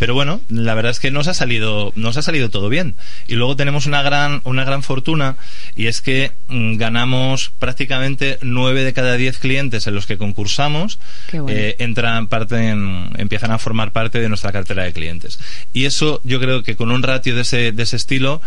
pero 0.00 0.14
bueno, 0.14 0.40
la 0.48 0.74
verdad 0.74 0.90
es 0.90 0.98
que 0.98 1.12
nos 1.12 1.28
ha 1.28 1.34
salido, 1.34 1.92
nos 1.94 2.16
ha 2.16 2.22
salido 2.22 2.48
todo 2.50 2.68
bien. 2.68 2.94
Y 3.28 3.34
luego 3.36 3.54
tenemos 3.54 3.86
una 3.86 4.02
gran, 4.02 4.40
una 4.44 4.64
gran 4.64 4.82
fortuna 4.82 5.36
y 5.76 5.86
es 5.86 6.00
que 6.00 6.32
mm, 6.48 6.76
ganamos 6.78 7.52
prácticamente 7.60 8.38
nueve 8.42 8.82
de 8.82 8.92
cada 8.92 9.14
diez 9.16 9.38
clientes 9.38 9.86
en 9.86 9.94
los 9.94 10.06
que 10.06 10.18
concursamos 10.18 10.98
bueno. 11.42 11.56
eh, 11.56 11.76
entran 11.78 12.26
parte 12.26 12.56
en- 12.70 13.10
empiezan 13.18 13.52
a 13.52 13.58
formar 13.58 13.92
parte 13.92 14.18
de 14.20 14.28
nuestra 14.28 14.50
cartera 14.50 14.82
de 14.84 14.92
clientes. 14.92 15.38
Y 15.72 15.84
eso 15.84 16.20
yo 16.24 16.40
creo 16.40 16.62
que 16.64 16.74
con 16.74 16.90
un 16.90 17.02
ratio 17.04 17.34
de 17.36 17.42
ese, 17.42 17.70
de 17.70 17.82
ese 17.82 17.96
estilo 17.96 18.40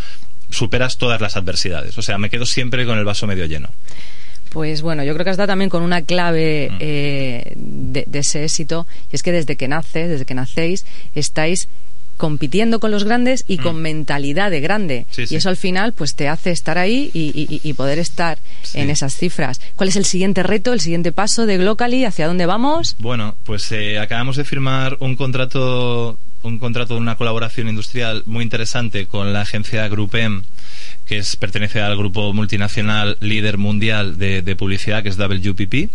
superas 0.50 0.98
todas 0.98 1.22
las 1.22 1.36
adversidades. 1.38 1.98
O 1.98 2.02
sea, 2.02 2.18
me 2.18 2.30
quedo 2.30 2.46
siempre 2.46 2.86
con 2.86 2.98
el 2.98 3.06
vaso 3.06 3.28
medio 3.28 3.46
lleno. 3.46 3.70
Pues 4.54 4.82
bueno, 4.84 5.04
yo 5.04 5.14
creo 5.14 5.24
que 5.26 5.32
has 5.32 5.38
dado 5.38 5.48
también 5.48 5.70
con 5.70 5.82
una 5.84 6.04
clave 6.04 6.70
Mm. 6.72 6.78
eh, 6.80 7.54
de, 7.56 8.04
de 8.08 8.20
ese 8.20 8.44
éxito, 8.44 8.86
y 9.12 9.16
es 9.16 9.24
que 9.24 9.32
desde 9.32 9.56
que 9.56 9.68
naces, 9.68 10.10
desde 10.10 10.26
que 10.26 10.36
nacéis, 10.36 10.86
estáis 11.16 11.68
compitiendo 12.18 12.80
con 12.80 12.92
los 12.92 13.04
grandes 13.04 13.44
y 13.48 13.58
con 13.58 13.82
mentalidad 13.82 14.52
de 14.52 14.62
grande. 14.62 15.06
Mm. 15.10 15.14
Sí, 15.14 15.28
sí. 15.28 15.34
Y 15.34 15.38
eso 15.38 15.50
al 15.50 15.58
final 15.58 15.94
pues 15.94 16.14
te 16.14 16.28
hace 16.30 16.52
estar 16.52 16.78
ahí 16.78 17.10
y, 17.14 17.32
y- 17.36 17.68
y 17.68 17.74
poder 17.74 17.98
estar 17.98 18.38
Sí. 18.62 18.80
en 18.80 18.92
esas 18.92 19.16
cifras. 19.16 19.60
¿Cuál 19.76 19.90
es 19.90 19.96
el 19.96 20.06
siguiente 20.06 20.44
reto, 20.44 20.72
el 20.72 20.80
siguiente 20.80 21.12
paso 21.12 21.48
de 21.48 21.58
Glocally? 21.58 22.06
¿Hacia 22.06 22.28
dónde 22.28 22.46
vamos? 22.46 22.96
Bueno, 23.00 23.36
pues 23.44 23.70
eh, 23.72 23.98
acabamos 23.98 24.38
de 24.38 24.46
firmar 24.46 24.98
un 25.00 25.16
contrato, 25.16 26.20
un 26.44 26.60
contrato 26.60 26.94
de 26.94 27.00
una 27.00 27.16
colaboración 27.18 27.68
industrial 27.68 28.22
muy 28.28 28.44
interesante 28.44 29.08
con 29.08 29.34
la 29.34 29.42
agencia 29.42 29.88
Grupem, 29.88 30.44
que 31.14 31.20
es, 31.20 31.36
pertenece 31.36 31.80
al 31.80 31.96
grupo 31.96 32.34
multinacional 32.34 33.18
líder 33.20 33.58
mundial 33.60 34.18
de, 34.18 34.42
de 34.42 34.56
publicidad, 34.56 35.04
que 35.04 35.10
es 35.10 35.18
WPP. 35.18 35.90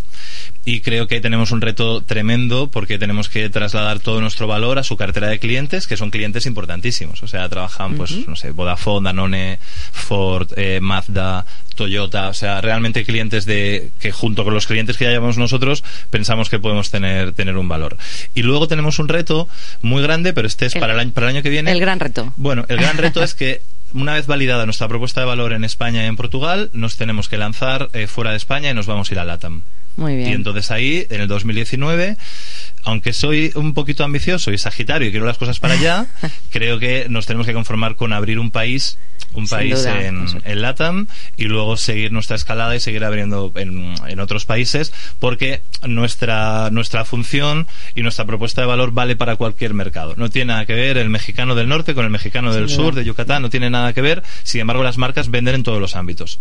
Y 0.65 0.79
creo 0.81 1.07
que 1.07 1.19
tenemos 1.19 1.51
un 1.51 1.61
reto 1.61 2.01
tremendo 2.01 2.69
porque 2.71 2.97
tenemos 2.97 3.27
que 3.27 3.49
trasladar 3.49 3.99
todo 3.99 4.21
nuestro 4.21 4.47
valor 4.47 4.79
a 4.79 4.83
su 4.83 4.95
cartera 4.97 5.27
de 5.27 5.39
clientes, 5.39 5.87
que 5.87 5.97
son 5.97 6.09
clientes 6.11 6.45
importantísimos. 6.45 7.21
O 7.23 7.27
sea, 7.27 7.49
trabajan, 7.49 7.95
pues, 7.97 8.27
no 8.27 8.35
sé, 8.35 8.51
Vodafone, 8.51 9.05
Danone, 9.05 9.59
Ford, 9.91 10.47
eh, 10.55 10.79
Mazda, 10.81 11.45
Toyota, 11.75 12.29
o 12.29 12.33
sea, 12.33 12.61
realmente 12.61 13.03
clientes 13.05 13.45
de 13.45 13.89
que 13.99 14.11
junto 14.11 14.43
con 14.43 14.53
los 14.53 14.67
clientes 14.67 14.97
que 14.97 15.05
ya 15.05 15.11
llevamos 15.11 15.37
nosotros 15.37 15.83
pensamos 16.09 16.49
que 16.49 16.59
podemos 16.59 16.91
tener 16.91 17.31
tener 17.33 17.57
un 17.57 17.67
valor. 17.67 17.97
Y 18.35 18.43
luego 18.43 18.67
tenemos 18.67 18.99
un 18.99 19.07
reto 19.07 19.47
muy 19.81 20.01
grande, 20.03 20.33
pero 20.33 20.47
este 20.47 20.65
es 20.65 20.75
El- 20.75 20.81
para 20.81 20.93
el 20.93 20.99
año 20.99 21.11
para 21.11 21.29
el 21.29 21.35
año 21.35 21.43
que 21.43 21.49
viene. 21.49 21.71
El 21.71 21.79
gran 21.79 21.99
reto. 21.99 22.33
Bueno, 22.37 22.65
el 22.69 22.77
gran 22.77 22.97
reto 22.97 23.23
es 23.23 23.33
que 23.33 23.61
una 23.93 24.13
vez 24.13 24.27
validada 24.27 24.65
nuestra 24.65 24.87
propuesta 24.87 25.21
de 25.21 25.27
valor 25.27 25.53
en 25.53 25.63
España 25.63 26.03
y 26.03 26.07
en 26.07 26.15
Portugal, 26.15 26.69
nos 26.73 26.97
tenemos 26.97 27.29
que 27.29 27.37
lanzar 27.37 27.89
eh, 27.93 28.07
fuera 28.07 28.31
de 28.31 28.37
España 28.37 28.69
y 28.69 28.73
nos 28.73 28.87
vamos 28.87 29.09
a 29.09 29.13
ir 29.13 29.19
a 29.19 29.25
LATAM. 29.25 29.61
Muy 29.97 30.15
bien. 30.15 30.29
Y 30.29 30.33
entonces 30.33 30.71
ahí, 30.71 31.05
en 31.09 31.21
el 31.21 31.27
2019, 31.27 32.17
aunque 32.89 33.13
soy 33.13 33.51
un 33.55 33.73
poquito 33.73 34.03
ambicioso 34.03 34.51
y 34.51 34.57
sagitario 34.57 35.07
y 35.07 35.11
quiero 35.11 35.25
las 35.25 35.37
cosas 35.37 35.59
para 35.59 35.75
allá, 35.75 36.07
creo 36.51 36.79
que 36.79 37.07
nos 37.09 37.25
tenemos 37.25 37.47
que 37.47 37.53
conformar 37.53 37.95
con 37.95 38.13
abrir 38.13 38.39
un 38.39 38.51
país 38.51 38.97
un 39.33 39.47
Sin 39.47 39.57
país 39.57 39.83
duda, 39.83 40.01
en, 40.05 40.25
en 40.43 40.61
LATAM 40.61 41.07
y 41.37 41.43
luego 41.43 41.77
seguir 41.77 42.11
nuestra 42.11 42.35
escalada 42.35 42.75
y 42.75 42.79
seguir 42.79 43.03
abriendo 43.03 43.51
en, 43.55 43.93
en 44.07 44.19
otros 44.19 44.45
países 44.45 44.91
porque 45.19 45.61
nuestra, 45.87 46.69
nuestra 46.71 47.05
función 47.05 47.67
y 47.95 48.01
nuestra 48.01 48.25
propuesta 48.25 48.61
de 48.61 48.67
valor 48.67 48.91
vale 48.91 49.15
para 49.15 49.35
cualquier 49.35 49.73
mercado. 49.73 50.15
No 50.17 50.29
tiene 50.29 50.53
nada 50.53 50.65
que 50.65 50.73
ver 50.73 50.97
el 50.97 51.09
mexicano 51.09 51.53
del 51.53 51.69
norte 51.69 51.93
con 51.93 52.05
el 52.05 52.11
mexicano 52.11 52.53
del 52.53 52.67
Sin 52.67 52.75
sur, 52.77 52.93
duda. 52.93 53.01
de 53.01 53.05
Yucatán, 53.05 53.43
no 53.43 53.49
tiene 53.49 53.69
nada 53.69 53.93
que 53.93 54.01
ver. 54.01 54.23
Sin 54.43 54.61
embargo, 54.61 54.83
las 54.83 54.97
marcas 54.97 55.29
venden 55.29 55.55
en 55.55 55.63
todos 55.63 55.79
los 55.79 55.95
ámbitos. 55.95 56.39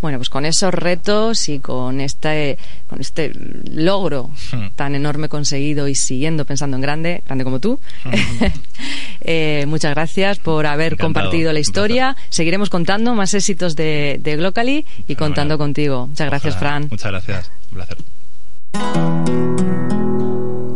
Bueno, 0.00 0.18
pues 0.18 0.28
con 0.28 0.44
esos 0.44 0.72
retos 0.74 1.48
y 1.48 1.58
con 1.60 2.00
este, 2.00 2.58
con 2.88 3.00
este 3.00 3.32
logro 3.70 4.30
Hmm. 4.52 4.68
tan 4.76 4.94
enorme 4.94 5.28
conseguido 5.28 5.88
y 5.88 5.94
siguiendo 5.94 6.44
pensando 6.44 6.76
en 6.76 6.80
grande, 6.82 7.22
grande 7.26 7.44
como 7.44 7.58
tú, 7.60 7.78
eh, 9.20 9.64
muchas 9.68 9.94
gracias 9.94 10.38
por 10.38 10.66
haber 10.66 10.92
Encantado, 10.94 11.06
compartido 11.24 11.52
la 11.52 11.60
historia. 11.60 12.16
Seguiremos 12.30 12.70
contando 12.70 13.14
más 13.14 13.34
éxitos 13.34 13.76
de, 13.76 14.18
de 14.22 14.36
Glocally 14.36 14.84
y 15.06 15.16
contando 15.16 15.58
contigo. 15.58 16.06
Muchas 16.06 16.26
gracias, 16.28 16.54
Ojalá. 16.56 16.70
Fran. 16.70 16.88
Muchas 16.90 17.10
gracias. 17.12 17.50
Un 17.70 17.74
placer. 17.76 17.96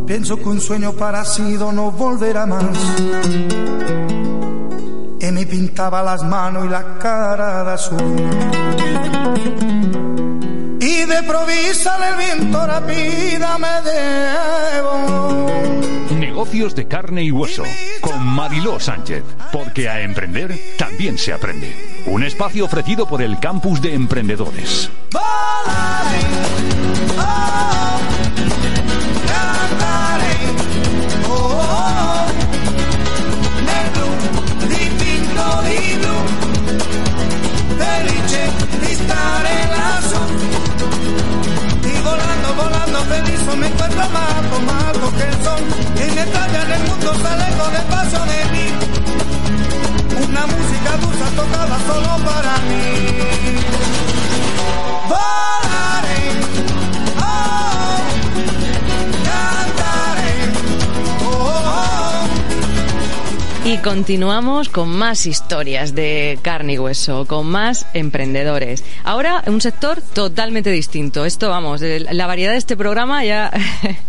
Pienso 0.05 0.37
que 0.37 0.43
un 0.49 0.59
sueño 0.61 0.93
parecido 0.93 1.71
no 1.71 1.91
volverá 1.91 2.45
más. 2.45 2.65
Me 5.33 5.47
pintaba 5.47 6.03
las 6.03 6.21
manos 6.21 6.65
y 6.67 6.69
la 6.69 6.99
cara 6.99 7.63
de 7.63 7.71
azul. 7.71 8.29
Y 10.79 11.05
de 11.05 11.23
provisa 11.23 11.97
el 12.07 12.17
viento 12.17 12.67
rápida 12.67 13.57
me 13.57 13.81
debo. 13.81 15.41
Negocios 16.19 16.75
de 16.75 16.87
carne 16.87 17.23
y 17.23 17.31
hueso 17.31 17.63
con 17.99 18.23
Mariló 18.23 18.79
Sánchez, 18.79 19.23
porque 19.51 19.89
a 19.89 20.01
emprender 20.01 20.55
también 20.77 21.17
se 21.17 21.33
aprende. 21.33 22.03
Un 22.05 22.23
espacio 22.23 22.65
ofrecido 22.65 23.07
por 23.07 23.23
el 23.23 23.39
Campus 23.39 23.81
de 23.81 23.95
Emprendedores. 23.95 24.91
felice 27.09 28.12
y 41.85 42.01
volando, 42.01 42.53
volando 42.55 42.99
feliz 43.05 43.41
me 43.57 43.67
encuentro 43.67 44.09
más 44.09 44.35
alto, 44.35 44.59
más 44.61 44.83
alto 44.85 45.11
que 45.17 45.23
el 45.23 45.43
sol. 45.43 45.61
Y 45.95 46.11
mientras 46.11 46.47
en 46.53 46.71
el 46.71 46.83
mundo 46.89 47.13
sale 47.21 47.47
con 47.57 47.75
el 47.75 47.83
paso 47.83 48.25
de 48.25 48.45
mí. 48.53 48.67
Una 50.27 50.45
música 50.47 50.97
dulce 51.01 51.27
tocada 51.35 51.77
solo 51.87 52.11
para 52.25 52.57
mí. 52.69 52.85
Volaré 55.09 56.21
continuamos 63.83 64.69
con 64.69 64.89
más 64.95 65.25
historias 65.25 65.93
de 65.93 66.39
carne 66.41 66.73
y 66.73 66.79
hueso, 66.79 67.25
con 67.25 67.47
más 67.47 67.85
emprendedores. 67.93 68.81
Ahora 69.03 69.43
un 69.45 69.59
sector 69.59 70.01
totalmente 70.01 70.71
distinto. 70.71 71.25
Esto, 71.25 71.49
vamos, 71.49 71.81
la 71.81 72.25
variedad 72.25 72.53
de 72.53 72.59
este 72.59 72.77
programa 72.77 73.25
ya 73.25 73.51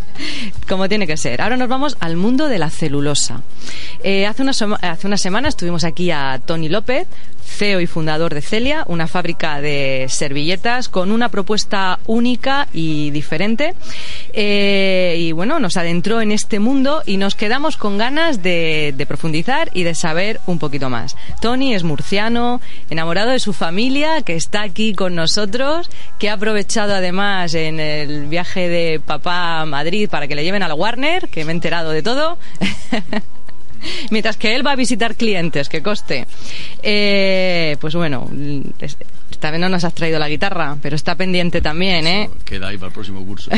como 0.68 0.88
tiene 0.88 1.06
que 1.06 1.16
ser. 1.16 1.40
Ahora 1.40 1.56
nos 1.56 1.68
vamos 1.68 1.96
al 2.00 2.16
mundo 2.16 2.48
de 2.48 2.58
la 2.58 2.70
celulosa. 2.70 3.42
Eh, 4.02 4.26
hace, 4.26 4.42
una 4.42 4.52
hace 4.82 5.06
una 5.06 5.16
semana 5.16 5.48
estuvimos 5.48 5.84
aquí 5.84 6.10
a 6.10 6.40
Tony 6.44 6.68
López, 6.68 7.06
CEO 7.44 7.80
y 7.80 7.86
fundador 7.86 8.34
de 8.34 8.42
Celia, 8.42 8.84
una 8.88 9.06
fábrica 9.06 9.60
de 9.60 10.06
servilletas 10.08 10.88
con 10.88 11.12
una 11.12 11.28
propuesta 11.28 11.98
única 12.06 12.68
y 12.72 13.10
diferente. 13.10 13.74
Eh, 14.32 15.16
y 15.18 15.32
bueno, 15.32 15.60
nos 15.60 15.76
adentró 15.76 16.20
en 16.20 16.32
este 16.32 16.58
mundo 16.58 17.02
y 17.06 17.16
nos 17.16 17.34
quedamos 17.34 17.76
con 17.76 17.98
ganas 17.98 18.42
de, 18.42 18.94
de 18.96 19.06
profundizar 19.06 19.70
y 19.72 19.84
de 19.84 19.94
saber 19.94 20.40
un 20.46 20.58
poquito 20.58 20.90
más. 20.90 21.16
Tony 21.40 21.74
es 21.74 21.84
murciano, 21.84 22.60
enamorado 22.90 23.30
de 23.30 23.38
su 23.38 23.52
familia, 23.52 24.22
que 24.22 24.34
está 24.34 24.62
aquí 24.62 24.94
con 24.94 25.14
nosotros, 25.14 25.90
que 26.18 26.30
ha 26.30 26.34
aprovechado 26.34 26.94
además 26.94 27.54
en 27.54 27.80
el 27.80 28.26
viaje 28.26 28.68
de 28.68 29.00
papá 29.04 29.60
a 29.60 29.66
Madrid 29.66 30.08
para 30.08 30.26
que 30.26 30.34
le 30.34 30.44
lleven 30.44 30.53
al 30.62 30.72
Warner, 30.72 31.28
que 31.28 31.44
me 31.44 31.52
he 31.52 31.54
enterado 31.54 31.90
de 31.90 32.02
todo. 32.02 32.38
Mientras 34.10 34.36
que 34.36 34.54
él 34.54 34.66
va 34.66 34.72
a 34.72 34.76
visitar 34.76 35.14
clientes, 35.14 35.68
que 35.68 35.82
coste. 35.82 36.26
Eh, 36.82 37.76
pues 37.80 37.94
bueno, 37.94 38.28
esta 39.30 39.50
vez 39.50 39.60
no 39.60 39.68
nos 39.68 39.84
has 39.84 39.94
traído 39.94 40.18
la 40.18 40.28
guitarra, 40.28 40.76
pero 40.80 40.96
está 40.96 41.16
pendiente 41.16 41.60
también, 41.60 42.06
¿eh? 42.06 42.30
Queda 42.44 42.68
ahí 42.68 42.78
para 42.78 42.88
el 42.88 42.94
próximo 42.94 43.24
curso. 43.24 43.50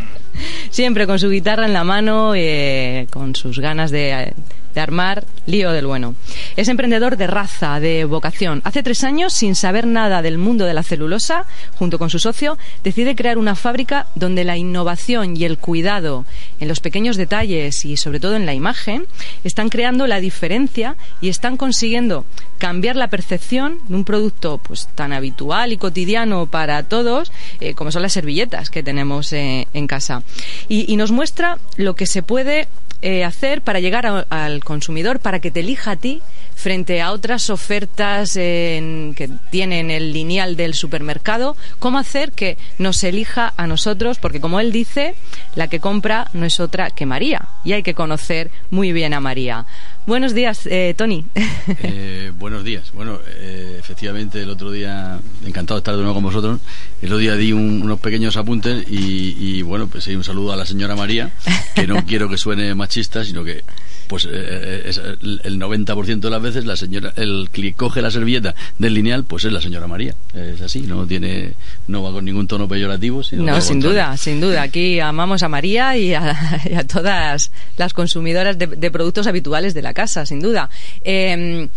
Siempre 0.70 1.06
con 1.06 1.18
su 1.18 1.30
guitarra 1.30 1.66
en 1.66 1.72
la 1.72 1.84
mano, 1.84 2.34
eh, 2.34 3.06
con 3.10 3.34
sus 3.34 3.58
ganas 3.58 3.90
de, 3.90 4.32
de 4.74 4.80
armar 4.80 5.24
lío 5.46 5.72
del 5.72 5.86
bueno. 5.86 6.14
Es 6.56 6.68
emprendedor 6.68 7.16
de 7.16 7.26
raza, 7.26 7.80
de 7.80 8.04
vocación. 8.04 8.60
Hace 8.64 8.82
tres 8.82 9.04
años, 9.04 9.32
sin 9.32 9.54
saber 9.54 9.86
nada 9.86 10.20
del 10.20 10.38
mundo 10.38 10.64
de 10.64 10.74
la 10.74 10.82
celulosa, 10.82 11.44
junto 11.76 11.98
con 11.98 12.10
su 12.10 12.18
socio, 12.18 12.58
decide 12.82 13.14
crear 13.14 13.38
una 13.38 13.54
fábrica 13.54 14.06
donde 14.14 14.44
la 14.44 14.56
innovación 14.56 15.36
y 15.36 15.44
el 15.44 15.58
cuidado 15.58 16.24
en 16.60 16.68
los 16.68 16.80
pequeños 16.80 17.16
detalles 17.16 17.84
y 17.84 17.96
sobre 17.96 18.20
todo 18.20 18.36
en 18.36 18.46
la 18.46 18.54
imagen 18.54 19.06
están 19.44 19.68
creando 19.68 20.06
la 20.06 20.20
diferencia 20.20 20.96
y 21.20 21.28
están 21.28 21.56
consiguiendo 21.56 22.24
cambiar 22.58 22.96
la 22.96 23.08
percepción 23.08 23.78
de 23.88 23.94
un 23.94 24.04
producto 24.04 24.58
pues 24.58 24.88
tan 24.94 25.03
habitual 25.12 25.72
y 25.72 25.76
cotidiano 25.76 26.46
para 26.46 26.82
todos 26.82 27.32
eh, 27.60 27.74
como 27.74 27.90
son 27.90 28.02
las 28.02 28.12
servilletas 28.12 28.70
que 28.70 28.82
tenemos 28.82 29.32
eh, 29.32 29.68
en 29.74 29.86
casa. 29.86 30.22
Y, 30.68 30.94
nos 30.94 31.10
muestra 31.10 31.58
lo 31.76 31.96
que 31.96 32.06
se 32.06 32.22
puede 32.22 32.68
eh, 33.02 33.24
hacer 33.24 33.62
para 33.62 33.80
llegar 33.80 34.26
al 34.30 34.64
consumidor 34.64 35.18
para 35.18 35.40
que 35.40 35.50
te 35.50 35.60
elija 35.60 35.92
a 35.92 35.96
ti 35.96 36.22
frente 36.54 37.00
a 37.00 37.12
otras 37.12 37.50
ofertas 37.50 38.36
en- 38.36 39.14
que 39.16 39.28
tienen 39.50 39.90
el 39.90 40.12
lineal 40.12 40.56
del 40.56 40.74
supermercado, 40.74 41.56
cómo 41.78 41.98
hacer 41.98 42.32
que 42.32 42.56
nos 42.78 43.02
elija 43.04 43.52
a 43.56 43.66
nosotros, 43.66 44.18
porque 44.18 44.40
como 44.40 44.60
él 44.60 44.72
dice, 44.72 45.14
la 45.54 45.68
que 45.68 45.80
compra 45.80 46.28
no 46.32 46.46
es 46.46 46.60
otra 46.60 46.90
que 46.90 47.06
María, 47.06 47.48
y 47.64 47.72
hay 47.72 47.82
que 47.82 47.94
conocer 47.94 48.50
muy 48.70 48.92
bien 48.92 49.14
a 49.14 49.20
María. 49.20 49.66
Buenos 50.06 50.34
días, 50.34 50.66
eh, 50.66 50.94
Tony. 50.96 51.24
Eh, 51.82 52.30
buenos 52.38 52.62
días. 52.64 52.92
Bueno, 52.92 53.18
eh, 53.26 53.76
efectivamente, 53.78 54.42
el 54.42 54.50
otro 54.50 54.70
día, 54.70 55.18
encantado 55.46 55.76
de 55.78 55.80
estar 55.80 55.94
de 55.94 56.00
nuevo 56.02 56.14
con 56.14 56.24
vosotros. 56.24 56.60
El 57.00 57.08
otro 57.08 57.18
día 57.18 57.36
di 57.36 57.52
un- 57.52 57.82
unos 57.82 58.00
pequeños 58.00 58.36
apuntes 58.36 58.84
y, 58.90 59.36
y, 59.38 59.62
bueno, 59.62 59.86
pues 59.88 60.04
sí, 60.04 60.14
un 60.14 60.24
saludo 60.24 60.52
a 60.52 60.56
la 60.56 60.66
señora 60.66 60.94
María, 60.94 61.32
que 61.74 61.86
no 61.86 61.96
quiero 62.06 62.28
que 62.28 62.36
suene 62.38 62.74
machista, 62.74 63.24
sino 63.24 63.44
que 63.44 63.62
pues 64.08 64.28
eh, 64.30 64.82
es 64.86 64.98
el 64.98 65.40
el 65.44 65.58
90% 65.60 66.20
de 66.20 66.30
las 66.30 66.42
veces 66.42 66.64
la 66.64 66.76
señora 66.76 67.12
el 67.16 67.48
que 67.52 67.72
coge 67.74 68.02
la 68.02 68.10
servilleta 68.10 68.54
del 68.78 68.94
lineal 68.94 69.24
pues 69.24 69.44
es 69.44 69.52
la 69.52 69.60
señora 69.60 69.86
María 69.86 70.14
es 70.34 70.60
así 70.60 70.80
no 70.80 71.06
tiene 71.06 71.52
no 71.88 72.02
va 72.02 72.12
con 72.12 72.24
ningún 72.24 72.46
tono 72.46 72.68
peyorativo 72.68 73.22
sino 73.22 73.42
No, 73.44 73.60
sin 73.60 73.76
contrario. 73.80 73.90
duda, 73.90 74.16
sin 74.16 74.40
duda. 74.40 74.62
Aquí 74.62 75.00
amamos 75.00 75.42
a 75.42 75.48
María 75.48 75.96
y 75.96 76.14
a, 76.14 76.60
y 76.70 76.74
a 76.74 76.84
todas 76.86 77.50
las 77.76 77.92
consumidoras 77.94 78.58
de, 78.58 78.66
de 78.66 78.90
productos 78.90 79.26
habituales 79.26 79.74
de 79.74 79.82
la 79.82 79.94
casa, 79.94 80.26
sin 80.26 80.40
duda. 80.40 80.70
Eh, 81.04 81.68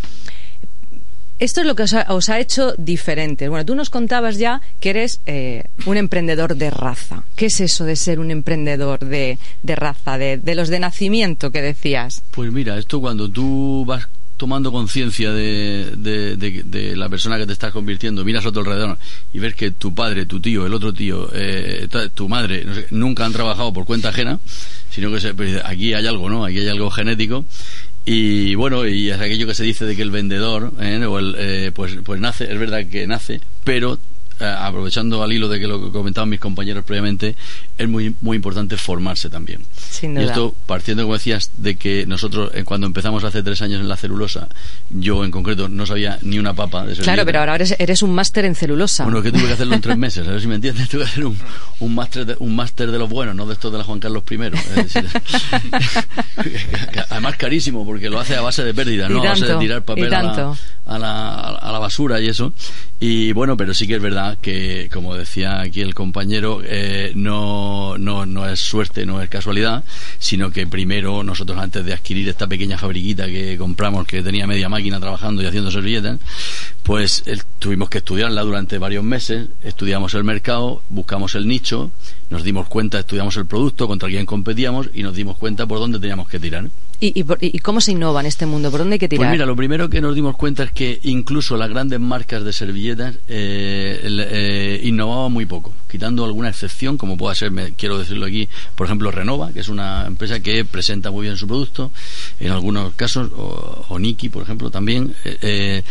esto 1.38 1.60
es 1.60 1.66
lo 1.66 1.74
que 1.74 1.84
os 1.84 1.94
ha, 1.94 2.06
os 2.12 2.28
ha 2.28 2.38
hecho 2.40 2.74
diferentes. 2.78 3.48
Bueno, 3.48 3.64
tú 3.64 3.74
nos 3.74 3.90
contabas 3.90 4.38
ya 4.38 4.60
que 4.80 4.90
eres 4.90 5.20
eh, 5.26 5.64
un 5.86 5.96
emprendedor 5.96 6.56
de 6.56 6.70
raza. 6.70 7.24
¿Qué 7.36 7.46
es 7.46 7.60
eso 7.60 7.84
de 7.84 7.96
ser 7.96 8.18
un 8.20 8.30
emprendedor 8.30 9.00
de, 9.00 9.38
de 9.62 9.76
raza, 9.76 10.18
de, 10.18 10.36
de 10.38 10.54
los 10.54 10.68
de 10.68 10.80
nacimiento 10.80 11.50
que 11.50 11.62
decías? 11.62 12.22
Pues 12.32 12.50
mira, 12.52 12.78
esto 12.78 13.00
cuando 13.00 13.28
tú 13.30 13.84
vas 13.86 14.08
tomando 14.36 14.70
conciencia 14.70 15.32
de, 15.32 15.94
de- 15.96 16.94
la 16.96 17.08
persona 17.08 17.38
que 17.38 17.46
te 17.46 17.52
estás 17.52 17.72
convirtiendo, 17.72 18.24
miras 18.24 18.46
a 18.46 18.52
tu 18.52 18.60
alrededor 18.60 18.96
y 19.32 19.40
ves 19.40 19.54
que 19.56 19.72
tu 19.72 19.92
padre, 19.94 20.26
tu 20.26 20.38
tío, 20.40 20.64
el 20.64 20.72
otro 20.74 20.92
tío, 20.94 21.28
eh, 21.34 21.88
tu 22.14 22.28
madre, 22.28 22.64
nunca 22.90 23.24
han 23.26 23.32
trabajado 23.32 23.72
por 23.72 23.84
cuenta 23.84 24.10
ajena, 24.10 24.38
sino 24.90 25.10
que 25.10 25.18
se, 25.20 25.34
pues, 25.34 25.60
aquí 25.64 25.92
hay 25.92 26.06
algo, 26.06 26.30
¿no? 26.30 26.44
Aquí 26.44 26.58
hay 26.58 26.68
algo 26.68 26.88
genético. 26.88 27.44
Y 28.10 28.54
bueno, 28.54 28.86
y 28.86 29.10
es 29.10 29.20
aquello 29.20 29.46
que 29.46 29.54
se 29.54 29.64
dice 29.64 29.84
de 29.84 29.94
que 29.94 30.00
el 30.00 30.10
vendedor, 30.10 30.72
¿eh? 30.80 31.04
o 31.04 31.18
el, 31.18 31.34
eh, 31.36 31.72
pues, 31.74 31.94
pues 32.02 32.18
nace, 32.18 32.50
es 32.50 32.58
verdad 32.58 32.86
que 32.86 33.06
nace, 33.06 33.38
pero 33.64 33.98
eh, 34.40 34.54
aprovechando 34.58 35.22
al 35.22 35.32
hilo 35.32 35.48
de 35.48 35.60
que 35.60 35.66
lo 35.66 35.84
que 35.84 35.90
comentaban 35.90 36.28
mis 36.28 36.40
compañeros 36.40 36.84
previamente, 36.84 37.34
es 37.76 37.88
muy, 37.88 38.14
muy 38.20 38.36
importante 38.36 38.76
formarse 38.76 39.30
también. 39.30 39.60
Sin 39.90 40.18
Y 40.18 40.24
esto 40.24 40.54
partiendo, 40.66 41.02
como 41.04 41.14
decías, 41.14 41.50
de 41.56 41.76
que 41.76 42.06
nosotros, 42.06 42.50
eh, 42.54 42.64
cuando 42.64 42.86
empezamos 42.86 43.24
hace 43.24 43.42
tres 43.42 43.62
años 43.62 43.80
en 43.80 43.88
la 43.88 43.96
celulosa, 43.96 44.48
yo 44.90 45.24
en 45.24 45.30
concreto 45.30 45.68
no 45.68 45.86
sabía 45.86 46.18
ni 46.22 46.38
una 46.38 46.54
papa 46.54 46.84
de 46.84 46.96
Claro, 46.96 47.24
pero 47.24 47.40
ahora 47.40 47.54
eres, 47.56 47.74
eres 47.78 48.02
un 48.02 48.14
máster 48.14 48.44
en 48.44 48.54
celulosa. 48.54 49.04
Bueno, 49.04 49.22
que 49.22 49.32
tuve 49.32 49.46
que 49.46 49.52
hacerlo 49.52 49.74
en 49.74 49.80
tres 49.80 49.96
meses, 49.96 50.26
a 50.26 50.32
ver 50.32 50.40
si 50.40 50.46
me 50.46 50.56
entiendes. 50.56 50.88
Tuve 50.88 51.02
que 51.02 51.08
hacer 51.10 51.26
un, 51.26 51.36
un 51.80 51.94
máster 51.94 52.26
de, 52.26 52.36
un 52.38 52.56
máster 52.56 52.90
de 52.90 52.98
los 52.98 53.08
buenos, 53.08 53.34
no 53.34 53.46
de 53.46 53.54
estos 53.54 53.70
de 53.72 53.78
la 53.78 53.84
Juan 53.84 54.00
Carlos 54.00 54.22
I. 54.30 54.34
Es 54.34 54.92
decir, 54.92 55.08
además 57.10 57.36
carísimo, 57.36 57.84
porque 57.84 58.08
lo 58.08 58.18
hace 58.18 58.36
a 58.36 58.40
base 58.40 58.64
de 58.64 58.74
pérdida, 58.74 59.06
Y 59.08 59.12
no 59.12 59.22
a 59.22 59.30
base 59.30 59.42
de 59.42 59.48
tanto, 59.48 59.60
tirar 59.60 59.82
papel 59.82 60.10
tanto. 60.10 60.56
la, 60.86 60.94
a 60.94 60.98
la 60.98 61.47
basura 61.88 62.20
y 62.20 62.28
eso. 62.28 62.52
Y 63.00 63.32
bueno, 63.32 63.56
pero 63.56 63.72
sí 63.72 63.86
que 63.86 63.96
es 63.96 64.02
verdad 64.02 64.36
que, 64.42 64.90
como 64.92 65.14
decía 65.14 65.60
aquí 65.60 65.80
el 65.80 65.94
compañero, 65.94 66.60
eh, 66.62 67.12
no, 67.14 67.96
no, 67.96 68.26
no 68.26 68.46
es 68.46 68.60
suerte, 68.60 69.06
no 69.06 69.22
es 69.22 69.30
casualidad, 69.30 69.84
sino 70.18 70.50
que 70.50 70.66
primero 70.66 71.22
nosotros 71.22 71.58
antes 71.58 71.84
de 71.86 71.94
adquirir 71.94 72.28
esta 72.28 72.46
pequeña 72.46 72.76
fabriquita 72.76 73.26
que 73.26 73.56
compramos, 73.56 74.06
que 74.06 74.22
tenía 74.22 74.46
media 74.46 74.68
máquina 74.68 75.00
trabajando 75.00 75.42
y 75.42 75.46
haciendo 75.46 75.70
servilletas, 75.70 76.18
pues 76.82 77.22
eh, 77.26 77.38
tuvimos 77.58 77.88
que 77.88 77.98
estudiarla 77.98 78.42
durante 78.42 78.76
varios 78.76 79.04
meses, 79.04 79.48
estudiamos 79.62 80.12
el 80.12 80.24
mercado, 80.24 80.82
buscamos 80.90 81.34
el 81.36 81.48
nicho, 81.48 81.90
nos 82.28 82.44
dimos 82.44 82.68
cuenta, 82.68 82.98
estudiamos 82.98 83.36
el 83.38 83.46
producto, 83.46 83.88
contra 83.88 84.10
quién 84.10 84.26
competíamos 84.26 84.90
y 84.92 85.02
nos 85.02 85.14
dimos 85.14 85.38
cuenta 85.38 85.66
por 85.66 85.78
dónde 85.78 85.98
teníamos 85.98 86.28
que 86.28 86.38
tirar. 86.38 86.68
¿Y, 87.00 87.20
y, 87.20 87.24
y 87.40 87.58
cómo 87.60 87.80
se 87.80 87.92
innova 87.92 88.18
en 88.20 88.26
este 88.26 88.44
mundo? 88.44 88.70
¿Por 88.72 88.80
dónde 88.80 88.94
hay 88.94 88.98
que 88.98 89.08
tirar? 89.08 89.26
Pues 89.26 89.32
mira, 89.32 89.46
lo 89.46 89.54
primero 89.54 89.88
que 89.88 90.00
nos 90.00 90.16
dimos 90.16 90.36
cuenta 90.36 90.64
es 90.64 90.72
que 90.72 90.98
incluso 91.04 91.56
las 91.56 91.70
grandes 91.70 92.00
marcas 92.00 92.42
de 92.42 92.52
servilletas 92.52 93.14
eh, 93.28 94.00
eh, 94.02 94.80
innovaban 94.82 95.30
muy 95.30 95.46
poco, 95.46 95.72
quitando 95.88 96.24
alguna 96.24 96.48
excepción, 96.48 96.96
como 96.98 97.16
pueda 97.16 97.36
ser, 97.36 97.52
me- 97.52 97.72
quiero 97.74 97.98
decirlo 97.98 98.26
aquí, 98.26 98.48
por 98.74 98.86
ejemplo, 98.88 99.12
Renova, 99.12 99.52
que 99.52 99.60
es 99.60 99.68
una 99.68 100.06
empresa 100.06 100.40
que 100.40 100.64
presenta 100.64 101.12
muy 101.12 101.22
bien 101.26 101.36
su 101.36 101.46
producto, 101.46 101.92
en 102.40 102.50
algunos 102.50 102.92
casos, 102.94 103.30
o, 103.36 103.86
o 103.88 103.98
Niki, 104.00 104.28
por 104.28 104.42
ejemplo, 104.42 104.68
también. 104.70 105.14
eh, 105.24 105.38
eh, 105.42 105.82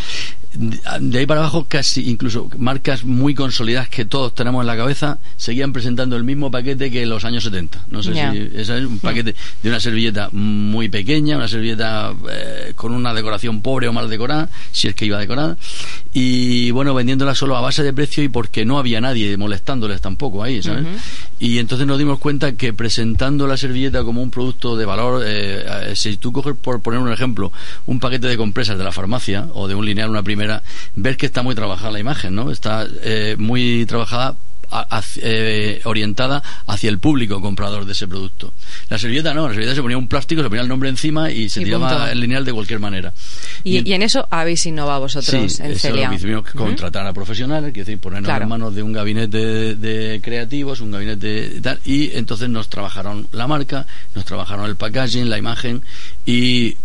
de 0.54 1.20
ahí 1.20 1.26
para 1.26 1.42
abajo 1.42 1.66
casi 1.68 2.10
incluso 2.10 2.50
marcas 2.58 3.04
muy 3.04 3.36
consolidadas 3.36 3.90
que 3.90 4.06
todos 4.06 4.34
tenemos 4.34 4.62
en 4.62 4.68
la 4.68 4.78
cabeza 4.78 5.20
seguían 5.36 5.74
presentando 5.74 6.16
el 6.16 6.24
mismo 6.24 6.50
paquete 6.50 6.90
que 6.90 7.04
en 7.04 7.10
los 7.10 7.26
años 7.26 7.44
70 7.44 7.86
no 7.92 8.02
sé 8.02 8.14
si 8.14 8.20
ese 8.56 8.78
es 8.78 8.86
un 8.86 9.00
paquete 9.00 9.36
de 9.62 9.70
una 9.70 9.80
servilleta 9.80 10.30
muy 10.32 10.90
pequeña 10.90 11.38
una 11.38 11.48
servilleta 11.48 12.14
eh, 12.32 12.74
con 12.76 12.94
una 12.94 13.14
decoración 13.14 13.62
pobre 13.62 13.88
o 13.88 13.94
mal 13.94 14.10
decorada 14.10 14.50
si 14.72 14.88
es 14.88 14.96
que 14.96 15.06
iba 15.06 15.20
decorada. 15.20 15.58
Y 16.14 16.72
bueno 16.72 16.94
vendiéndola 16.94 17.36
solo 17.36 17.56
a 17.58 17.62
base 17.62 17.84
de 17.84 17.94
precio 17.94 18.24
y 18.24 18.30
porque 18.30 18.66
no 18.66 18.80
había 18.80 19.02
nadie 19.02 19.36
molestándoles 19.38 20.02
tampoco 20.02 20.44
ahí 20.44 20.64
¿sabes? 20.64 20.86
y 21.40 21.60
entonces 21.60 21.86
nos 21.86 21.98
dimos 21.98 22.20
cuenta 22.20 22.54
que 22.54 22.74
presentando 22.74 23.48
la 23.48 23.58
servilleta 23.58 24.04
como 24.04 24.22
un 24.24 24.32
producto 24.32 24.78
de 24.78 24.86
valor 24.86 25.24
eh, 25.26 25.66
eh, 25.68 25.96
si 25.96 26.18
tú 26.18 26.32
coges 26.32 26.56
por 26.56 26.82
poner 26.82 27.00
un 27.00 27.12
ejemplo 27.12 27.52
un 27.86 28.00
paquete 28.00 28.28
de 28.28 28.38
compresas 28.38 28.78
de 28.78 28.84
la 28.84 28.92
farmacia 28.92 29.48
o 29.54 29.68
de 29.68 29.76
un 29.76 29.86
lineal 29.86 30.10
una 30.10 30.24
primera 30.38 30.62
ves 30.96 31.18
que 31.18 31.26
está 31.26 31.42
muy 31.42 31.56
trabajada 31.56 31.92
la 31.92 32.00
imagen 32.00 32.36
no 32.36 32.52
está 32.52 32.88
eh, 33.04 33.36
muy 33.40 33.86
trabajada 33.88 34.36
hacia- 34.70 35.22
eh, 35.24 35.82
orientada 35.86 36.44
hacia 36.68 36.90
el 36.90 37.00
público 37.00 37.40
comprador 37.40 37.86
de 37.86 37.94
ese 37.94 38.06
producto. 38.06 38.52
La 38.90 38.98
servilleta 38.98 39.34
no, 39.34 39.44
la 39.48 39.54
servilleta 39.54 39.74
se 39.76 39.82
ponía 39.82 39.98
un 39.98 40.10
plástico, 40.10 40.44
se 40.44 40.50
ponía 40.50 40.62
el 40.62 40.68
nombre 40.68 40.90
encima 40.90 41.32
y 41.32 41.48
se 41.48 41.62
Y 41.62 41.64
tiraba 41.66 41.88
punto. 41.88 42.08
el 42.12 42.20
lineal 42.20 42.44
de 42.44 42.52
cualquier 42.52 42.82
manera. 42.82 43.14
Y, 43.64 43.90
y 43.90 43.94
en 43.94 44.02
eso 44.02 44.28
habéis 44.30 44.66
innovado 44.66 45.00
vosotros 45.02 45.54
Sí, 45.54 45.64
en 45.64 45.72
eso 45.72 45.80
Celia. 45.80 46.04
lo 46.04 46.10
que 46.10 46.16
hicimos 46.18 46.44
que 46.44 46.52
contratar 46.58 47.08
a 47.08 47.14
profesionales, 47.14 47.70
es 47.70 47.76
decir, 47.86 47.98
ponernos 47.98 48.28
Claro. 48.28 48.44
en 48.44 48.50
manos 48.50 48.76
de 48.76 48.84
un 48.84 48.92
gabinete 48.92 49.38
de, 49.38 49.76
de 49.76 50.20
creativos, 50.22 50.82
un 50.82 50.92
gabinete 50.92 51.50
de 51.50 51.62
tal, 51.62 51.80
y 51.86 52.12
entonces 52.18 52.50
nos 52.50 52.68
trabajaron 52.68 53.26
la 53.32 53.48
marca, 53.48 53.88
nos 54.16 54.26
trabajaron 54.26 54.66
el 54.66 54.76
packaging, 54.76 55.30
la 55.30 55.38
imagen, 55.38 55.82
y 56.26 56.76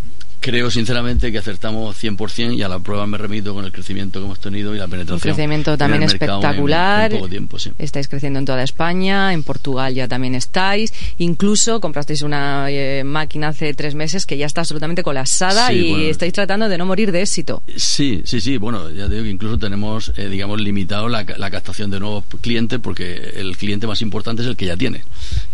creo 0.43 0.71
sinceramente 0.71 1.33
que 1.33 1.39
acertamos 1.39 1.97
100% 2.03 2.55
y 2.57 2.63
a 2.63 2.69
la 2.69 2.81
prueba 2.81 3.07
me 3.07 3.17
remito 3.17 3.55
con 3.55 3.65
el 3.65 3.73
crecimiento 3.73 4.19
que 4.21 4.27
hemos 4.27 4.41
tenido 4.41 4.75
y 4.75 4.79
la 4.79 4.85
Un 4.85 4.91
penetración. 4.91 5.21
crecimiento 5.35 5.73
en 5.73 5.79
también 5.79 6.03
el 6.03 6.09
mercado 6.11 6.33
en- 6.33 6.45
espectacular. 6.45 7.13
En, 7.13 7.19
poco 7.19 7.31
tiempo, 7.31 7.59
sí. 7.59 7.71
Estáis 7.79 8.09
creciendo 8.09 8.39
en 8.41 8.45
toda 8.45 8.63
España, 8.63 9.33
en 9.33 9.43
Portugal 9.45 9.95
ya 9.95 10.09
también 10.09 10.35
estáis. 10.35 10.93
Incluso 11.19 11.81
comprasteis 11.81 12.23
una 12.23 12.67
eh, 12.71 13.05
máquina 13.05 13.49
hace 13.49 13.73
tres 13.73 13.95
meses 13.95 14.27
que 14.27 14.37
ya 14.37 14.47
está 14.47 14.63
absolutamente 14.63 15.03
colapsada 15.03 15.69
Sí, 15.69 15.75
y 15.75 15.91
bueno. 15.91 16.05
estáis 16.07 16.33
tratando 16.33 16.69
de 16.69 16.77
no 16.77 16.87
morir 16.87 17.13
de 17.13 17.23
éxito. 17.23 17.63
Sí, 17.77 18.23
sí, 18.25 18.41
sí. 18.41 18.57
Bueno, 18.59 18.91
ya 18.91 19.07
te 19.09 19.13
digo 19.15 19.25
que 19.25 19.31
incluso 19.31 19.59
tenemos, 19.59 20.13
eh, 20.17 20.29
digamos, 20.29 20.61
limitado 20.61 21.09
la, 21.09 21.25
ca- 21.25 21.39
la 21.39 21.51
captación 21.51 21.91
de 21.91 22.01
nuevos 22.01 22.25
clientes 22.41 22.81
porque 22.83 23.15
el 23.37 23.57
cliente 23.57 23.87
más 23.87 24.03
importante 24.03 24.43
es 24.43 24.49
el 24.49 24.57
que 24.57 24.67
ya 24.67 24.77
tiene. 24.77 25.03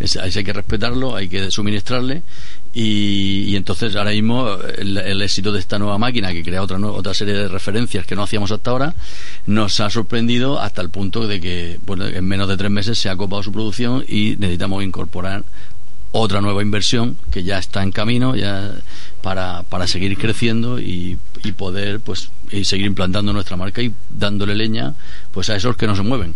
Es- 0.01 0.17
hay 0.17 0.31
que 0.43 0.53
respetarlo, 0.53 1.15
hay 1.15 1.29
que 1.29 1.51
suministrarle 1.51 2.23
y, 2.75 3.45
y 3.45 3.57
entonces 3.57 3.97
ahora 3.97 4.11
mismo 4.11 4.49
el, 4.77 4.97
el 4.99 5.23
éxito 5.23 5.53
de 5.53 5.61
esta 5.61 5.79
nueva 5.79 5.99
máquina 5.99 6.33
que 6.33 6.43
crea 6.43 6.63
otra, 6.63 6.79
otra 6.79 7.15
serie 7.15 7.35
de 7.35 7.49
referencias 7.49 8.07
que 8.07 8.15
no 8.15 8.23
hacíamos 8.23 8.51
hasta 8.51 8.71
ahora 8.71 8.95
nos 9.47 9.81
ha 9.81 9.91
sorprendido 9.91 10.61
hasta 10.61 10.83
el 10.83 10.91
punto 10.91 11.27
de 11.27 11.41
que 11.41 11.79
bueno, 11.87 12.07
en 12.07 12.25
menos 12.25 12.49
de 12.49 12.57
tres 12.57 12.71
meses 12.71 12.99
se 12.99 13.09
ha 13.09 13.17
copado 13.17 13.43
su 13.43 13.53
producción 13.53 14.05
y 14.07 14.37
necesitamos 14.39 14.85
incorporar 14.85 15.45
otra 16.13 16.41
nueva 16.41 16.63
inversión 16.63 17.17
que 17.31 17.43
ya 17.43 17.59
está 17.59 17.83
en 17.83 17.93
camino 17.93 18.35
ya 18.35 18.73
para, 19.23 19.63
para 19.65 19.87
seguir 19.87 20.17
creciendo 20.17 20.81
y, 20.81 21.19
y 21.45 21.53
poder 21.53 22.01
pues 22.01 22.31
y 22.51 22.65
seguir 22.65 22.87
implantando 22.87 23.33
nuestra 23.33 23.57
marca 23.57 23.83
y 23.83 23.93
dándole 24.09 24.55
leña 24.55 24.95
pues 25.33 25.51
a 25.51 25.57
esos 25.57 25.77
que 25.77 25.87
no 25.87 25.95
se 25.95 26.03
mueven 26.03 26.35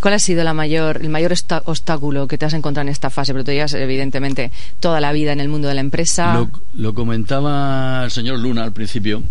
¿Cuál 0.00 0.14
ha 0.14 0.18
sido 0.18 0.42
la 0.42 0.54
mayor, 0.54 1.00
el 1.02 1.08
mayor 1.08 1.32
obstáculo 1.64 2.26
que 2.26 2.36
te 2.36 2.44
has 2.44 2.54
encontrado 2.54 2.86
en 2.88 2.92
esta 2.92 3.10
fase? 3.10 3.32
Pero 3.32 3.44
tú 3.44 3.52
llevas, 3.52 3.72
evidentemente, 3.74 4.50
toda 4.80 5.00
la 5.00 5.12
vida 5.12 5.32
en 5.32 5.40
el 5.40 5.48
mundo 5.48 5.68
de 5.68 5.74
la 5.74 5.80
empresa. 5.80 6.34
lo, 6.34 6.50
lo 6.74 6.94
comentaba 6.94 8.02
el 8.04 8.10
señor 8.10 8.38
Luna 8.38 8.64
al 8.64 8.72
principio 8.72 9.22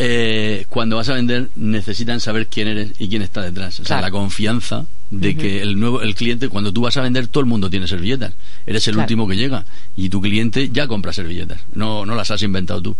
eh, 0.00 0.64
cuando 0.68 0.94
vas 0.96 1.08
a 1.08 1.14
vender 1.14 1.48
necesitan 1.56 2.20
saber 2.20 2.46
quién 2.46 2.68
eres 2.68 2.92
y 3.00 3.08
quién 3.08 3.20
está 3.22 3.42
detrás 3.42 3.74
o 3.80 3.84
sea 3.84 3.96
Claro. 3.98 4.02
la 4.02 4.10
confianza 4.12 4.86
de 5.10 5.36
que 5.36 5.60
el 5.60 5.78
nuevo 5.80 6.02
el 6.02 6.14
cliente 6.14 6.48
cuando 6.48 6.72
tú 6.72 6.82
vas 6.82 6.96
a 6.98 7.02
vender 7.02 7.26
todo 7.26 7.40
el 7.40 7.46
mundo 7.46 7.68
tiene 7.68 7.88
servilletas 7.88 8.32
eres 8.66 8.86
el 8.86 8.94
Claro. 8.94 9.04
último 9.04 9.26
que 9.26 9.36
llega 9.36 9.64
y 9.96 10.08
tu 10.08 10.20
cliente 10.20 10.70
ya 10.70 10.86
compra 10.86 11.12
servilletas 11.12 11.60
no 11.74 12.06
no 12.06 12.14
las 12.14 12.30
has 12.30 12.42
inventado 12.42 12.80
tú 12.80 12.96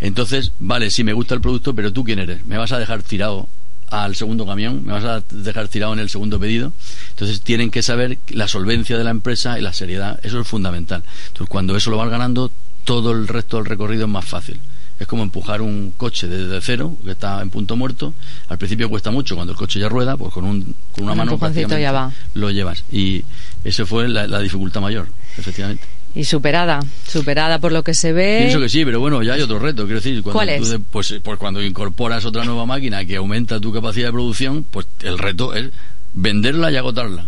entonces 0.00 0.52
vale 0.60 0.90
sí 0.90 1.02
me 1.02 1.12
gusta 1.14 1.34
el 1.34 1.40
producto 1.40 1.74
pero 1.74 1.92
tú 1.92 2.04
quién 2.04 2.20
eres 2.20 2.46
me 2.46 2.56
vas 2.58 2.70
a 2.72 2.78
dejar 2.78 3.02
tirado 3.02 3.48
al 3.88 4.16
segundo 4.16 4.44
camión, 4.44 4.84
me 4.84 4.92
vas 4.94 5.04
a 5.04 5.22
dejar 5.30 5.68
tirado 5.68 5.92
en 5.92 6.00
el 6.00 6.10
segundo 6.10 6.40
pedido. 6.40 6.72
Entonces 7.10 7.40
tienen 7.42 7.70
que 7.70 7.82
saber 7.84 8.18
la 8.30 8.48
solvencia 8.48 8.98
de 8.98 9.04
la 9.04 9.10
empresa 9.10 9.60
y 9.60 9.62
la 9.62 9.72
seriedad, 9.72 10.18
eso 10.24 10.40
es 10.40 10.48
fundamental. 10.48 11.04
Entonces 11.28 11.48
cuando 11.48 11.76
eso 11.76 11.92
lo 11.92 11.96
vas 11.96 12.10
ganando, 12.10 12.50
todo 12.82 13.12
el 13.12 13.28
resto 13.28 13.58
del 13.58 13.66
recorrido 13.66 14.06
es 14.06 14.10
más 14.10 14.24
fácil. 14.24 14.58
Es 14.98 15.06
como 15.06 15.22
empujar 15.22 15.60
un 15.60 15.92
coche 15.96 16.26
desde 16.26 16.58
cero, 16.62 16.96
que 17.04 17.10
está 17.10 17.42
en 17.42 17.50
punto 17.50 17.76
muerto. 17.76 18.14
Al 18.48 18.56
principio 18.56 18.88
cuesta 18.88 19.10
mucho, 19.10 19.34
cuando 19.34 19.52
el 19.52 19.58
coche 19.58 19.78
ya 19.78 19.88
rueda, 19.90 20.16
pues 20.16 20.32
con, 20.32 20.44
un, 20.44 20.74
con 20.92 21.04
una 21.04 21.12
Un 21.12 21.18
mano 21.18 21.38
ya 21.78 21.92
va. 21.92 22.12
lo 22.34 22.50
llevas. 22.50 22.82
Y 22.90 23.22
esa 23.62 23.84
fue 23.84 24.08
la, 24.08 24.26
la 24.26 24.40
dificultad 24.40 24.80
mayor, 24.80 25.06
efectivamente. 25.36 25.84
Y 26.14 26.24
superada, 26.24 26.80
superada 27.06 27.58
por 27.58 27.72
lo 27.72 27.82
que 27.82 27.92
se 27.92 28.14
ve. 28.14 28.38
Pienso 28.40 28.58
que 28.58 28.70
sí, 28.70 28.86
pero 28.86 28.98
bueno, 29.00 29.22
ya 29.22 29.34
hay 29.34 29.42
otro 29.42 29.58
reto. 29.58 29.84
Quiero 29.84 30.00
decir, 30.00 30.22
cuando 30.22 30.38
¿Cuál 30.38 30.56
tú 30.56 30.62
es? 30.64 30.70
de- 30.70 30.78
pues, 30.78 31.14
pues 31.22 31.38
cuando 31.38 31.62
incorporas 31.62 32.24
otra 32.24 32.44
nueva 32.44 32.64
máquina 32.64 33.04
que 33.04 33.16
aumenta 33.16 33.60
tu 33.60 33.74
capacidad 33.74 34.06
de 34.08 34.12
producción, 34.12 34.64
pues 34.70 34.86
el 35.02 35.18
reto 35.18 35.52
es 35.54 35.68
venderla 36.14 36.70
y 36.70 36.76
agotarla. 36.76 37.26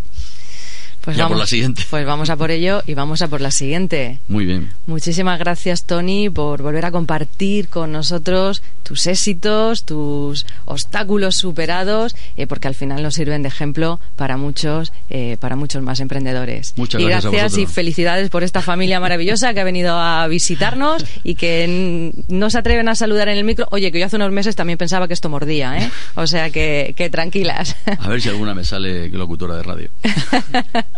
Pues 1.09 1.16
Ya 1.16 1.24
por 1.24 1.30
vamos, 1.36 1.44
la 1.44 1.46
siguiente. 1.46 1.86
Pues 1.88 2.04
vamos 2.04 2.28
a 2.28 2.36
por 2.36 2.50
ello 2.50 2.82
y 2.86 2.92
vamos 2.92 3.22
a 3.22 3.28
por 3.28 3.40
la 3.40 3.50
siguiente. 3.50 4.18
Muy 4.28 4.44
bien. 4.44 4.68
Muchísimas 4.84 5.38
gracias, 5.38 5.84
Tony, 5.84 6.28
por 6.28 6.61
volver 6.61 6.84
a 6.84 6.90
compartir 6.90 7.68
con 7.68 7.92
nosotros 7.92 8.62
tus 8.82 9.06
éxitos, 9.06 9.86
tus 9.86 10.44
obstáculos 10.66 11.36
superados, 11.36 12.14
eh, 12.36 12.46
porque 12.46 12.68
al 12.68 12.74
final 12.74 13.02
nos 13.02 13.14
sirven 13.14 13.40
de 13.40 13.48
ejemplo 13.48 14.00
para 14.16 14.36
muchos, 14.36 14.92
eh, 15.09 15.38
para 15.40 15.56
muchos 15.56 15.82
más 15.82 16.00
emprendedores. 16.00 16.74
Muchas 16.76 17.00
y 17.00 17.06
gracias 17.06 17.56
a 17.56 17.61
y 17.62 17.64
felicidades 17.64 18.28
por 18.28 18.44
esta 18.44 18.61
familia 18.61 19.00
maravillosa 19.00 19.54
que 19.54 19.61
ha 19.61 19.64
venido 19.64 19.96
a 19.96 20.26
visitarnos 20.28 21.06
y 21.24 21.36
que 21.36 22.12
no 22.28 22.50
se 22.50 22.59
atreven 22.59 22.86
a 22.90 22.94
saludar 22.94 23.30
en 23.30 23.38
el 23.38 23.44
micro. 23.44 23.66
Oye, 23.70 23.90
que 23.92 23.98
yo 23.98 24.04
hace 24.04 24.16
unos 24.16 24.32
meses 24.32 24.56
también 24.56 24.76
pensaba 24.76 25.09
que 25.09 25.14
esto 25.14 25.30
mordía, 25.30 25.78
¿eh? 25.78 25.90
O 26.16 26.26
sea 26.26 26.50
que, 26.50 26.92
que 26.98 27.09
tranquilas. 27.09 27.76
A 27.98 28.09
ver 28.11 28.20
si 28.20 28.28
alguna 28.28 28.54
me 28.54 28.64
sale 28.64 29.09
locutora 29.09 29.56
de 29.56 29.62
radio. 29.62 29.90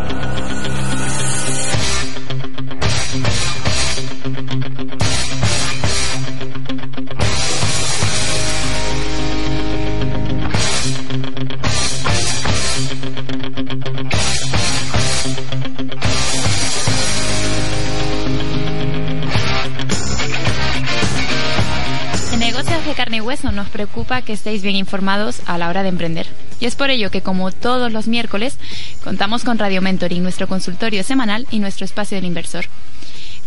Hueso 23.31 23.53
nos 23.53 23.69
preocupa 23.69 24.21
que 24.23 24.33
estéis 24.33 24.61
bien 24.61 24.75
informados 24.75 25.41
a 25.45 25.57
la 25.57 25.69
hora 25.69 25.83
de 25.83 25.89
emprender. 25.89 26.27
Y 26.59 26.65
es 26.65 26.75
por 26.75 26.89
ello 26.89 27.09
que, 27.11 27.21
como 27.21 27.49
todos 27.53 27.89
los 27.89 28.09
miércoles, 28.09 28.57
contamos 29.05 29.45
con 29.45 29.57
Radio 29.57 29.81
Mentoring, 29.81 30.21
nuestro 30.21 30.49
consultorio 30.49 31.01
semanal 31.01 31.47
y 31.49 31.59
nuestro 31.59 31.85
espacio 31.85 32.17
del 32.17 32.25
inversor. 32.25 32.65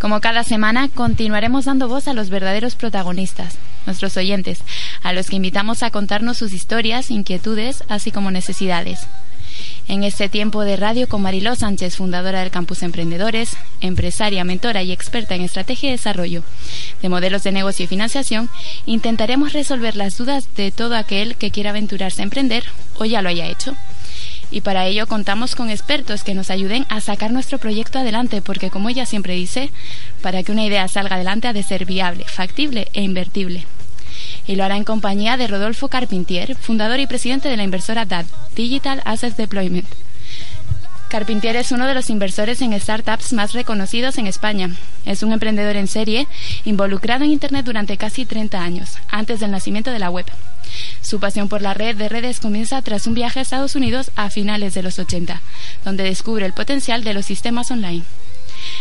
Como 0.01 0.22
cada 0.22 0.43
semana, 0.43 0.89
continuaremos 0.89 1.66
dando 1.66 1.87
voz 1.87 2.09
a 2.09 2.14
los 2.14 2.30
verdaderos 2.30 2.76
protagonistas, 2.76 3.59
nuestros 3.85 4.16
oyentes, 4.16 4.61
a 5.03 5.12
los 5.12 5.28
que 5.28 5.37
invitamos 5.37 5.82
a 5.82 5.91
contarnos 5.91 6.39
sus 6.39 6.55
historias, 6.55 7.11
inquietudes, 7.11 7.85
así 7.91 8.11
como 8.11 8.30
necesidades. 8.30 9.01
En 9.87 10.03
este 10.03 10.30
tiempo 10.30 10.64
de 10.64 10.76
radio 10.76 11.09
con 11.09 11.20
Mariló 11.20 11.55
Sánchez, 11.55 11.97
fundadora 11.97 12.41
del 12.41 12.51
Campus 12.51 12.82
Emprendedores, 12.82 13.55
empresaria, 13.82 14.43
mentora 14.43 14.82
y 14.82 14.93
experta 14.93 15.35
en 15.35 15.43
estrategia 15.43 15.91
y 15.91 15.93
desarrollo 15.93 16.43
de 17.03 17.09
modelos 17.11 17.43
de 17.43 17.53
negocio 17.53 17.85
y 17.85 17.89
financiación, 17.89 18.49
intentaremos 18.87 19.53
resolver 19.53 19.95
las 19.95 20.16
dudas 20.16 20.49
de 20.57 20.70
todo 20.70 20.97
aquel 20.97 21.37
que 21.37 21.51
quiera 21.51 21.70
aventurarse 21.70 22.22
a 22.22 22.24
emprender 22.24 22.64
o 22.99 23.05
ya 23.05 23.20
lo 23.20 23.28
haya 23.28 23.47
hecho. 23.47 23.76
Y 24.51 24.62
para 24.62 24.87
ello 24.87 25.07
contamos 25.07 25.55
con 25.55 25.68
expertos 25.68 26.22
que 26.22 26.35
nos 26.35 26.51
ayuden 26.51 26.87
a 26.89 27.03
sacar 27.03 27.30
nuestro 27.30 27.59
proyecto 27.59 27.99
adelante, 27.99 28.41
porque 28.41 28.70
como 28.70 28.89
ella 28.89 29.05
siempre 29.05 29.35
dice, 29.35 29.70
para 30.22 30.43
que 30.43 30.53
una 30.53 30.64
idea 30.64 30.89
salga 30.89 31.16
adelante 31.16 31.49
ha 31.49 31.53
de 31.53 31.62
ser 31.62 31.85
viable, 31.85 32.24
factible 32.24 32.89
e 32.95 33.03
invertible 33.03 33.66
y 34.47 34.57
lo 34.57 34.64
hará 34.64 34.76
en 34.76 34.84
compañía 34.84 35.36
de 35.36 35.47
Rodolfo 35.47 35.88
Carpentier, 35.88 36.55
fundador 36.57 37.01
y 37.01 37.07
presidente 37.07 37.49
de 37.49 37.57
la 37.57 37.64
inversora 37.64 38.05
DAD, 38.05 38.26
Digital 38.55 39.03
Assets 39.05 39.36
Deployment. 39.36 39.86
Carpentier 41.14 41.55
es 41.55 41.70
uno 41.70 41.86
de 41.86 41.95
los 41.95 42.11
inversores 42.11 42.61
en 42.61 42.78
startups 42.80 43.32
más 43.34 43.53
reconocidos 43.53 44.18
en 44.18 44.26
España. 44.26 44.70
Es 45.07 45.22
un 45.22 45.32
emprendedor 45.32 45.76
en 45.76 45.86
serie, 45.86 46.26
involucrado 46.64 47.22
en 47.22 47.30
Internet 47.30 47.64
durante 47.64 47.97
casi 47.97 48.26
30 48.26 48.61
años, 48.61 48.99
antes 49.09 49.38
del 49.38 49.53
nacimiento 49.53 49.92
de 49.92 50.01
la 50.01 50.11
web. 50.11 50.26
Su 51.03 51.20
pasión 51.20 51.49
por 51.49 51.62
la 51.62 51.72
red 51.72 51.95
de 51.95 52.09
redes 52.09 52.40
comienza 52.40 52.82
tras 52.82 53.07
un 53.07 53.14
viaje 53.14 53.38
a 53.38 53.42
Estados 53.42 53.76
Unidos 53.76 54.11
a 54.16 54.28
finales 54.28 54.74
de 54.74 54.82
los 54.82 54.99
80, 54.99 55.40
donde 55.84 56.03
descubre 56.03 56.47
el 56.47 56.53
potencial 56.53 57.05
de 57.05 57.14
los 57.14 57.26
sistemas 57.26 57.70
online. 57.70 58.03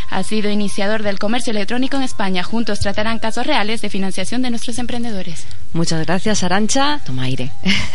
Ha 0.10 0.24
sido 0.24 0.50
iniciador 0.50 1.04
del 1.04 1.20
comercio 1.20 1.52
electrónico 1.52 1.98
en 1.98 2.04
España. 2.04 2.44
Juntos 2.44 2.80
tratarán 2.80 3.20
casos 3.20 3.46
reales 3.48 3.82
de 3.82 3.90
financiación 3.90 4.42
de 4.42 4.50
nuestros 4.50 4.80
emprendedores. 4.80 5.46
Muchas 5.74 6.06
gracias, 6.06 6.44
Arancha. 6.44 7.02
Toma 7.06 7.24
aire. 7.24 7.52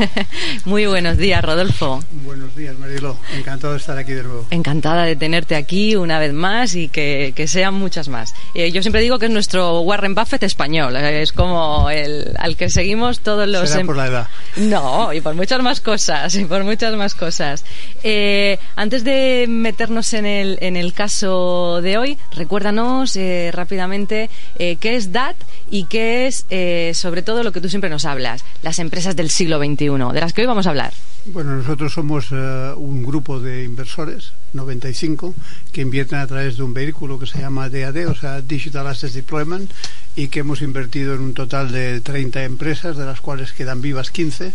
Muy 0.64 0.86
buenos 0.86 1.16
días, 1.16 1.45
Rodolfo. 1.45 2.03
Buenos 2.24 2.55
días, 2.57 2.76
Marilo. 2.78 3.16
Encantado 3.36 3.74
de 3.74 3.78
estar 3.78 3.97
aquí 3.97 4.12
de 4.12 4.24
nuevo. 4.24 4.47
Encantada 4.51 5.05
de 5.05 5.14
tenerte 5.14 5.55
aquí 5.55 5.95
una 5.95 6.18
vez 6.18 6.32
más 6.32 6.74
y 6.74 6.89
que, 6.89 7.32
que 7.36 7.47
sean 7.47 7.74
muchas 7.74 8.09
más. 8.09 8.34
Eh, 8.55 8.72
yo 8.72 8.82
siempre 8.82 9.01
digo 9.01 9.18
que 9.18 9.26
es 9.26 9.32
nuestro 9.32 9.80
Warren 9.82 10.14
Buffett 10.14 10.43
español. 10.43 10.97
Es 10.97 11.32
como 11.32 11.89
el 11.91 12.34
al 12.39 12.57
que 12.57 12.68
seguimos 12.68 13.20
todos 13.20 13.49
los... 13.49 13.68
¿Será 13.68 13.82
em- 13.82 13.86
por 13.86 13.97
la 13.97 14.07
edad? 14.07 14.28
No, 14.57 15.12
y 15.12 15.20
por 15.20 15.34
muchas 15.34 15.62
más 15.62 15.80
cosas, 15.80 16.34
y 16.34 16.45
por 16.45 16.64
muchas 16.64 16.95
más 16.97 17.14
cosas. 17.14 17.64
Eh, 18.03 18.59
antes 18.74 19.05
de 19.05 19.47
meternos 19.49 20.12
en 20.14 20.26
el, 20.26 20.59
en 20.61 20.76
el 20.76 20.93
caso 20.93 21.78
de 21.83 21.99
hoy, 21.99 22.18
recuérdanos 22.35 23.16
eh, 23.16 23.51
rápidamente 23.53 24.31
eh, 24.59 24.76
qué 24.76 24.97
es 24.97 25.12
DAT 25.12 25.37
y 25.70 25.85
qué 25.85 26.26
es, 26.26 26.47
eh, 26.51 26.93
sobre 26.95 27.22
todo, 27.22 27.43
lo 27.43 27.53
que 27.53 27.61
tú 27.61 27.68
siempre 27.68 27.91
nos 27.91 28.05
hablas, 28.05 28.45
las 28.62 28.79
empresas 28.79 29.16
del 29.16 29.31
siglo 29.31 29.59
XXI, 29.59 29.89
de 30.12 30.20
las 30.20 30.33
que 30.33 30.43
hoy 30.43 30.47
vamos 30.47 30.66
a 30.66 30.70
hablar. 30.70 30.93
Bueno, 31.26 31.57
nosotros 31.57 31.93
somos 31.93 32.31
un 32.31 33.03
grupo 33.03 33.39
de 33.39 33.64
inversores, 33.64 34.33
95, 34.55 35.35
que 35.72 35.83
invierten 35.83 36.18
a 36.18 36.26
través 36.26 36.57
de 36.57 36.62
un 36.62 36.72
vehículo 36.72 37.18
que 37.18 37.26
se 37.26 37.39
llama 37.39 37.68
DAD, 37.68 38.09
o 38.09 38.14
sea, 38.14 38.41
Digital 38.41 38.87
Assets 38.87 39.14
Deployment, 39.14 39.70
y 40.16 40.29
que 40.29 40.41
hemos 40.41 40.62
invertido 40.62 41.14
en 41.14 41.20
un 41.20 41.35
total 41.35 41.70
de 41.70 42.01
30 42.01 42.45
empresas, 42.45 42.97
de 42.97 43.05
las 43.05 43.20
cuales 43.20 43.53
quedan 43.53 43.83
vivas 43.83 44.11
15. 44.11 44.53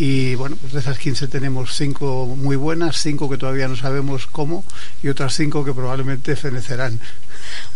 Y 0.00 0.36
bueno, 0.36 0.54
pues 0.60 0.72
de 0.72 0.78
esas 0.78 0.96
15 0.96 1.26
tenemos 1.26 1.74
5 1.74 2.36
muy 2.38 2.54
buenas, 2.54 3.02
5 3.02 3.28
que 3.28 3.36
todavía 3.36 3.66
no 3.66 3.74
sabemos 3.74 4.28
cómo, 4.28 4.64
y 5.02 5.08
otras 5.08 5.34
5 5.34 5.64
que 5.64 5.74
probablemente 5.74 6.36
fenecerán. 6.36 7.00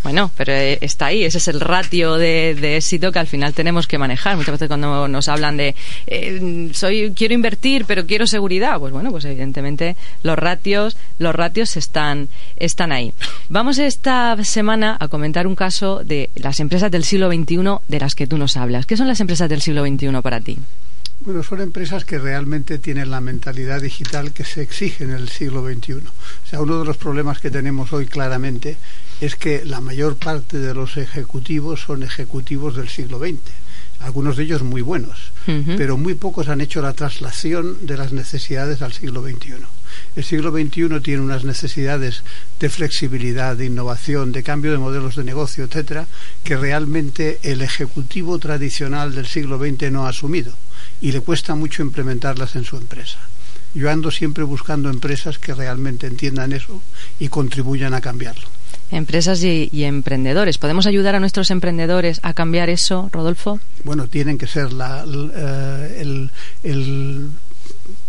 Bueno, 0.05 0.31
pero 0.37 0.53
eh, 0.53 0.79
está 0.83 1.07
ahí, 1.07 1.25
ese 1.25 1.39
es 1.39 1.49
el 1.49 1.59
ratio 1.59 2.15
de, 2.15 2.77
éxito 2.77 3.11
que 3.11 3.19
al 3.19 3.27
final 3.27 3.55
tenemos 3.55 3.89
que 3.89 3.99
manejar. 3.99 4.37
Muchas 4.37 4.53
veces 4.53 4.69
cuando 4.69 5.09
nos 5.09 5.27
hablan 5.27 5.57
de 5.57 5.75
eh, 6.07 6.71
soy 6.75 7.13
quiero 7.17 7.35
invertir, 7.35 7.87
pero 7.87 8.07
quiero 8.07 8.29
seguridad, 8.29 8.79
pues 8.79 8.93
bueno, 8.93 9.11
pues 9.11 9.25
evidentemente 9.25 9.97
los 10.23 10.39
ratios, 10.39 10.97
los 11.19 11.35
ratios 11.35 11.77
están 11.77 12.29
están 12.55 12.93
ahí. 12.93 13.13
Vamos 13.49 13.79
esta 13.79 14.37
semana 14.45 14.97
a 15.01 15.09
comentar 15.09 15.49
un 15.49 15.57
caso 15.57 16.05
de 16.05 16.31
las 16.37 16.61
empresas 16.61 16.93
del 16.93 17.03
siglo 17.03 17.33
XXI 17.33 17.79
de 17.89 17.99
las 17.99 18.15
que 18.15 18.29
tú 18.29 18.39
nos 18.39 18.57
hablas. 18.57 18.87
¿Qué 18.87 18.97
son 18.97 19.09
las 19.09 19.19
empresas 19.19 19.49
del 19.49 19.61
siglo 19.61 19.85
XXI 19.85 20.23
para 20.23 20.39
ti? 20.41 20.57
Bueno, 21.25 21.45
son 21.45 21.61
empresas 21.61 22.05
que 22.05 22.19
realmente 22.19 22.79
tienen 22.79 23.13
la 23.13 23.21
mentalidad 23.21 23.81
digital 23.81 24.33
que 24.33 24.45
se 24.45 24.61
exige 24.61 25.05
en 25.05 25.13
el 25.13 25.29
siglo 25.29 25.65
XXI. 25.65 25.93
O 25.93 26.49
sea, 26.51 26.61
uno 26.61 26.81
de 26.81 26.85
los 26.85 26.97
problemas 26.97 27.39
que 27.39 27.49
tenemos 27.49 27.93
hoy 27.93 28.07
claramente 28.07 28.77
es 29.21 29.37
que 29.37 29.65
la 29.65 29.81
mayor 29.81 30.17
parte 30.17 30.59
de 30.59 30.75
los 30.75 30.97
ejecutivos 30.97 31.83
son 31.83 32.03
ejecutivos 32.03 32.75
del 32.75 32.89
siglo 32.89 33.21
XX. 33.21 33.39
Algunos 34.01 34.37
de 34.37 34.43
ellos 34.43 34.65
muy 34.65 34.83
buenos, 34.83 35.31
pero 35.47 35.97
muy 35.97 36.15
pocos 36.15 36.49
han 36.49 36.61
hecho 36.61 36.83
la 36.83 36.93
traslación 36.93 37.87
de 37.87 37.97
las 37.97 38.13
necesidades 38.13 38.83
al 38.83 38.93
siglo 38.93 39.23
XXI. 39.23 39.55
El 40.17 40.25
siglo 40.25 40.51
XXI 40.51 41.01
tiene 41.05 41.23
unas 41.23 41.45
necesidades 41.45 42.25
de 42.59 42.69
flexibilidad, 42.69 43.57
de 43.57 43.67
innovación, 43.67 44.33
de 44.33 44.43
cambio 44.43 44.73
de 44.73 44.79
modelos 44.79 45.15
de 45.15 45.23
negocio, 45.23 45.63
etcétera, 45.63 46.09
que 46.43 46.57
realmente 46.57 47.39
el 47.45 47.63
ejecutivo 47.63 48.41
tradicional 48.41 49.15
del 49.15 49.27
siglo 49.27 49.57
XX 49.57 49.93
no 49.93 50.05
ha 50.05 50.09
asumido 50.09 50.53
y 51.03 51.13
le 51.13 51.21
cuesta 51.21 51.55
mucho 51.55 51.83
implementarlas 51.83 52.57
en 52.57 52.65
su 52.65 52.77
empresa. 52.79 53.19
Yo 53.75 53.91
ando 53.91 54.11
siempre 54.11 54.45
buscando 54.45 54.89
empresas 54.89 55.39
que 55.39 55.53
realmente 55.55 56.07
entiendan 56.07 56.53
eso 56.53 56.81
y 57.19 57.29
contribuyan 57.29 57.93
a 57.95 58.01
cambiarlo. 58.01 58.47
Empresas 58.91 59.43
y, 59.43 59.69
y 59.73 59.85
emprendedores. 59.85 60.59
¿Podemos 60.59 60.87
ayudar 60.87 61.15
a 61.15 61.21
nuestros 61.21 61.51
emprendedores 61.51 62.21
a 62.23 62.35
cambiar 62.35 62.69
eso, 62.71 63.09
Rodolfo? 63.13 63.59
Bueno, 63.85 64.07
tienen 64.09 64.37
que 64.39 64.47
ser 64.47 64.73
la- 64.75 65.05
eh, 65.07 65.97
el, 66.01 66.31
el 66.63 67.29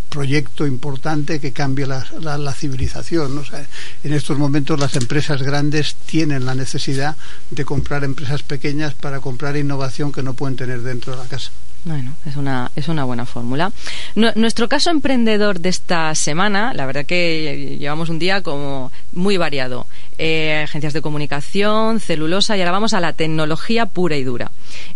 proyecto 0.10 0.68
importante 0.68 1.40
que 1.40 1.52
cambie 1.54 1.88
la, 1.88 2.06
la- 2.20 2.38
la 2.38 2.54
civilización. 2.54 3.34
¿no? 3.34 3.42
O 3.42 3.46
sea, 3.46 3.66
en 4.04 4.14
estos 4.14 4.38
momentos 4.38 4.80
las 4.80 4.96
empresas 4.96 5.42
grandes 5.42 5.96
tienen 6.06 6.46
la 6.46 6.54
necesidad 6.54 7.16
de 7.50 7.66
comprar 7.66 8.04
empresas 8.04 8.44
pequeñas 8.44 8.94
para 8.94 9.22
comprar 9.22 9.56
innovación 9.58 10.12
que 10.12 10.22
no 10.22 10.34
pueden 10.34 10.58
tener 10.58 10.82
dentro 10.82 11.14
de 11.16 11.24
la 11.24 11.30
casa. 11.30 11.52
Bueno, 11.86 12.14
es 12.26 12.38
una, 12.38 12.72
es 12.78 12.88
una 12.88 13.04
buena 13.04 13.26
fórmula. 13.26 13.74
Nu- 14.16 14.32
nuestro 14.36 14.70
caso 14.70 14.90
emprendedor 14.90 15.60
de 15.60 15.68
esta 15.68 16.16
semana, 16.16 16.74
la 16.74 16.86
verdad 16.86 17.06
que 17.06 17.76
llevamos 17.78 18.08
un 18.08 18.20
día 18.20 18.42
como 18.42 18.90
muy 19.12 19.36
variado. 19.36 19.86
Eh, 20.18 20.62
agencias 20.64 20.94
de 20.94 21.02
comunicación, 21.02 22.00
celulosa 22.00 22.56
y 22.56 22.62
ahora 22.62 22.72
vamos 22.72 22.94
a 22.94 23.02
la 23.02 23.12
tecnología 23.12 23.86
pura 23.86 24.16
y 24.16 24.24
dura. 24.24 24.50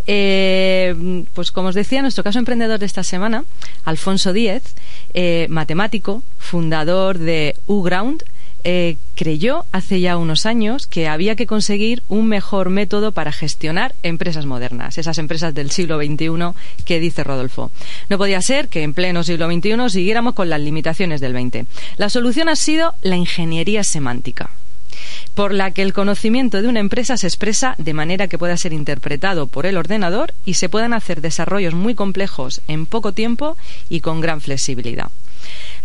Eh, 0.05 1.25
pues 1.33 1.51
como 1.51 1.69
os 1.69 1.75
decía, 1.75 2.01
nuestro 2.01 2.23
caso 2.23 2.39
emprendedor 2.39 2.79
de 2.79 2.85
esta 2.85 3.03
semana, 3.03 3.43
Alfonso 3.83 4.31
Díez, 4.31 4.63
eh, 5.13 5.47
matemático, 5.49 6.23
fundador 6.39 7.17
de 7.17 7.57
UGround, 7.67 8.23
eh, 8.64 8.97
creyó 9.16 9.66
hace 9.72 9.99
ya 9.99 10.18
unos 10.18 10.45
años 10.45 10.88
que 10.88 11.08
había 11.08 11.36
que 11.36 11.47
conseguir 11.47 12.03
un 12.10 12.28
mejor 12.28 12.70
método 12.70 13.12
para 13.12 13.32
gestionar 13.32 13.95
empresas 14.03 14.45
modernas, 14.45 14.97
esas 14.97 15.18
empresas 15.18 15.53
del 15.53 15.72
siglo 15.72 15.97
XXI 15.97 16.28
que 16.86 16.99
dice 16.99 17.24
Rodolfo. 17.24 17.72
No 18.10 18.18
podía 18.18 18.41
ser 18.41 18.68
que 18.68 18.84
en 18.84 18.93
pleno 18.93 19.24
siglo 19.24 19.47
XXI 19.51 19.89
siguiéramos 19.89 20.34
con 20.34 20.49
las 20.49 20.62
limitaciones 20.62 21.22
del 21.22 21.34
XX. 21.34 21.68
La 21.97 22.10
solución 22.10 22.49
ha 22.49 22.55
sido 22.55 22.93
la 23.01 23.16
ingeniería 23.16 23.84
semántica 23.84 24.51
por 25.36 25.53
la 25.53 25.72
que 25.72 25.84
el 25.84 25.93
conocimiento 25.93 26.62
de 26.62 26.68
una 26.68 26.80
empresa 26.80 27.18
se 27.18 27.28
expresa 27.28 27.76
de 27.78 27.93
manera 27.93 28.28
que 28.28 28.38
pueda 28.38 28.58
ser 28.58 28.74
interpretado 28.74 29.47
por 29.47 29.66
el 29.66 29.78
ordenador 29.78 30.34
y 30.45 30.55
se 30.55 30.70
puedan 30.70 30.93
hacer 30.93 31.22
desarrollos 31.22 31.74
muy 31.74 31.95
complejos 31.95 32.62
en 32.68 32.86
poco 32.86 33.12
tiempo 33.14 33.58
y 33.89 34.01
con 34.01 34.22
gran 34.22 34.41
flexibilidad. 34.41 35.12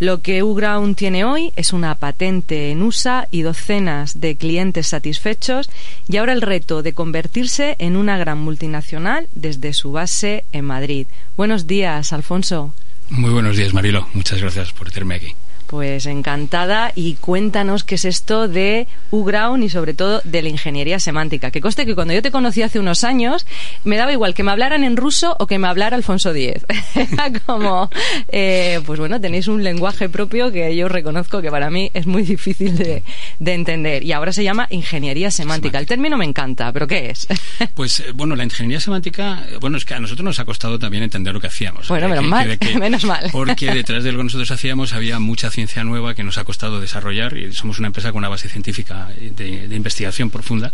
Lo 0.03 0.21
que 0.21 0.43
UGround 0.43 0.97
tiene 0.97 1.25
hoy 1.25 1.53
es 1.55 1.73
una 1.73 1.95
patente 1.95 2.73
en 2.73 2.83
USA 2.83 3.29
y 3.31 3.43
docenas 3.43 4.21
de 4.21 4.35
clientes 4.35 4.89
satisfechos 4.89 5.71
y 6.09 6.17
ahora 6.17 6.33
el 6.33 6.43
reto 6.43 6.83
de 6.83 6.93
convertirse 6.93 7.77
en 7.79 7.97
una 7.97 8.19
gran 8.19 8.39
multinacional 8.39 9.29
desde 9.37 9.73
su 9.73 9.93
base 9.93 10.43
en 10.51 10.65
Madrid. 10.65 11.07
Buenos 11.37 11.69
días, 11.69 12.13
Alfonso. 12.13 12.75
Muy 13.11 13.31
buenos 13.31 13.57
días, 13.57 13.75
Marilo. 13.75 14.09
Muchas 14.13 14.41
gracias 14.41 14.73
por 14.73 14.91
tenerme 14.91 15.15
aquí. 15.15 15.37
Pues 15.73 16.05
encantada 16.05 16.93
y 16.95 17.15
cuéntanos 17.15 17.83
qué 17.83 17.95
es 17.95 18.05
esto 18.05 18.47
de 18.47 18.87
UGround 19.11 19.65
y 19.65 19.71
sobre 19.71 19.95
todo 19.95 20.21
de 20.23 20.43
la 20.43 20.51
ingeniería 20.51 21.01
semántica. 21.01 21.51
Que 21.51 21.63
coste 21.63 21.87
que 21.87 21.95
cuando 21.95 22.13
yo 22.13 22.21
te 22.21 22.31
conocí 22.31 22.61
hace 22.61 22.79
unos 22.79 23.05
años 23.05 23.47
me 23.83 23.97
daba 23.97 24.13
igual 24.13 24.35
que 24.35 24.43
me 24.43 24.51
hablaran 24.51 24.85
en 24.85 24.99
ruso 24.99 25.35
o 25.41 25.47
que 25.47 25.59
me 25.59 25.67
hablara 25.69 25.97
Alfonso 25.97 26.35
X. 26.35 26.67
Era 26.95 27.33
como, 27.47 27.89
eh, 28.29 28.81
pues 28.85 29.01
bueno, 29.01 29.19
tenéis 29.19 29.49
un 29.49 29.65
lenguaje 29.65 30.11
propio 30.11 30.53
que 30.53 30.77
yo 30.77 30.91
reconozco 30.91 31.41
que 31.41 31.51
para 31.51 31.71
mí 31.71 31.91
es 31.95 32.07
muy 32.07 32.23
difícil 32.25 32.77
de, 32.77 33.03
de 33.39 33.55
entender. 33.55 34.03
Y 34.05 34.13
ahora 34.13 34.35
se 34.35 34.45
llama 34.45 34.67
ingeniería 34.69 35.31
semántica. 35.31 35.79
El 35.79 35.87
término 35.87 36.19
me 36.19 36.27
encanta, 36.27 36.71
pero 36.71 36.87
¿qué 36.87 37.09
es? 37.09 37.27
Pues 37.75 38.01
eh, 38.01 38.13
bueno, 38.15 38.37
la 38.37 38.45
ingeniería 38.45 38.79
semántica, 38.81 39.47
eh, 39.51 39.57
bueno, 39.59 39.79
es 39.79 39.87
que 39.87 39.95
a 39.95 40.01
nosotros 40.01 40.23
nos 40.27 40.39
ha 40.39 40.45
costado 40.45 40.79
también 40.79 41.03
entender 41.03 41.33
lo 41.33 41.41
que 41.41 41.47
hacíamos. 41.47 41.89
Bueno, 41.89 42.11
menos 42.11 42.27
mal, 42.27 42.59
que- 42.59 42.79
menos 42.79 43.05
mal. 43.05 43.31
Porque 43.33 43.73
detrás 43.73 44.05
de 44.05 44.13
lo 44.13 44.19
que 44.19 44.25
nosotros 44.25 44.51
hacíamos 44.51 44.93
había 44.93 45.19
mucha 45.19 45.49
ciencia 45.49 45.62
nueva 45.85 46.15
que 46.15 46.25
nos 46.25 46.39
ha 46.39 46.45
costado 46.45 46.81
desarrollar 46.81 47.37
y 47.37 47.53
somos 47.53 47.79
una 47.79 47.89
empresa 47.89 48.13
con 48.13 48.19
una 48.19 48.29
base 48.29 48.49
científica 48.49 49.09
de, 49.19 49.69
de 49.69 49.77
investigación 49.77 50.31
profunda 50.31 50.73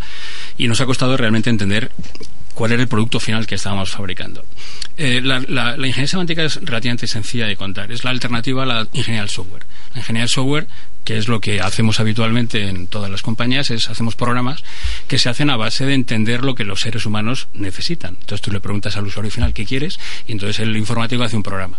y 0.57 0.69
nos 0.69 0.81
ha 0.81 0.87
costado 0.87 1.17
realmente 1.17 1.51
entender 1.51 1.91
cuál 2.59 2.73
era 2.73 2.83
el 2.83 2.89
producto 2.89 3.21
final 3.21 3.47
que 3.47 3.55
estábamos 3.55 3.91
fabricando. 3.93 4.45
Eh, 4.97 5.21
la, 5.23 5.39
la- 5.47 5.77
la 5.77 5.87
ingeniería 5.87 6.09
semántica 6.09 6.43
es 6.43 6.57
relativamente 6.57 7.07
sencilla 7.07 7.47
de 7.47 7.55
contar. 7.55 7.93
Es 7.93 8.03
la 8.03 8.11
alternativa 8.11 8.65
a 8.65 8.67
la 8.67 8.81
ingeniería 8.93 9.21
del 9.21 9.31
software. 9.31 9.63
La 9.95 10.01
ingeniería 10.01 10.23
del 10.23 10.29
software, 10.29 10.67
que 11.05 11.17
es 11.19 11.29
lo 11.29 11.41
que 11.41 11.61
hacemos 11.61 12.01
habitualmente 12.01 12.69
en 12.69 12.89
todas 12.89 13.13
las 13.13 13.23
compañías, 13.23 13.71
es 13.71 13.89
hacemos 13.89 14.17
programas 14.17 14.65
que 15.07 15.19
se 15.19 15.29
hacen 15.29 15.51
a 15.51 15.57
base 15.57 15.87
de 15.87 15.95
entender 15.95 16.43
lo 16.43 16.57
que 16.57 16.65
los 16.65 16.81
seres 16.81 17.07
humanos 17.07 17.47
necesitan. 17.55 18.17
Entonces 18.21 18.41
tú 18.43 18.51
le 18.51 18.59
preguntas 18.59 18.97
al 18.97 19.07
usuario 19.07 19.31
final 19.31 19.53
qué 19.55 19.65
quieres 19.65 20.01
y 20.27 20.33
entonces 20.33 20.59
el 20.59 20.77
informático 20.77 21.23
hace 21.23 21.37
un 21.37 21.45
programa. 21.45 21.79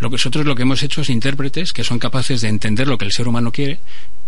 Lo 0.00 0.10
que 0.10 0.14
nosotros 0.14 0.44
lo 0.44 0.56
que 0.56 0.62
hemos 0.62 0.82
hecho 0.82 1.02
es 1.02 1.08
intérpretes 1.08 1.72
que 1.72 1.84
son 1.84 2.00
capaces 2.00 2.40
de 2.40 2.48
entender 2.48 2.88
lo 2.88 2.98
que 2.98 3.04
el 3.04 3.12
ser 3.12 3.28
humano 3.28 3.52
quiere 3.52 3.78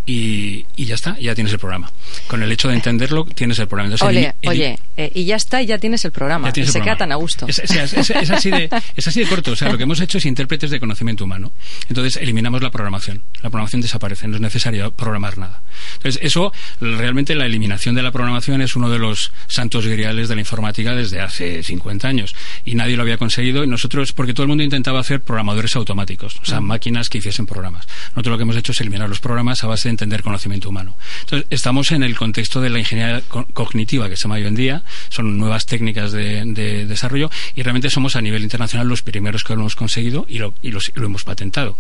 y, 0.08 0.64
y 0.74 0.86
ya 0.86 0.94
está, 0.94 1.18
ya 1.20 1.34
tienes 1.34 1.52
el 1.52 1.58
programa. 1.58 1.92
Con 2.28 2.42
el 2.42 2.50
hecho 2.50 2.68
de 2.68 2.74
entenderlo, 2.74 3.26
tienes 3.26 3.58
el 3.58 3.68
programa. 3.68 3.92
Entonces, 3.94 4.08
Oye, 4.08 4.20
el- 4.20 4.34
el- 4.40 4.48
oye, 4.48 4.78
eh, 4.96 5.12
y 5.14 5.24
ya 5.26 5.36
está, 5.36 5.60
y 5.62 5.66
ya 5.66 5.76
tienes 5.78 6.02
el 6.06 6.12
programa. 6.12 6.48
el 6.48 6.66
se 6.66 6.80
queda 6.80 6.96
tan 6.96 7.12
a 7.12 7.16
gusto. 7.16 7.46
Es, 7.46 7.58
es- 7.58 7.92
es- 7.92 8.10
es 8.10 8.30
así 8.30 8.50
de, 8.50 8.70
es 8.96 9.06
así 9.06 9.20
de 9.20 9.26
corto. 9.26 9.52
O 9.52 9.56
sea, 9.56 9.70
lo 9.70 9.76
que 9.76 9.82
hemos 9.82 10.00
hecho 10.00 10.16
es 10.16 10.24
intérpretes 10.24 10.70
de 10.70 10.80
conocimiento 10.80 11.24
humano. 11.24 11.52
Entonces 11.90 12.16
eliminamos 12.16 12.62
la 12.62 12.70
programación. 12.70 13.22
La 13.42 13.50
programación 13.50 13.82
desaparece, 13.82 14.26
no 14.28 14.36
es 14.36 14.40
necesario 14.40 14.90
programar 14.92 15.36
nada. 15.36 15.60
Entonces, 15.96 16.18
eso, 16.22 16.52
realmente 16.80 17.34
la 17.34 17.44
eliminación 17.44 17.94
de 17.94 18.02
la 18.02 18.10
programación 18.10 18.62
es 18.62 18.76
uno 18.76 18.88
de 18.88 18.98
los 18.98 19.30
santos 19.46 19.86
griales 19.86 20.28
de 20.30 20.34
la 20.36 20.40
informática 20.40 20.94
desde 20.94 21.20
hace 21.20 21.62
50 21.62 22.08
años. 22.08 22.34
Y 22.64 22.74
nadie 22.76 22.96
lo 22.96 23.02
había 23.02 23.18
conseguido. 23.18 23.62
Y 23.62 23.66
nosotros, 23.66 24.14
porque 24.14 24.32
todo 24.32 24.44
el 24.44 24.48
mundo 24.48 24.64
intentaba 24.64 25.00
hacer 25.00 25.20
programadores 25.20 25.76
automáticos, 25.76 26.36
o 26.42 26.46
sea, 26.46 26.60
máquinas 26.62 27.10
que 27.10 27.18
hiciesen 27.18 27.44
programas. 27.44 27.86
Nosotros 28.16 28.32
lo 28.32 28.36
que 28.38 28.42
hemos 28.44 28.56
hecho 28.56 28.72
es 28.72 28.80
eliminar 28.80 29.08
los 29.08 29.20
programas 29.20 29.62
a 29.64 29.66
base 29.66 29.88
de 29.88 29.90
entender 29.98 30.22
conocimiento 30.22 30.68
humano. 30.68 30.94
Entonces, 31.22 31.46
estamos 31.50 31.90
en 31.90 32.04
el 32.04 32.16
contexto 32.16 32.60
de 32.60 32.70
la 32.70 32.78
ingeniería 32.78 33.20
cognitiva 33.52 34.08
que 34.08 34.16
se 34.16 34.22
llama 34.22 34.36
hoy 34.36 34.46
en 34.46 34.54
día. 34.54 34.82
Son 35.08 35.36
nuevas 35.38 35.66
técnicas 35.66 36.12
de, 36.12 36.86
desarrollo 36.86 37.30
y 37.56 37.62
realmente 37.62 37.90
somos 37.90 38.14
a 38.14 38.20
nivel 38.20 38.42
internacional 38.42 38.86
los 38.86 39.02
primeros 39.02 39.42
que 39.42 39.54
lo 39.54 39.60
hemos 39.60 39.74
conseguido 39.74 40.24
y 40.28 40.38
lo, 40.38 40.54
y 40.62 40.70
lo 40.70 40.80
hemos 40.94 41.24
patentado. 41.24 41.76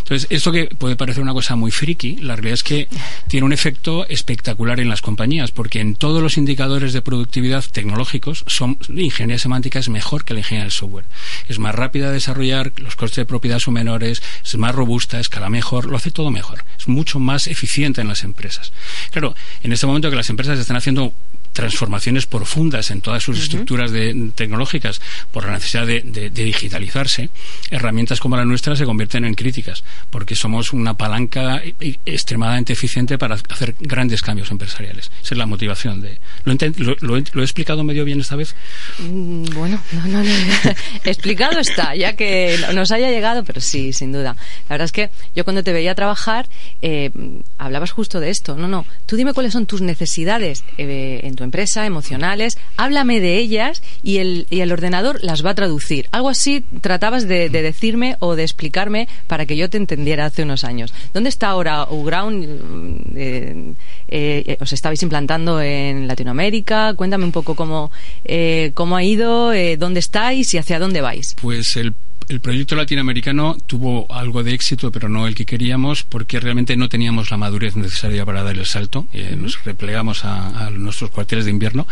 Entonces, 0.00 0.26
esto 0.30 0.52
que 0.52 0.66
puede 0.66 0.96
parecer 0.96 1.22
una 1.22 1.32
cosa 1.32 1.56
muy 1.56 1.70
friki, 1.70 2.16
la 2.16 2.36
realidad 2.36 2.54
es 2.54 2.62
que 2.62 2.88
tiene 3.28 3.46
un 3.46 3.52
efecto 3.52 4.06
espectacular 4.08 4.80
en 4.80 4.88
las 4.88 5.00
compañías, 5.00 5.50
porque 5.50 5.80
en 5.80 5.94
todos 5.94 6.22
los 6.22 6.36
indicadores 6.36 6.92
de 6.92 7.00
productividad 7.00 7.64
tecnológicos, 7.64 8.44
la 8.88 9.02
ingeniería 9.02 9.38
semántica 9.38 9.78
es 9.78 9.88
mejor 9.88 10.24
que 10.24 10.34
la 10.34 10.40
ingeniería 10.40 10.64
del 10.64 10.72
software. 10.72 11.06
Es 11.48 11.58
más 11.58 11.74
rápida 11.74 12.08
de 12.08 12.14
desarrollar, 12.14 12.72
los 12.76 12.96
costes 12.96 13.16
de 13.16 13.26
propiedad 13.26 13.58
son 13.58 13.74
menores, 13.74 14.22
es 14.44 14.56
más 14.56 14.74
robusta, 14.74 15.18
escala 15.20 15.48
mejor, 15.48 15.86
lo 15.86 15.96
hace 15.96 16.10
todo 16.10 16.30
mejor. 16.30 16.64
Es 16.78 16.88
mucho 16.88 17.18
más 17.18 17.46
eficiente 17.46 17.61
en 18.00 18.08
las 18.08 18.24
empresas. 18.24 18.72
Claro, 19.10 19.34
en 19.62 19.72
este 19.72 19.86
momento 19.86 20.10
que 20.10 20.16
las 20.16 20.30
empresas 20.30 20.58
están 20.58 20.76
haciendo 20.76 21.12
transformaciones 21.52 22.26
profundas 22.26 22.90
en 22.90 23.00
todas 23.00 23.22
sus 23.22 23.38
estructuras 23.38 23.92
tecnológicas 24.34 25.00
por 25.30 25.44
la 25.46 25.52
necesidad 25.52 25.86
de, 25.86 26.30
digitalizarse, 26.30 27.30
herramientas 27.70 28.20
como 28.20 28.36
la 28.36 28.44
nuestra 28.44 28.76
se 28.76 28.84
convierten 28.84 29.24
en 29.24 29.34
críticas, 29.34 29.84
porque 30.10 30.34
somos 30.34 30.72
una 30.72 30.94
palanca 30.94 31.62
extremadamente 32.06 32.72
eficiente 32.72 33.18
para 33.18 33.34
hacer 33.34 33.74
grandes 33.80 34.22
cambios 34.22 34.50
empresariales. 34.50 35.10
Esa 35.22 35.34
es 35.34 35.38
la 35.38 35.46
motivación 35.46 36.00
de. 36.00 36.18
¿Lo, 36.44 37.16
he 37.16 37.44
explicado 37.44 37.84
medio 37.84 38.04
bien 38.04 38.20
esta 38.20 38.36
vez? 38.36 38.54
Mm, 38.98 39.44
bueno, 39.54 39.80
no, 39.92 40.06
no, 40.06 40.22
no. 40.22 40.32
explicado 41.04 41.58
está, 41.58 41.94
ya 41.94 42.14
que 42.14 42.58
nos 42.74 42.90
haya 42.92 43.10
llegado, 43.10 43.44
pero 43.44 43.60
sí, 43.60 43.92
sin 43.92 44.12
duda. 44.12 44.36
La 44.68 44.74
verdad 44.74 44.84
es 44.86 44.92
que 44.92 45.10
yo 45.34 45.44
cuando 45.44 45.62
te 45.62 45.72
veía 45.72 45.94
trabajar, 45.94 46.48
eh, 46.80 47.10
hablabas 47.58 47.90
justo 47.90 48.20
de 48.20 48.30
esto. 48.30 48.56
No, 48.56 48.68
no. 48.68 48.86
Tú 49.06 49.16
dime 49.16 49.32
cuáles 49.32 49.52
son 49.52 49.66
tus 49.66 49.82
necesidades 49.82 50.64
eh, 50.78 51.20
en 51.22 51.36
tu 51.36 51.41
empresa, 51.44 51.86
emocionales, 51.86 52.58
háblame 52.76 53.20
de 53.20 53.38
ellas 53.38 53.82
y 54.02 54.18
el, 54.18 54.46
y 54.50 54.60
el 54.60 54.72
ordenador 54.72 55.22
las 55.22 55.44
va 55.44 55.50
a 55.50 55.54
traducir. 55.54 56.08
Algo 56.12 56.28
así 56.28 56.64
tratabas 56.80 57.28
de, 57.28 57.48
decirme 57.48 58.16
o 58.18 58.34
de 58.36 58.42
explicarme 58.42 59.08
para 59.26 59.46
que 59.46 59.56
yo 59.56 59.70
te 59.70 59.76
entendiera 59.76 60.26
hace 60.26 60.42
unos 60.42 60.64
años. 60.64 60.92
¿Dónde 61.12 61.28
está 61.28 61.48
ahora 61.48 61.86
Uground? 61.90 63.12
Eh, 63.16 63.74
eh, 64.08 64.56
¿Os 64.60 64.72
estabais 64.72 65.02
implantando 65.02 65.60
en 65.60 66.08
Latinoamérica? 66.08 66.94
Cuéntame 66.94 67.24
un 67.24 67.32
poco 67.32 67.54
cómo, 67.54 67.90
eh, 68.24 68.72
cómo 68.74 68.96
ha 68.96 69.04
ido, 69.04 69.52
dónde 69.78 70.00
estáis 70.00 70.52
y 70.54 70.58
hacia 70.58 70.78
dónde 70.78 71.00
vais. 71.00 71.36
Pues 71.40 71.76
el 71.76 71.94
el 72.28 72.40
proyecto 72.40 72.74
latinoamericano 72.74 73.56
tuvo 73.66 74.12
algo 74.12 74.42
de 74.42 74.54
éxito, 74.54 74.90
pero 74.92 75.08
no 75.08 75.26
el 75.26 75.34
que 75.34 75.46
queríamos, 75.46 76.02
porque 76.02 76.40
realmente 76.40 76.76
no 76.76 76.88
teníamos 76.88 77.30
la 77.30 77.36
madurez 77.36 77.76
necesaria 77.76 78.24
para 78.24 78.42
dar 78.42 78.56
el 78.56 78.66
salto. 78.66 79.06
Eh, 79.12 79.36
nos 79.38 79.62
replegamos 79.64 80.24
a, 80.24 80.70
nuestros 80.70 81.10
cuarteles 81.10 81.44
de 81.44 81.50
invierno. 81.50 81.86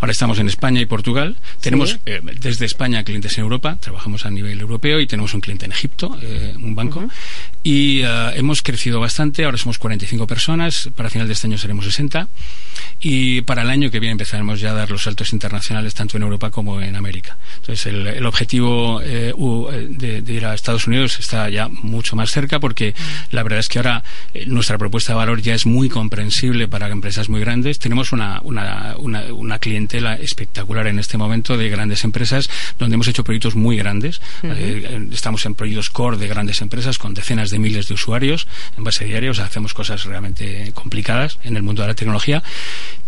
Ahora 0.00 0.12
estamos 0.12 0.38
en 0.38 0.48
España 0.48 0.80
y 0.80 0.86
Portugal. 0.86 1.36
Tenemos 1.60 1.98
eh, 2.06 2.20
desde 2.40 2.66
España 2.66 3.02
clientes 3.04 3.36
en 3.38 3.44
Europa, 3.44 3.76
trabajamos 3.80 4.26
a 4.26 4.30
nivel 4.30 4.60
europeo 4.60 5.00
y 5.00 5.06
tenemos 5.06 5.34
un 5.34 5.40
cliente 5.40 5.66
en 5.66 5.72
Egipto, 5.72 6.18
eh, 6.22 6.54
un 6.56 6.74
banco. 6.74 7.08
Y 7.62 8.00
hemos 8.02 8.62
crecido 8.62 9.00
bastante, 9.00 9.44
ahora 9.44 9.58
somos 9.58 9.78
45 9.78 10.26
personas, 10.26 10.88
para 10.96 11.10
final 11.10 11.26
de 11.26 11.34
este 11.34 11.46
año 11.46 11.58
seremos 11.58 11.84
60. 11.84 12.28
Y 13.00 13.42
para 13.42 13.62
el 13.62 13.70
año 13.70 13.90
que 13.90 14.00
viene 14.00 14.12
empezaremos 14.12 14.60
ya 14.60 14.70
a 14.70 14.74
dar 14.74 14.90
los 14.90 15.02
saltos 15.02 15.32
internacionales 15.32 15.94
tanto 15.94 16.16
en 16.16 16.22
Europa 16.22 16.50
como 16.50 16.80
en 16.80 16.96
América. 16.96 17.36
Entonces 17.56 17.86
el, 17.86 18.26
objetivo 18.26 19.00
de, 19.70 20.32
ir 20.32 20.44
a 20.44 20.54
Estados 20.54 20.86
Unidos 20.86 21.18
está 21.18 21.48
ya 21.48 21.68
mucho 21.68 22.16
más 22.16 22.30
cerca 22.30 22.60
porque 22.60 22.94
la 23.30 23.42
verdad 23.42 23.58
es 23.58 23.68
que 23.68 23.78
ahora 23.78 24.04
eh, 24.34 24.44
nuestra 24.46 24.78
propuesta 24.78 25.12
de 25.12 25.18
valor 25.18 25.42
ya 25.42 25.54
es 25.54 25.66
muy 25.66 25.88
comprensible 25.88 26.68
para 26.68 26.88
empresas 26.88 27.28
muy 27.28 27.40
grandes. 27.40 27.78
Tenemos 27.78 28.12
una, 28.12 28.40
una, 28.42 28.96
una, 28.96 29.58
clientela 29.58 30.14
espectacular 30.14 30.86
en 30.86 30.98
este 30.98 31.18
momento 31.18 31.56
de 31.56 31.68
grandes 31.68 32.04
empresas 32.04 32.48
donde 32.78 32.94
hemos 32.94 33.08
hecho 33.08 33.24
proyectos 33.24 33.54
muy 33.54 33.76
grandes. 33.76 34.20
Eh, 34.42 35.08
estamos 35.12 35.44
en 35.46 35.54
proyectos 35.54 35.90
core 35.90 36.16
de 36.16 36.28
grandes 36.28 36.60
empresas 36.62 36.98
con 36.98 37.14
decenas 37.14 37.50
de 37.50 37.58
miles 37.58 37.88
de 37.88 37.94
usuarios 37.94 38.46
en 38.76 38.84
base 38.84 39.04
diaria. 39.04 39.30
O 39.30 39.34
sea, 39.34 39.46
hacemos 39.46 39.74
cosas 39.74 40.04
realmente 40.04 40.72
complicadas 40.74 41.38
en 41.44 41.56
el 41.56 41.62
mundo 41.62 41.82
de 41.82 41.88
la 41.88 41.94
tecnología. 41.94 42.42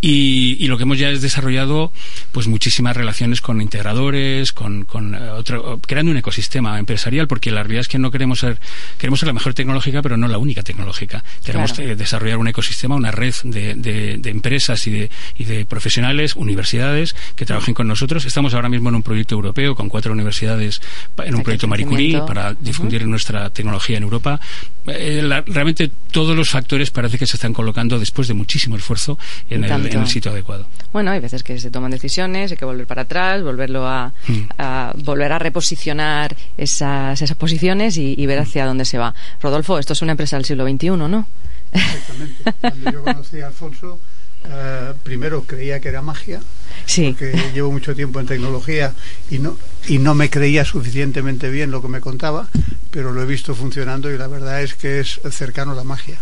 Y, 0.00 0.56
y 0.60 0.66
lo 0.66 0.76
que 0.76 0.82
hemos 0.82 0.98
ya 0.98 1.10
es 1.10 1.22
desarrollado 1.22 1.92
pues 2.32 2.48
muchísimas 2.48 2.96
relaciones 2.96 3.40
con 3.40 3.60
integradores, 3.60 4.52
con, 4.52 4.84
con 4.84 5.14
eh, 5.14 5.30
otro, 5.30 5.80
creando 5.80 6.12
un 6.12 6.18
ecosistema 6.18 6.51
empresarial, 6.54 7.28
porque 7.28 7.50
la 7.50 7.62
realidad 7.62 7.82
es 7.82 7.88
que 7.88 7.98
no 7.98 8.10
queremos 8.10 8.40
ser, 8.40 8.58
queremos 8.98 9.20
ser 9.20 9.28
la 9.28 9.32
mejor 9.32 9.54
tecnológica, 9.54 10.02
pero 10.02 10.16
no 10.16 10.28
la 10.28 10.38
única 10.38 10.62
tecnológica. 10.62 11.24
Queremos 11.44 11.78
eh, 11.78 11.96
desarrollar 11.96 12.38
un 12.38 12.48
ecosistema, 12.48 12.94
una 12.94 13.10
red 13.10 13.34
de, 13.44 13.74
de, 13.74 14.30
empresas 14.30 14.86
y 14.86 14.90
de, 14.90 15.10
y 15.36 15.44
de 15.44 15.64
profesionales, 15.64 16.36
universidades 16.36 17.14
que 17.36 17.46
trabajen 17.46 17.74
con 17.74 17.88
nosotros. 17.88 18.24
Estamos 18.24 18.54
ahora 18.54 18.68
mismo 18.68 18.88
en 18.88 18.96
un 18.96 19.02
proyecto 19.02 19.34
europeo 19.34 19.74
con 19.74 19.88
cuatro 19.88 20.12
universidades, 20.12 20.80
en 21.18 21.34
un 21.34 21.42
proyecto 21.42 21.68
Marie 21.68 21.86
Curie 21.86 22.20
para 22.26 22.54
difundir 22.54 23.06
nuestra 23.06 23.50
tecnología 23.50 23.96
en 23.96 24.02
Europa. 24.02 24.40
Eh, 24.86 25.42
realmente 25.46 25.90
todos 26.10 26.36
los 26.36 26.50
factores 26.50 26.90
parece 26.90 27.18
que 27.18 27.26
se 27.26 27.36
están 27.36 27.52
colocando 27.52 27.98
después 27.98 28.28
de 28.28 28.34
muchísimo 28.34 28.76
esfuerzo 28.76 29.18
en 29.48 29.64
el, 29.64 30.06
sitio 30.06 30.30
adecuado. 30.30 30.66
Bueno, 30.92 31.10
hay 31.10 31.20
veces 31.20 31.42
que 31.42 31.58
se 31.58 31.70
toman 31.70 31.90
decisiones, 31.90 32.50
hay 32.50 32.56
que 32.56 32.64
volver 32.64 32.86
para 32.86 33.02
atrás, 33.02 33.42
volverlo 33.42 33.86
a, 33.86 34.12
mm. 34.26 34.40
a 34.58 34.92
volver 34.96 35.32
a 35.32 35.38
reposicionar 35.38 36.36
esas, 36.56 37.20
esas 37.20 37.36
posiciones 37.36 37.96
y, 37.96 38.26
ver 38.26 38.38
hacia 38.38 38.66
dónde 38.66 38.84
se 38.84 38.98
va. 38.98 39.14
Rodolfo, 39.40 39.78
esto 39.78 39.92
es 39.92 40.02
una 40.02 40.12
empresa 40.12 40.36
del 40.36 40.44
siglo 40.44 40.68
XXI, 40.68 40.90
¿no? 40.90 41.26
Exactamente. 41.72 42.52
Cuando 42.60 42.92
yo 42.92 43.02
conocí 43.02 43.40
a 43.40 43.46
Alfonso, 43.48 43.98
eh, 44.44 44.92
primero 45.02 45.44
creía 45.44 45.80
que 45.80 45.88
era 45.88 46.02
magia, 46.02 46.40
sí. 46.84 47.14
porque 47.16 47.32
llevo 47.54 47.70
mucho 47.70 47.94
tiempo 47.94 48.18
en 48.18 48.26
tecnología 48.26 48.92
y 49.30 49.38
no, 49.38 49.56
y 49.86 49.98
no 49.98 50.14
me 50.14 50.30
creía 50.30 50.64
suficientemente 50.64 51.48
bien 51.48 51.70
lo 51.70 51.80
que 51.80 51.88
me 51.88 52.00
contaba, 52.00 52.48
pero 52.90 53.12
lo 53.12 53.22
he 53.22 53.26
visto 53.26 53.54
funcionando 53.54 54.12
y 54.12 54.18
la 54.18 54.26
verdad 54.26 54.62
es 54.62 54.74
que 54.74 55.00
es 55.00 55.20
cercano 55.30 55.72
a 55.72 55.74
la 55.74 55.84
magia. 55.84 56.18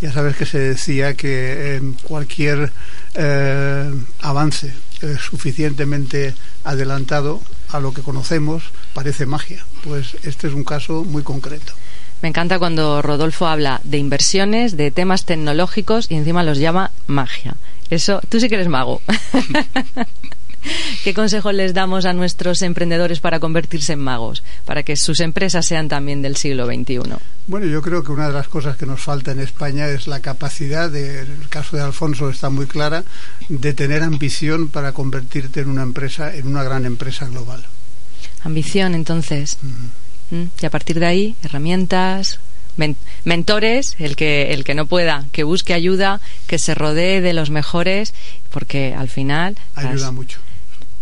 Ya 0.00 0.12
sabes 0.12 0.36
que 0.36 0.46
se 0.46 0.58
decía 0.58 1.14
que 1.14 1.76
en 1.76 1.94
cualquier 1.94 2.72
eh, 3.14 3.92
avance 4.20 4.72
eh, 5.02 5.16
suficientemente 5.18 6.34
adelantado 6.62 7.42
a 7.70 7.80
lo 7.80 7.92
que 7.92 8.02
conocemos 8.02 8.62
parece 8.94 9.26
magia. 9.26 9.64
Pues 9.82 10.16
este 10.22 10.46
es 10.46 10.54
un 10.54 10.64
caso 10.64 11.04
muy 11.04 11.22
concreto. 11.22 11.74
Me 12.22 12.28
encanta 12.28 12.58
cuando 12.58 13.02
Rodolfo 13.02 13.46
habla 13.46 13.82
de 13.84 13.98
inversiones, 13.98 14.78
de 14.78 14.90
temas 14.90 15.26
tecnológicos 15.26 16.10
y 16.10 16.14
encima 16.14 16.42
los 16.42 16.58
llama 16.58 16.90
magia. 17.06 17.56
Eso, 17.90 18.20
tú 18.30 18.40
sí 18.40 18.48
que 18.48 18.54
eres 18.54 18.68
mago. 18.68 19.02
¿Qué 21.04 21.12
consejo 21.12 21.52
les 21.52 21.74
damos 21.74 22.06
a 22.06 22.14
nuestros 22.14 22.62
emprendedores 22.62 23.20
para 23.20 23.40
convertirse 23.40 23.92
en 23.92 23.98
magos, 23.98 24.42
para 24.64 24.82
que 24.82 24.96
sus 24.96 25.20
empresas 25.20 25.66
sean 25.66 25.88
también 25.88 26.22
del 26.22 26.36
siglo 26.36 26.64
XXI? 26.64 27.00
Bueno, 27.46 27.66
yo 27.66 27.82
creo 27.82 28.02
que 28.02 28.12
una 28.12 28.28
de 28.28 28.32
las 28.32 28.48
cosas 28.48 28.78
que 28.78 28.86
nos 28.86 29.02
falta 29.02 29.32
en 29.32 29.40
España 29.40 29.88
es 29.88 30.06
la 30.06 30.20
capacidad, 30.20 30.88
de, 30.90 31.20
en 31.20 31.42
el 31.42 31.48
caso 31.50 31.76
de 31.76 31.82
Alfonso 31.82 32.30
está 32.30 32.48
muy 32.48 32.64
clara, 32.64 33.04
de 33.50 33.74
tener 33.74 34.02
ambición 34.02 34.68
para 34.68 34.92
convertirte 34.92 35.60
en 35.60 35.68
una 35.68 35.82
empresa, 35.82 36.34
en 36.34 36.46
una 36.46 36.62
gran 36.62 36.86
empresa 36.86 37.26
global. 37.26 37.66
Ambición, 38.44 38.94
entonces. 38.94 39.58
¿Mm? 40.30 40.44
Y 40.60 40.66
a 40.66 40.70
partir 40.70 41.00
de 41.00 41.06
ahí, 41.06 41.36
herramientas, 41.42 42.38
mentores, 43.24 43.96
el 43.98 44.16
que, 44.16 44.52
el 44.52 44.64
que 44.64 44.74
no 44.74 44.86
pueda, 44.86 45.26
que 45.32 45.44
busque 45.44 45.74
ayuda, 45.74 46.20
que 46.46 46.58
se 46.58 46.74
rodee 46.74 47.20
de 47.20 47.32
los 47.32 47.50
mejores, 47.50 48.14
porque 48.50 48.94
al 48.94 49.08
final... 49.08 49.56
Ayuda 49.74 50.12
mucho 50.12 50.40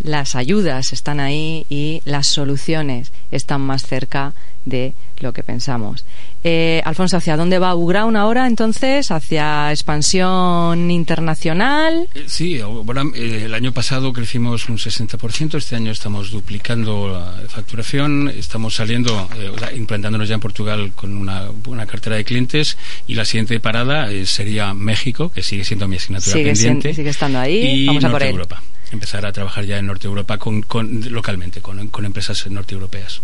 las 0.03 0.35
ayudas 0.35 0.93
están 0.93 1.21
ahí 1.21 1.67
y 1.69 2.03
las 2.05 2.27
soluciones 2.27 3.13
están 3.31 3.61
más 3.61 3.87
cerca 3.87 4.35
de 4.65 4.95
lo 5.21 5.33
que 5.33 5.43
pensamos. 5.43 6.05
Eh, 6.45 6.83
Alfonso, 6.85 7.17
¿hacia 7.17 7.37
dónde 7.37 7.59
va 7.59 7.75
Uground 7.75 8.17
ahora 8.17 8.47
entonces? 8.47 9.11
¿Hacia 9.11 9.71
expansión 9.71 10.91
internacional? 10.91 12.09
Eh, 12.15 12.25
sí, 12.27 12.61
bueno, 12.85 13.13
eh, 13.15 13.43
el 13.45 13.55
año 13.55 13.73
pasado 13.73 14.13
crecimos 14.13 14.69
un 14.69 14.77
60%, 14.77 15.57
este 15.57 15.77
año 15.77 15.93
estamos 15.93 16.31
duplicando 16.31 17.09
la 17.09 17.49
facturación, 17.49 18.29
estamos 18.29 18.75
saliendo, 18.75 19.29
implantándonos 19.77 20.29
ya 20.29 20.35
en 20.35 20.41
Portugal 20.41 20.93
con 20.95 21.17
una, 21.17 21.47
buena 21.65 21.87
cartera 21.87 22.17
de 22.17 22.25
clientes 22.25 22.77
y 23.07 23.15
la 23.15 23.25
siguiente 23.25 23.61
parada 23.61 24.09
sería 24.25 24.75
México, 24.75 25.31
que 25.31 25.43
sigue 25.43 25.65
siendo 25.65 25.87
mi 25.87 25.97
asignatura 25.97 26.35
pendiente. 26.35 26.95
sigue 26.95 27.11
estando 27.11 27.39
ahí, 27.39 27.83
y 27.83 27.87
Vamos 27.87 28.05
a 28.05 28.11
por 28.11 28.23
Europa 28.23 28.63
empezar 28.93 29.27
a 29.27 29.33
trabajar 29.33 29.65
ya 29.65 29.79
en 29.79 29.87
Norte 29.87 30.07
Europa 30.07 30.39
con, 30.39 30.65
localmente, 31.11 31.61
con, 31.61 31.89
con 31.89 32.05
empresas 32.05 32.47
norteeuropeas. 32.47 33.21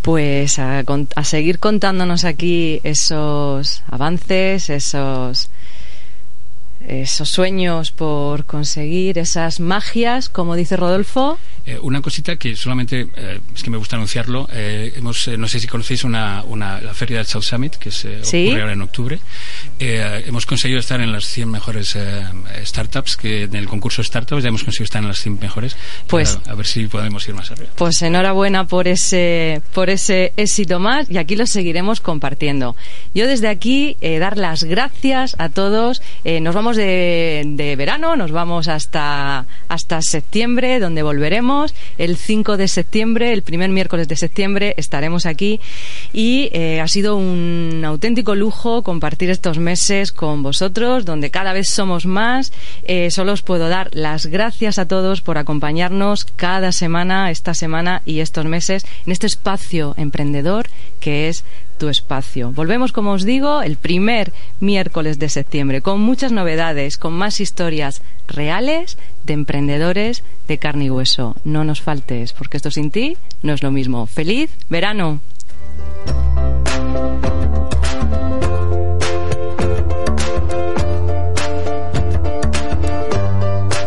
Pues 0.00 0.58
a, 0.58 0.84
seguir 1.24 1.58
contándonos 1.58 2.24
aquí 2.24 2.80
esos 2.82 3.82
avances, 3.86 4.70
esos 4.70 5.50
esos 6.86 7.28
sueños 7.28 7.90
por 7.90 8.44
conseguir 8.44 9.18
esas 9.18 9.60
magias, 9.60 10.28
como 10.28 10.56
dice 10.56 10.76
Rodolfo. 10.76 11.38
Eh, 11.64 11.78
una 11.80 12.02
cosita 12.02 12.34
que 12.36 12.56
solamente 12.56 13.06
eh, 13.16 13.40
es 13.54 13.62
que 13.62 13.70
me 13.70 13.76
gusta 13.76 13.94
anunciarlo. 13.94 14.48
Eh, 14.52 14.94
hemos, 14.96 15.28
no 15.28 15.46
sé 15.46 15.60
si 15.60 15.68
conocéis 15.68 16.02
una, 16.02 16.42
una, 16.44 16.80
la 16.80 16.92
feria 16.92 17.18
del 17.18 17.26
South 17.26 17.42
Summit, 17.42 17.76
que 17.76 17.92
se 17.92 18.24
¿Sí? 18.24 18.46
ocurre 18.46 18.62
ahora 18.62 18.72
en 18.72 18.82
octubre. 18.82 19.20
hemos 19.78 20.44
conseguido 20.44 20.80
estar 20.80 21.00
en 21.00 21.12
las 21.12 21.24
100 21.26 21.50
mejores 21.50 21.96
startups, 22.64 23.16
que 23.16 23.44
en 23.44 23.54
el 23.54 23.68
concurso 23.68 24.02
startups 24.02 24.42
ya 24.42 24.48
hemos 24.48 24.64
conseguido 24.64 24.84
estar 24.84 25.02
en 25.02 25.08
las 25.08 25.20
100 25.20 25.38
mejores. 25.40 25.76
Pues, 26.08 26.38
a 26.46 26.54
ver 26.54 26.66
si 26.66 26.86
podemos 26.86 27.26
ir 27.28 27.34
más 27.34 27.50
arriba. 27.50 27.70
Pues 27.76 28.02
enhorabuena 28.02 28.66
por 28.66 28.88
ese, 28.88 29.62
por 29.72 29.88
ese 29.88 30.32
éxito 30.36 30.80
más 30.80 31.08
y 31.10 31.18
aquí 31.18 31.36
lo 31.36 31.46
seguiremos 31.46 32.00
compartiendo. 32.00 32.74
Yo 33.14 33.26
desde 33.28 33.48
aquí 33.48 33.96
dar 34.00 34.36
las 34.36 34.64
gracias 34.64 35.36
a 35.38 35.48
todos. 35.48 36.02
nos 36.24 36.54
de 36.76 37.74
verano, 37.76 38.16
nos 38.16 38.32
vamos 38.32 38.68
hasta, 38.68 39.46
hasta 39.68 40.02
septiembre, 40.02 40.80
donde 40.80 41.02
volveremos 41.02 41.74
el 41.98 42.16
5 42.16 42.56
de 42.56 42.68
septiembre, 42.68 43.32
el 43.32 43.42
primer 43.42 43.70
miércoles 43.70 44.08
de 44.08 44.16
septiembre, 44.16 44.74
estaremos 44.76 45.26
aquí 45.26 45.60
y 46.12 46.50
eh, 46.52 46.80
ha 46.80 46.88
sido 46.88 47.16
un 47.16 47.82
auténtico 47.84 48.34
lujo 48.34 48.82
compartir 48.82 49.30
estos 49.30 49.58
meses 49.58 50.12
con 50.12 50.42
vosotros, 50.42 51.04
donde 51.04 51.30
cada 51.30 51.52
vez 51.52 51.68
somos 51.68 52.06
más. 52.06 52.52
Eh, 52.84 53.10
solo 53.10 53.32
os 53.32 53.42
puedo 53.42 53.68
dar 53.68 53.88
las 53.92 54.26
gracias 54.26 54.78
a 54.78 54.86
todos 54.86 55.20
por 55.20 55.38
acompañarnos 55.38 56.24
cada 56.24 56.72
semana, 56.72 57.30
esta 57.30 57.54
semana 57.54 58.02
y 58.04 58.20
estos 58.20 58.44
meses 58.44 58.84
en 59.06 59.12
este 59.12 59.26
espacio 59.26 59.94
emprendedor 59.96 60.68
que 61.00 61.28
es 61.28 61.44
tu 61.78 61.88
espacio. 61.88 62.52
Volvemos, 62.52 62.92
como 62.92 63.12
os 63.12 63.24
digo, 63.24 63.62
el 63.62 63.76
primer 63.76 64.32
miércoles 64.60 65.18
de 65.18 65.28
septiembre 65.28 65.80
con 65.82 66.00
muchas 66.00 66.32
novedades, 66.32 66.96
con 66.96 67.12
más 67.12 67.40
historias 67.40 68.02
reales 68.28 68.98
de 69.24 69.34
emprendedores 69.34 70.24
de 70.48 70.58
carne 70.58 70.86
y 70.86 70.90
hueso. 70.90 71.36
No 71.44 71.64
nos 71.64 71.82
faltes, 71.82 72.32
porque 72.32 72.56
esto 72.56 72.70
sin 72.70 72.90
ti 72.90 73.16
no 73.42 73.52
es 73.52 73.62
lo 73.62 73.70
mismo. 73.70 74.06
¡Feliz 74.06 74.50
verano! 74.68 75.20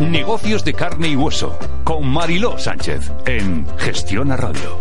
Negocios 0.00 0.64
de 0.64 0.74
carne 0.74 1.08
y 1.08 1.16
hueso 1.16 1.58
con 1.82 2.06
Mariló 2.06 2.58
Sánchez 2.58 3.10
en 3.26 3.66
Gestiona 3.78 4.36
Radio. 4.36 4.76